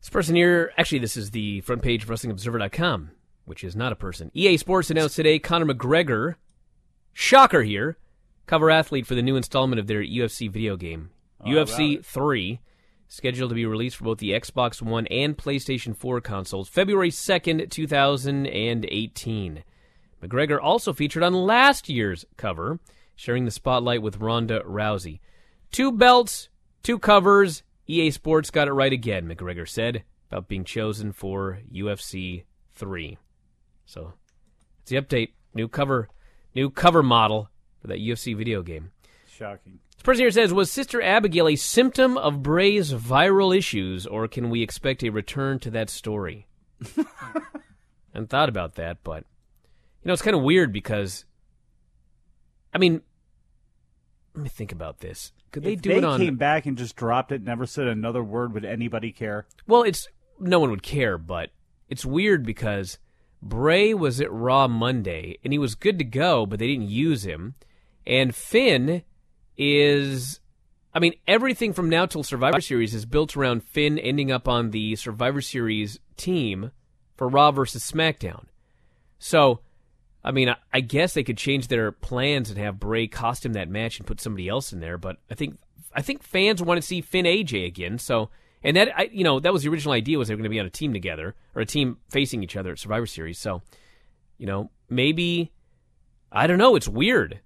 This 0.00 0.10
person 0.10 0.36
here, 0.36 0.72
actually, 0.78 0.98
this 1.00 1.16
is 1.16 1.30
the 1.30 1.60
front 1.62 1.82
page 1.82 2.04
of 2.04 2.08
WrestlingObserver.com, 2.10 3.10
which 3.44 3.64
is 3.64 3.74
not 3.74 3.92
a 3.92 3.96
person. 3.96 4.30
EA 4.34 4.56
Sports 4.56 4.90
announced 4.90 5.16
today 5.16 5.38
Conor 5.38 5.66
McGregor, 5.74 6.36
shocker 7.12 7.62
here, 7.62 7.96
cover 8.46 8.70
athlete 8.70 9.06
for 9.06 9.14
the 9.14 9.22
new 9.22 9.36
installment 9.36 9.80
of 9.80 9.86
their 9.86 10.02
UFC 10.02 10.50
video 10.50 10.76
game, 10.76 11.10
Oh, 11.40 11.46
UFC 11.48 12.04
3, 12.04 12.60
scheduled 13.08 13.50
to 13.50 13.54
be 13.54 13.66
released 13.66 13.96
for 13.96 14.04
both 14.04 14.18
the 14.18 14.32
Xbox 14.32 14.82
One 14.82 15.06
and 15.08 15.36
PlayStation 15.36 15.96
4 15.96 16.20
consoles 16.20 16.68
February 16.68 17.10
2nd, 17.10 17.70
2018. 17.70 19.64
McGregor 20.22 20.58
also 20.60 20.92
featured 20.92 21.22
on 21.22 21.32
last 21.32 21.88
year's 21.88 22.24
cover, 22.36 22.80
sharing 23.14 23.44
the 23.44 23.50
spotlight 23.50 24.02
with 24.02 24.18
Ronda 24.18 24.60
Rousey. 24.60 25.20
Two 25.70 25.92
belts, 25.92 26.48
two 26.82 26.98
covers. 26.98 27.62
EA 27.86 28.10
Sports 28.10 28.50
got 28.50 28.66
it 28.68 28.72
right 28.72 28.92
again, 28.92 29.28
McGregor 29.28 29.68
said, 29.68 30.02
about 30.30 30.48
being 30.48 30.64
chosen 30.64 31.12
for 31.12 31.60
UFC 31.72 32.44
3. 32.74 33.18
So, 33.84 34.14
it's 34.82 34.90
the 34.90 35.00
update. 35.00 35.30
New 35.54 35.68
cover, 35.68 36.08
new 36.54 36.68
cover 36.68 37.02
model 37.02 37.48
for 37.80 37.86
that 37.88 37.98
UFC 37.98 38.36
video 38.36 38.62
game. 38.62 38.90
Shocking. 39.28 39.78
Person 40.06 40.22
here 40.22 40.30
says, 40.30 40.54
was 40.54 40.70
Sister 40.70 41.02
Abigail 41.02 41.48
a 41.48 41.56
symptom 41.56 42.16
of 42.16 42.40
Bray's 42.40 42.92
viral 42.92 43.54
issues, 43.56 44.06
or 44.06 44.28
can 44.28 44.50
we 44.50 44.62
expect 44.62 45.02
a 45.02 45.10
return 45.10 45.58
to 45.58 45.70
that 45.70 45.90
story? 45.90 46.46
I 46.96 47.06
hadn't 48.14 48.30
thought 48.30 48.48
about 48.48 48.76
that, 48.76 48.98
but 49.02 49.24
you 49.24 50.06
know, 50.06 50.12
it's 50.12 50.22
kind 50.22 50.36
of 50.36 50.44
weird 50.44 50.72
because, 50.72 51.24
I 52.72 52.78
mean, 52.78 53.02
let 54.32 54.44
me 54.44 54.48
think 54.48 54.70
about 54.70 55.00
this. 55.00 55.32
Could 55.50 55.64
they 55.64 55.72
if 55.72 55.82
do 55.82 55.88
they 55.88 55.96
it 55.96 56.04
on? 56.04 56.20
They 56.20 56.26
came 56.26 56.36
back 56.36 56.66
and 56.66 56.78
just 56.78 56.94
dropped 56.94 57.32
it, 57.32 57.42
never 57.42 57.66
said 57.66 57.88
another 57.88 58.22
word, 58.22 58.54
would 58.54 58.64
anybody 58.64 59.10
care? 59.10 59.48
Well, 59.66 59.82
it's 59.82 60.06
no 60.38 60.60
one 60.60 60.70
would 60.70 60.84
care, 60.84 61.18
but 61.18 61.50
it's 61.88 62.06
weird 62.06 62.46
because 62.46 63.00
Bray 63.42 63.92
was 63.92 64.20
at 64.20 64.30
Raw 64.30 64.68
Monday 64.68 65.38
and 65.42 65.52
he 65.52 65.58
was 65.58 65.74
good 65.74 65.98
to 65.98 66.04
go, 66.04 66.46
but 66.46 66.60
they 66.60 66.68
didn't 66.68 66.90
use 66.90 67.24
him. 67.24 67.56
And 68.06 68.36
Finn 68.36 69.02
is 69.56 70.40
I 70.96 70.98
mean, 70.98 71.12
everything 71.28 71.74
from 71.74 71.90
now 71.90 72.06
till 72.06 72.22
Survivor 72.22 72.62
Series 72.62 72.94
is 72.94 73.04
built 73.04 73.36
around 73.36 73.62
Finn 73.64 73.98
ending 73.98 74.32
up 74.32 74.48
on 74.48 74.70
the 74.70 74.96
Survivor 74.96 75.42
Series 75.42 75.98
team 76.16 76.70
for 77.16 77.28
Raw 77.28 77.50
versus 77.50 77.90
SmackDown. 77.90 78.46
So, 79.18 79.60
I 80.24 80.30
mean, 80.30 80.48
I, 80.48 80.56
I 80.72 80.80
guess 80.80 81.12
they 81.12 81.22
could 81.22 81.36
change 81.36 81.68
their 81.68 81.92
plans 81.92 82.48
and 82.48 82.58
have 82.58 82.80
Bray 82.80 83.08
cost 83.08 83.44
him 83.44 83.52
that 83.52 83.68
match 83.68 83.98
and 83.98 84.06
put 84.06 84.22
somebody 84.22 84.48
else 84.48 84.72
in 84.72 84.80
there. 84.80 84.96
But 84.96 85.18
I 85.30 85.34
think 85.34 85.58
I 85.92 86.00
think 86.00 86.22
fans 86.22 86.62
want 86.62 86.80
to 86.80 86.86
see 86.86 87.02
Finn 87.02 87.26
AJ 87.26 87.66
again. 87.66 87.98
So, 87.98 88.30
and 88.62 88.74
that 88.78 88.88
I, 88.98 89.10
you 89.12 89.22
know 89.22 89.38
that 89.38 89.52
was 89.52 89.64
the 89.64 89.68
original 89.68 89.92
idea 89.92 90.16
was 90.16 90.28
they 90.28 90.34
were 90.34 90.38
going 90.38 90.44
to 90.44 90.50
be 90.50 90.60
on 90.60 90.66
a 90.66 90.70
team 90.70 90.94
together 90.94 91.34
or 91.54 91.60
a 91.60 91.66
team 91.66 91.98
facing 92.08 92.42
each 92.42 92.56
other 92.56 92.72
at 92.72 92.78
Survivor 92.78 93.06
Series. 93.06 93.38
So, 93.38 93.60
you 94.38 94.46
know, 94.46 94.70
maybe 94.88 95.52
I 96.32 96.46
don't 96.46 96.58
know. 96.58 96.74
It's 96.74 96.88
weird. 96.88 97.40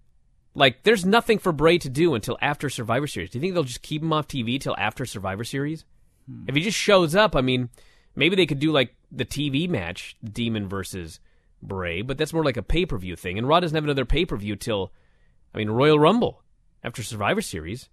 Like, 0.55 0.83
there's 0.83 1.05
nothing 1.05 1.39
for 1.39 1.53
Bray 1.53 1.79
to 1.79 1.89
do 1.89 2.15
until 2.15 2.37
after 2.41 2.69
Survivor 2.69 3.07
Series. 3.07 3.31
Do 3.31 3.39
you 3.39 3.41
think 3.41 3.55
they'll 3.55 3.63
just 3.63 3.83
keep 3.83 4.03
him 4.03 4.13
off 4.13 4.27
TV 4.27 4.61
till 4.61 4.77
after 4.77 5.07
Survivor 5.07 5.45
Series? 5.45 5.85
Hmm. 6.27 6.45
If 6.49 6.55
he 6.55 6.61
just 6.61 6.79
shows 6.79 7.15
up, 7.15 7.37
I 7.37 7.41
mean, 7.41 7.69
maybe 8.17 8.37
they 8.37 8.47
could 8.47 8.59
do 8.59 8.73
like 8.73 8.95
the 9.13 9.25
TV 9.25 9.69
match, 9.69 10.17
Demon 10.25 10.69
versus 10.69 11.21
Bray, 11.63 12.03
but 12.03 12.19
that's 12.19 12.33
more 12.33 12.45
like 12.45 12.57
a 12.57 12.63
pay 12.63 12.87
per 12.87 12.99
view 12.99 13.17
thing. 13.17 13.39
And 13.39 13.47
Raw 13.47 13.61
doesn't 13.61 13.75
have 13.75 13.85
another 13.85 14.05
pay 14.05 14.25
per 14.25 14.37
view 14.37 14.57
till, 14.57 14.93
I 15.55 15.59
mean, 15.59 15.71
Royal 15.71 15.99
Rumble 15.99 16.43
after 16.83 17.03
Survivor 17.03 17.43
Series. 17.43 17.89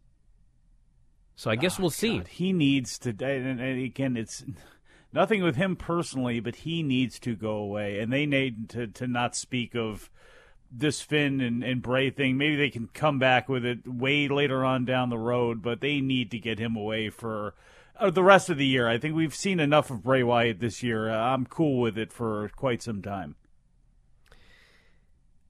So 1.35 1.51
I 1.51 1.55
guess 1.55 1.79
oh, 1.79 1.83
we'll 1.83 1.89
see. 1.91 2.17
God. 2.17 2.27
He 2.29 2.53
needs 2.53 2.97
to, 2.99 3.09
and, 3.09 3.59
and 3.61 3.83
again, 3.83 4.17
it's 4.17 4.43
nothing 5.13 5.43
with 5.43 5.55
him 5.55 5.75
personally, 5.75 6.39
but 6.39 6.55
he 6.55 6.81
needs 6.81 7.19
to 7.19 7.35
go 7.35 7.51
away, 7.51 7.99
and 7.99 8.11
they 8.11 8.25
need 8.25 8.69
to 8.69 8.87
to 8.87 9.07
not 9.07 9.35
speak 9.35 9.75
of 9.75 10.09
this 10.71 11.01
Finn 11.01 11.41
and, 11.41 11.63
and 11.63 11.81
Bray 11.81 12.09
thing. 12.09 12.37
Maybe 12.37 12.55
they 12.55 12.69
can 12.69 12.87
come 12.93 13.19
back 13.19 13.47
with 13.47 13.65
it 13.65 13.87
way 13.87 14.27
later 14.27 14.63
on 14.63 14.85
down 14.85 15.09
the 15.09 15.17
road, 15.17 15.61
but 15.61 15.81
they 15.81 16.01
need 16.01 16.31
to 16.31 16.39
get 16.39 16.59
him 16.59 16.75
away 16.75 17.09
for 17.09 17.55
uh, 17.99 18.09
the 18.09 18.23
rest 18.23 18.49
of 18.49 18.57
the 18.57 18.65
year. 18.65 18.87
I 18.87 18.97
think 18.97 19.15
we've 19.15 19.35
seen 19.35 19.59
enough 19.59 19.89
of 19.89 20.03
Bray 20.03 20.23
Wyatt 20.23 20.59
this 20.59 20.83
year. 20.83 21.09
Uh, 21.09 21.17
I'm 21.17 21.45
cool 21.45 21.79
with 21.81 21.97
it 21.97 22.11
for 22.11 22.49
quite 22.55 22.81
some 22.81 23.01
time. 23.01 23.35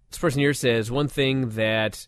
This 0.10 0.20
person 0.20 0.40
here 0.40 0.54
says 0.54 0.90
one 0.90 1.08
thing 1.08 1.50
that 1.50 2.08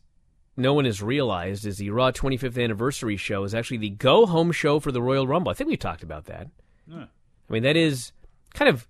no 0.56 0.74
one 0.74 0.86
has 0.86 1.02
realized 1.02 1.66
is 1.66 1.78
the 1.78 1.90
Raw 1.90 2.12
25th 2.12 2.62
anniversary 2.62 3.18
show 3.18 3.44
is 3.44 3.54
actually 3.54 3.78
the 3.78 3.90
go 3.90 4.26
home 4.26 4.52
show 4.52 4.80
for 4.80 4.92
the 4.92 5.02
Royal 5.02 5.28
Rumble. 5.28 5.52
I 5.52 5.54
think 5.54 5.70
we 5.70 5.78
talked 5.78 6.04
about 6.04 6.26
that. 6.26 6.48
Yeah. 6.88 7.06
I 7.50 7.54
mean, 7.54 7.64
that 7.64 7.76
is 7.76 8.12
kind 8.54 8.70
of 8.70 8.88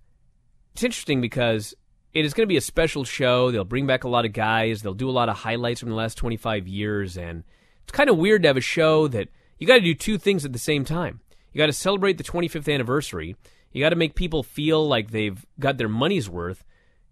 it's 0.72 0.84
interesting 0.84 1.20
because 1.20 1.74
it 2.12 2.24
is 2.24 2.34
going 2.34 2.46
to 2.46 2.52
be 2.52 2.56
a 2.56 2.62
special 2.62 3.04
show. 3.04 3.50
They'll 3.50 3.64
bring 3.64 3.86
back 3.86 4.04
a 4.04 4.08
lot 4.08 4.24
of 4.24 4.32
guys. 4.32 4.82
They'll 4.82 4.94
do 4.94 5.08
a 5.08 5.12
lot 5.12 5.28
of 5.28 5.36
highlights 5.36 5.80
from 5.80 5.90
the 5.90 5.94
last 5.94 6.16
25 6.16 6.66
years. 6.66 7.16
And 7.16 7.44
it's 7.82 7.92
kind 7.92 8.10
of 8.10 8.18
weird 8.18 8.42
to 8.42 8.48
have 8.48 8.56
a 8.56 8.62
show 8.62 9.06
that 9.08 9.28
you 9.58 9.66
got 9.66 9.74
to 9.74 9.80
do 9.80 9.94
two 9.94 10.18
things 10.18 10.44
at 10.44 10.52
the 10.52 10.58
same 10.58 10.84
time. 10.84 11.20
You 11.52 11.58
got 11.58 11.66
to 11.66 11.72
celebrate 11.72 12.18
the 12.18 12.24
25th 12.24 12.72
anniversary. 12.72 13.36
You 13.72 13.82
got 13.82 13.90
to 13.90 13.96
make 13.96 14.14
people 14.14 14.42
feel 14.42 14.86
like 14.86 15.10
they've 15.10 15.44
got 15.58 15.78
their 15.78 15.88
money's 15.88 16.28
worth, 16.28 16.64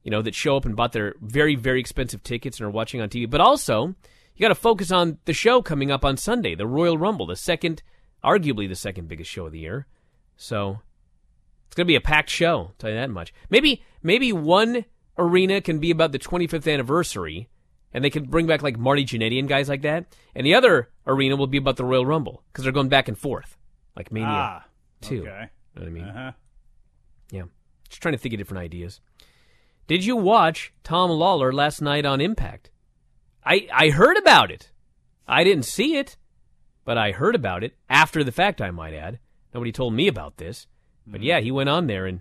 you 0.02 0.10
know, 0.10 0.22
that 0.22 0.34
show 0.34 0.56
up 0.56 0.64
and 0.64 0.74
bought 0.74 0.92
their 0.92 1.14
very, 1.20 1.54
very 1.54 1.78
expensive 1.78 2.22
tickets 2.22 2.58
and 2.58 2.66
are 2.66 2.70
watching 2.70 3.00
on 3.00 3.08
TV. 3.08 3.30
But 3.30 3.40
also, 3.40 3.94
you 4.34 4.42
got 4.42 4.48
to 4.48 4.54
focus 4.56 4.90
on 4.90 5.18
the 5.24 5.32
show 5.32 5.62
coming 5.62 5.90
up 5.90 6.04
on 6.04 6.16
Sunday, 6.16 6.56
the 6.56 6.66
Royal 6.66 6.98
Rumble, 6.98 7.26
the 7.26 7.36
second, 7.36 7.82
arguably 8.24 8.68
the 8.68 8.74
second 8.74 9.08
biggest 9.08 9.30
show 9.30 9.46
of 9.46 9.52
the 9.52 9.60
year. 9.60 9.86
So 10.36 10.80
it's 11.66 11.76
going 11.76 11.86
to 11.86 11.88
be 11.88 11.96
a 11.96 12.00
packed 12.00 12.30
show, 12.30 12.58
I'll 12.58 12.74
tell 12.78 12.90
you 12.90 12.96
that 12.96 13.10
much. 13.10 13.32
Maybe 13.50 13.82
maybe 14.02 14.32
one 14.32 14.84
arena 15.16 15.60
can 15.60 15.78
be 15.78 15.90
about 15.90 16.12
the 16.12 16.18
25th 16.18 16.72
anniversary, 16.72 17.48
and 17.92 18.04
they 18.04 18.10
can 18.10 18.24
bring 18.24 18.46
back 18.46 18.62
like 18.62 18.78
Marty 18.78 19.04
Jannetty 19.04 19.38
and 19.38 19.48
guys 19.48 19.68
like 19.68 19.82
that, 19.82 20.06
and 20.34 20.46
the 20.46 20.54
other 20.54 20.90
arena 21.06 21.36
will 21.36 21.46
be 21.46 21.58
about 21.58 21.76
the 21.76 21.84
Royal 21.84 22.06
Rumble 22.06 22.42
because 22.52 22.64
they're 22.64 22.72
going 22.72 22.88
back 22.88 23.08
and 23.08 23.18
forth, 23.18 23.56
like 23.96 24.12
Mania 24.12 24.28
ah, 24.28 24.64
2. 25.02 25.22
Okay. 25.22 25.24
You 25.24 25.26
know 25.26 25.48
what 25.74 25.86
I 25.86 25.90
mean? 25.90 26.04
Uh-huh. 26.04 26.32
Yeah. 27.30 27.42
Just 27.88 28.02
trying 28.02 28.14
to 28.14 28.18
think 28.18 28.34
of 28.34 28.38
different 28.38 28.62
ideas. 28.62 29.00
Did 29.86 30.04
you 30.04 30.16
watch 30.16 30.72
Tom 30.84 31.10
Lawlor 31.10 31.52
last 31.52 31.80
night 31.80 32.04
on 32.04 32.20
Impact? 32.20 32.70
I 33.44 33.66
I 33.72 33.88
heard 33.88 34.18
about 34.18 34.50
it. 34.50 34.70
I 35.26 35.44
didn't 35.44 35.64
see 35.64 35.96
it, 35.96 36.16
but 36.84 36.98
I 36.98 37.12
heard 37.12 37.34
about 37.34 37.64
it 37.64 37.76
after 37.88 38.22
the 38.22 38.32
fact. 38.32 38.60
I 38.60 38.70
might 38.70 38.92
add. 38.92 39.18
Nobody 39.54 39.72
told 39.72 39.94
me 39.94 40.06
about 40.06 40.36
this. 40.36 40.66
But 41.06 41.22
yeah, 41.22 41.40
he 41.40 41.50
went 41.50 41.70
on 41.70 41.86
there 41.86 42.04
and 42.04 42.20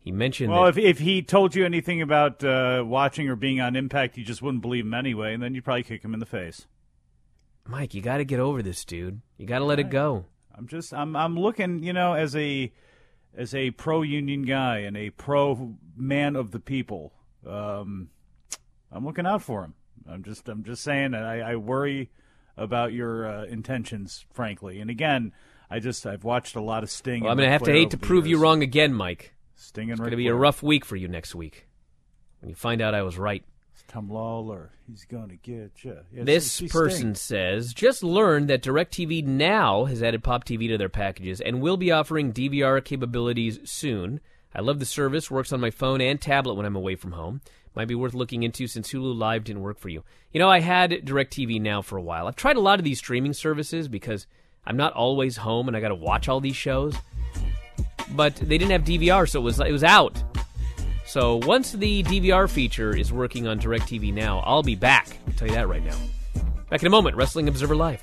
he 0.00 0.12
mentioned. 0.12 0.52
Well, 0.52 0.64
that, 0.64 0.78
if 0.78 0.78
if 0.78 0.98
he 0.98 1.22
told 1.22 1.54
you 1.54 1.64
anything 1.64 2.02
about 2.02 2.42
uh, 2.42 2.82
watching 2.86 3.28
or 3.28 3.36
being 3.36 3.60
on 3.60 3.76
Impact, 3.76 4.16
you 4.16 4.24
just 4.24 4.42
wouldn't 4.42 4.62
believe 4.62 4.84
him 4.84 4.94
anyway, 4.94 5.34
and 5.34 5.42
then 5.42 5.54
you'd 5.54 5.64
probably 5.64 5.82
kick 5.82 6.02
him 6.02 6.14
in 6.14 6.20
the 6.20 6.26
face. 6.26 6.66
Mike, 7.66 7.94
you 7.94 8.00
got 8.00 8.16
to 8.16 8.24
get 8.24 8.40
over 8.40 8.62
this, 8.62 8.84
dude. 8.84 9.20
You 9.36 9.46
got 9.46 9.58
to 9.58 9.64
let 9.64 9.78
it 9.78 9.90
go. 9.90 10.24
I'm 10.56 10.66
just 10.66 10.92
I'm 10.92 11.14
I'm 11.14 11.38
looking, 11.38 11.82
you 11.82 11.92
know, 11.92 12.14
as 12.14 12.34
a 12.34 12.72
as 13.36 13.54
a 13.54 13.70
pro 13.72 14.02
union 14.02 14.42
guy 14.42 14.78
and 14.78 14.96
a 14.96 15.10
pro 15.10 15.76
man 15.96 16.36
of 16.36 16.50
the 16.50 16.60
people. 16.60 17.12
Um, 17.46 18.10
I'm 18.90 19.04
looking 19.04 19.26
out 19.26 19.42
for 19.42 19.64
him. 19.64 19.74
I'm 20.08 20.22
just 20.22 20.48
I'm 20.48 20.64
just 20.64 20.82
saying 20.82 21.14
I, 21.14 21.52
I 21.52 21.56
worry 21.56 22.10
about 22.56 22.92
your 22.92 23.26
uh, 23.26 23.44
intentions, 23.44 24.26
frankly. 24.32 24.80
And 24.80 24.90
again, 24.90 25.32
I 25.70 25.78
just 25.78 26.06
I've 26.06 26.24
watched 26.24 26.56
a 26.56 26.60
lot 26.60 26.82
of 26.82 26.90
Sting. 26.90 27.22
Well, 27.22 27.30
I'm 27.30 27.36
going 27.36 27.46
to 27.46 27.52
have 27.52 27.62
to 27.62 27.72
hate 27.72 27.90
to 27.90 27.98
prove 27.98 28.26
years. 28.26 28.38
you 28.38 28.42
wrong 28.42 28.62
again, 28.62 28.92
Mike. 28.92 29.34
Sting 29.60 29.90
and 29.90 29.92
it's 29.92 30.00
going 30.00 30.10
to 30.10 30.16
be 30.16 30.28
a 30.28 30.34
rough 30.34 30.62
week 30.62 30.86
for 30.86 30.96
you 30.96 31.06
next 31.06 31.34
week 31.34 31.68
when 32.40 32.48
you 32.48 32.54
find 32.54 32.80
out 32.80 32.94
I 32.94 33.02
was 33.02 33.18
right. 33.18 33.44
It's 33.74 33.84
Tom 33.86 34.08
Lawlor, 34.08 34.70
he's 34.88 35.04
going 35.04 35.28
to 35.28 35.36
get 35.36 35.84
you. 35.84 35.98
This 36.12 36.62
person 36.62 37.14
says 37.14 37.74
just 37.74 38.02
learned 38.02 38.48
that 38.48 38.62
DirecTV 38.62 39.24
now 39.26 39.84
has 39.84 40.02
added 40.02 40.24
Pop 40.24 40.44
TV 40.44 40.68
to 40.68 40.78
their 40.78 40.88
packages 40.88 41.42
and 41.42 41.60
will 41.60 41.76
be 41.76 41.92
offering 41.92 42.32
DVR 42.32 42.82
capabilities 42.82 43.60
soon. 43.64 44.20
I 44.54 44.60
love 44.62 44.78
the 44.80 44.86
service. 44.86 45.30
Works 45.30 45.52
on 45.52 45.60
my 45.60 45.70
phone 45.70 46.00
and 46.00 46.18
tablet 46.18 46.54
when 46.54 46.64
I'm 46.64 46.74
away 46.74 46.96
from 46.96 47.12
home. 47.12 47.42
Might 47.76 47.88
be 47.88 47.94
worth 47.94 48.14
looking 48.14 48.42
into 48.42 48.66
since 48.66 48.90
Hulu 48.90 49.16
Live 49.16 49.44
didn't 49.44 49.62
work 49.62 49.78
for 49.78 49.90
you. 49.90 50.02
You 50.32 50.40
know, 50.40 50.48
I 50.48 50.60
had 50.60 50.90
DirecTV 50.90 51.60
now 51.60 51.82
for 51.82 51.98
a 51.98 52.02
while. 52.02 52.26
I've 52.26 52.34
tried 52.34 52.56
a 52.56 52.60
lot 52.60 52.80
of 52.80 52.84
these 52.84 52.98
streaming 52.98 53.34
services 53.34 53.88
because 53.88 54.26
I'm 54.64 54.78
not 54.78 54.94
always 54.94 55.36
home 55.36 55.68
and 55.68 55.76
I 55.76 55.80
got 55.80 55.88
to 55.88 55.94
watch 55.94 56.28
all 56.28 56.40
these 56.40 56.56
shows. 56.56 56.96
But 58.14 58.36
they 58.36 58.58
didn't 58.58 58.72
have 58.72 58.82
DVR, 58.82 59.28
so 59.28 59.40
it 59.40 59.42
was 59.42 59.60
it 59.60 59.72
was 59.72 59.84
out. 59.84 60.22
So 61.06 61.36
once 61.44 61.72
the 61.72 62.02
DVR 62.04 62.48
feature 62.48 62.96
is 62.96 63.12
working 63.12 63.48
on 63.48 63.58
DirecTV 63.58 64.14
now, 64.14 64.40
I'll 64.40 64.62
be 64.62 64.76
back. 64.76 65.08
I'll 65.26 65.34
tell 65.34 65.48
you 65.48 65.54
that 65.54 65.68
right 65.68 65.84
now. 65.84 65.96
Back 66.70 66.82
in 66.82 66.86
a 66.86 66.90
moment, 66.90 67.16
Wrestling 67.16 67.48
Observer 67.48 67.74
Live. 67.74 68.02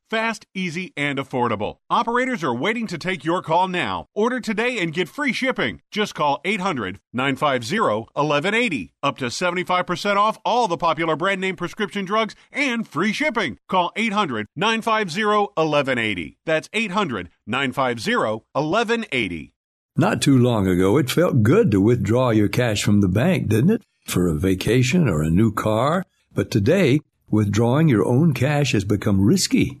fast, 0.11 0.45
easy, 0.53 0.91
and 0.97 1.17
affordable. 1.17 1.77
Operators 1.89 2.43
are 2.43 2.53
waiting 2.53 2.85
to 2.85 2.97
take 2.97 3.23
your 3.23 3.41
call 3.41 3.69
now. 3.69 4.07
Order 4.13 4.41
today 4.41 4.77
and 4.79 4.93
get 4.93 5.07
free 5.07 5.31
shipping. 5.31 5.81
Just 5.89 6.13
call 6.13 6.41
800 6.43 6.99
950 7.13 7.79
1180. 7.79 8.93
Up 9.01 9.17
to 9.19 9.25
75% 9.27 10.17
off 10.17 10.37
all 10.43 10.67
the 10.67 10.75
popular 10.75 11.15
brand 11.15 11.39
name 11.39 11.55
prescription 11.55 12.03
drugs 12.03 12.35
and 12.51 12.85
free 12.85 13.13
shipping. 13.13 13.57
Call 13.69 13.93
800 13.95 14.47
950 14.53 15.23
1180. 15.23 16.37
That's 16.45 16.69
800 16.73 17.29
950 17.47 18.15
1180. 18.51 19.53
Not 19.95 20.21
too 20.21 20.37
long 20.37 20.67
ago, 20.67 20.97
it 20.97 21.09
felt 21.09 21.41
good 21.41 21.71
to 21.71 21.79
withdraw 21.79 22.31
your 22.31 22.49
cash 22.49 22.83
from 22.83 22.99
the 22.99 23.07
bank, 23.07 23.47
didn't 23.47 23.71
it? 23.71 23.83
For 24.05 24.27
a 24.27 24.35
vacation 24.35 25.07
or 25.07 25.21
a 25.21 25.29
new 25.29 25.53
car. 25.53 26.05
But 26.33 26.51
today, 26.51 26.99
withdrawing 27.29 27.87
your 27.87 28.05
own 28.05 28.33
cash 28.33 28.73
has 28.73 28.83
become 28.83 29.21
risky. 29.21 29.80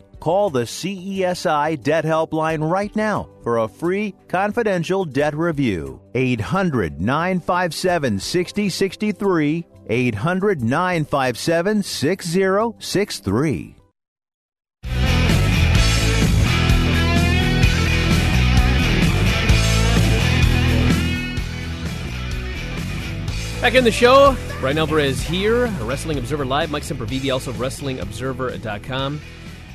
Call 0.21 0.51
the 0.51 0.61
CESI 0.61 1.81
Debt 1.81 2.05
Helpline 2.05 2.69
right 2.71 2.95
now 2.95 3.27
for 3.41 3.57
a 3.57 3.67
free 3.67 4.13
confidential 4.27 5.03
debt 5.03 5.35
review. 5.35 5.99
800 6.13 7.01
957 7.01 8.19
6063. 8.19 9.65
800 9.89 10.61
957 10.61 11.81
6063. 11.81 13.75
Back 23.59 23.75
in 23.75 23.83
the 23.83 23.91
show, 23.91 24.35
Brian 24.59 24.77
Alvarez 24.77 25.21
here, 25.21 25.67
Wrestling 25.81 26.19
Observer 26.19 26.45
Live. 26.45 26.69
Mike 26.71 26.83
Sempervive, 26.83 27.31
also 27.31 27.51
WrestlingObserver.com. 27.53 29.19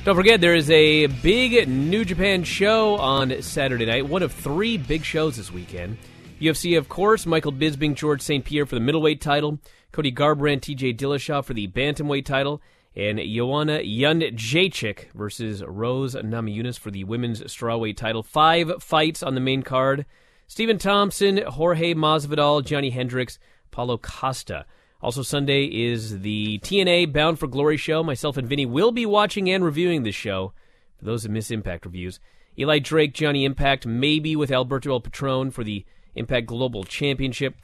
Don't 0.07 0.15
forget, 0.15 0.39
there 0.39 0.55
is 0.55 0.71
a 0.71 1.07
big 1.07 1.67
New 1.67 2.05
Japan 2.05 2.45
show 2.45 2.95
on 2.95 3.41
Saturday 3.41 3.85
night, 3.85 4.07
one 4.07 4.23
of 4.23 4.31
three 4.31 4.77
big 4.77 5.03
shows 5.03 5.35
this 5.35 5.51
weekend. 5.51 5.97
UFC, 6.39 6.77
of 6.77 6.87
course, 6.87 7.25
Michael 7.25 7.51
Bisping, 7.51 7.93
George 7.93 8.21
St. 8.21 8.45
Pierre 8.45 8.65
for 8.65 8.75
the 8.75 8.79
middleweight 8.79 9.19
title, 9.19 9.59
Cody 9.91 10.13
Garbrandt, 10.13 10.61
TJ 10.61 10.97
Dillashaw 10.97 11.43
for 11.43 11.53
the 11.53 11.67
bantamweight 11.67 12.23
title, 12.23 12.61
and 12.95 13.19
Joanna 13.19 13.79
Jędrzejczyk 13.79 15.11
versus 15.13 15.61
Rose 15.61 16.15
Namajunas 16.15 16.79
for 16.79 16.89
the 16.89 17.03
women's 17.03 17.41
strawweight 17.41 17.97
title. 17.97 18.23
Five 18.23 18.81
fights 18.81 19.21
on 19.21 19.35
the 19.35 19.41
main 19.41 19.61
card. 19.61 20.05
Stephen 20.47 20.77
Thompson, 20.77 21.41
Jorge 21.45 21.93
Masvidal, 21.93 22.63
Johnny 22.63 22.91
Hendricks, 22.91 23.39
Paulo 23.71 23.97
Costa. 23.97 24.65
Also, 25.01 25.21
Sunday 25.21 25.65
is 25.65 26.21
the 26.21 26.59
TNA 26.59 27.13
Bound 27.13 27.39
for 27.39 27.47
Glory 27.47 27.77
show. 27.77 28.03
Myself 28.03 28.35
and 28.35 28.47
Vinny 28.47 28.65
will 28.65 28.91
be 28.91 29.05
watching 29.05 29.49
and 29.49 29.63
reviewing 29.63 30.03
this 30.03 30.15
show. 30.15 30.53
For 30.97 31.05
those 31.05 31.23
who 31.23 31.29
miss 31.29 31.51
Impact 31.51 31.85
reviews, 31.85 32.19
Eli 32.57 32.79
Drake, 32.79 33.13
Johnny 33.13 33.45
Impact, 33.45 33.85
maybe 33.85 34.35
with 34.35 34.51
Alberto 34.51 34.91
El 34.91 35.01
Patron 35.01 35.51
for 35.51 35.63
the 35.63 35.85
Impact 36.15 36.47
Global 36.47 36.83
Championship. 36.83 37.55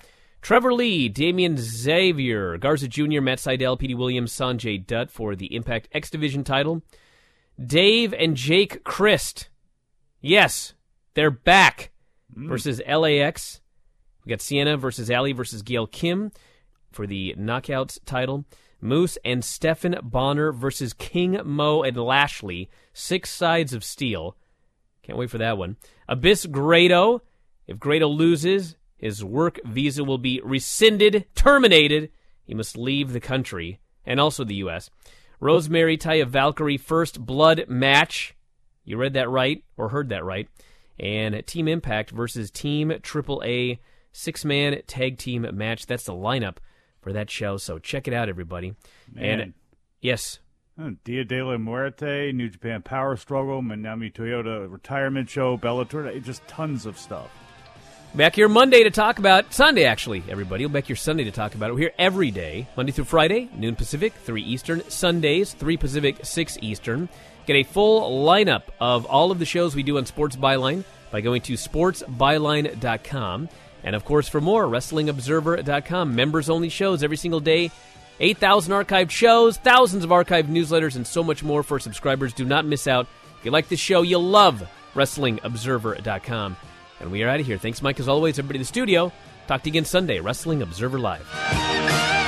Trevor 0.41 0.73
Lee, 0.73 1.09
Damian 1.09 1.57
Xavier, 1.57 2.57
Garza 2.57 2.87
Jr., 2.87 3.21
Matt 3.21 3.39
Sydal, 3.39 3.79
Petey 3.79 3.95
Williams, 3.95 4.31
Sonjay 4.31 4.85
Dutt 4.85 5.09
for 5.09 5.35
the 5.35 5.55
Impact 5.55 5.87
X 5.93 6.11
Division 6.11 6.43
title. 6.43 6.83
Dave 7.65 8.13
and 8.13 8.35
Jake 8.35 8.83
Crist. 8.83 9.49
Yes, 10.21 10.73
they're 11.15 11.31
back 11.31 11.91
mm. 12.37 12.47
versus 12.47 12.81
LAX. 12.87 13.61
We 14.25 14.29
got 14.29 14.41
Sienna 14.41 14.77
versus 14.77 15.09
Allie 15.09 15.33
versus 15.33 15.61
Gail 15.63 15.87
Kim 15.87 16.31
for 16.93 17.07
the 17.07 17.35
Knockouts 17.37 17.99
title. 18.05 18.45
Moose 18.81 19.17
and 19.23 19.43
Stephan 19.43 19.97
Bonnar 20.03 20.51
versus 20.51 20.93
King 20.93 21.39
Mo 21.43 21.83
and 21.83 21.95
Lashley. 21.95 22.69
Six 22.93 23.29
sides 23.29 23.73
of 23.73 23.83
steel. 23.83 24.35
Can't 25.03 25.17
wait 25.17 25.29
for 25.29 25.37
that 25.37 25.57
one. 25.57 25.77
Abyss 26.07 26.45
Grado. 26.47 27.21
If 27.65 27.79
Grado 27.79 28.07
loses, 28.07 28.75
his 28.97 29.23
work 29.23 29.59
visa 29.63 30.03
will 30.03 30.17
be 30.17 30.41
rescinded, 30.43 31.25
terminated. 31.33 32.11
He 32.43 32.53
must 32.53 32.77
leave 32.77 33.13
the 33.13 33.21
country 33.21 33.79
and 34.05 34.19
also 34.19 34.43
the 34.43 34.55
U.S. 34.55 34.89
Rosemary 35.39 35.97
Taya 35.97 36.27
Valkyrie 36.27 36.77
first 36.77 37.25
blood 37.25 37.65
match. 37.67 38.35
You 38.83 38.97
read 38.97 39.13
that 39.13 39.29
right 39.29 39.63
or 39.77 39.89
heard 39.89 40.09
that 40.09 40.25
right. 40.25 40.49
And 40.99 41.45
Team 41.47 41.67
Impact 41.67 42.11
versus 42.11 42.51
Team 42.51 42.89
AAA 42.89 43.79
six 44.13 44.45
man 44.45 44.81
tag 44.87 45.17
team 45.17 45.45
match. 45.53 45.85
That's 45.85 46.05
the 46.05 46.13
lineup 46.13 46.57
for 47.03 47.13
that 47.13 47.29
show. 47.29 47.57
So 47.57 47.77
check 47.79 48.07
it 48.07 48.13
out, 48.13 48.29
everybody. 48.29 48.73
Man. 49.13 49.39
And 49.39 49.53
yes, 50.01 50.39
Oh, 50.79 50.95
Dia 51.03 51.23
de 51.23 51.43
la 51.43 51.57
Muerte, 51.57 52.31
New 52.31 52.49
Japan 52.49 52.81
Power 52.81 53.15
Struggle, 53.15 53.61
Manami 53.61 54.11
Toyota 54.11 54.67
Retirement 54.71 55.29
Show, 55.29 55.55
Bellator, 55.55 56.07
eh, 56.15 56.17
just 56.17 56.47
tons 56.47 56.87
of 56.87 56.97
stuff. 56.97 57.29
back 58.15 58.33
here 58.35 58.49
Monday 58.49 58.83
to 58.83 58.89
talk 58.89 59.19
about 59.19 59.53
Sunday. 59.53 59.85
Actually, 59.85 60.23
everybody, 60.29 60.65
we'll 60.65 60.73
back 60.73 60.85
here 60.85 60.95
Sunday 60.95 61.25
to 61.25 61.31
talk 61.31 61.53
about 61.53 61.69
it. 61.69 61.73
We're 61.73 61.79
here 61.81 61.93
every 61.99 62.31
day, 62.31 62.67
Monday 62.75 62.91
through 62.91 63.05
Friday, 63.05 63.49
noon 63.55 63.75
Pacific, 63.75 64.13
three 64.23 64.41
Eastern. 64.41 64.81
Sundays, 64.89 65.53
three 65.53 65.77
Pacific, 65.77 66.17
six 66.23 66.57
Eastern. 66.61 67.07
Get 67.45 67.55
a 67.55 67.63
full 67.63 68.25
lineup 68.25 68.63
of 68.79 69.05
all 69.05 69.29
of 69.29 69.37
the 69.37 69.45
shows 69.45 69.75
we 69.75 69.83
do 69.83 69.97
on 69.99 70.07
Sports 70.07 70.35
Byline 70.35 70.83
by 71.11 71.21
going 71.21 71.41
to 71.43 71.53
sportsbyline.com. 71.53 73.49
And 73.83 73.95
of 73.95 74.05
course, 74.05 74.27
for 74.27 74.41
more, 74.41 74.65
WrestlingObserver.com. 74.67 76.15
Members 76.15 76.49
only 76.49 76.69
shows 76.69 77.03
every 77.03 77.17
single 77.17 77.39
day. 77.39 77.71
8,000 78.19 78.71
archived 78.71 79.09
shows, 79.09 79.57
thousands 79.57 80.03
of 80.03 80.09
archived 80.09 80.47
newsletters, 80.47 80.95
and 80.95 81.05
so 81.05 81.23
much 81.23 81.43
more 81.43 81.63
for 81.63 81.79
subscribers. 81.79 82.33
Do 82.33 82.45
not 82.45 82.65
miss 82.65 82.87
out. 82.87 83.07
If 83.39 83.45
you 83.45 83.51
like 83.51 83.67
this 83.67 83.79
show, 83.79 84.01
you'll 84.03 84.23
love 84.23 84.67
WrestlingObserver.com. 84.93 86.57
And 86.99 87.11
we 87.11 87.23
are 87.23 87.29
out 87.29 87.39
of 87.39 87.45
here. 87.45 87.57
Thanks, 87.57 87.81
Mike, 87.81 87.99
as 87.99 88.07
always. 88.07 88.39
Everybody 88.39 88.57
in 88.57 88.61
the 88.61 88.67
studio. 88.67 89.11
Talk 89.47 89.63
to 89.63 89.69
you 89.69 89.71
again 89.71 89.85
Sunday, 89.85 90.19
Wrestling 90.19 90.61
Observer 90.61 90.99
Live. 90.99 92.22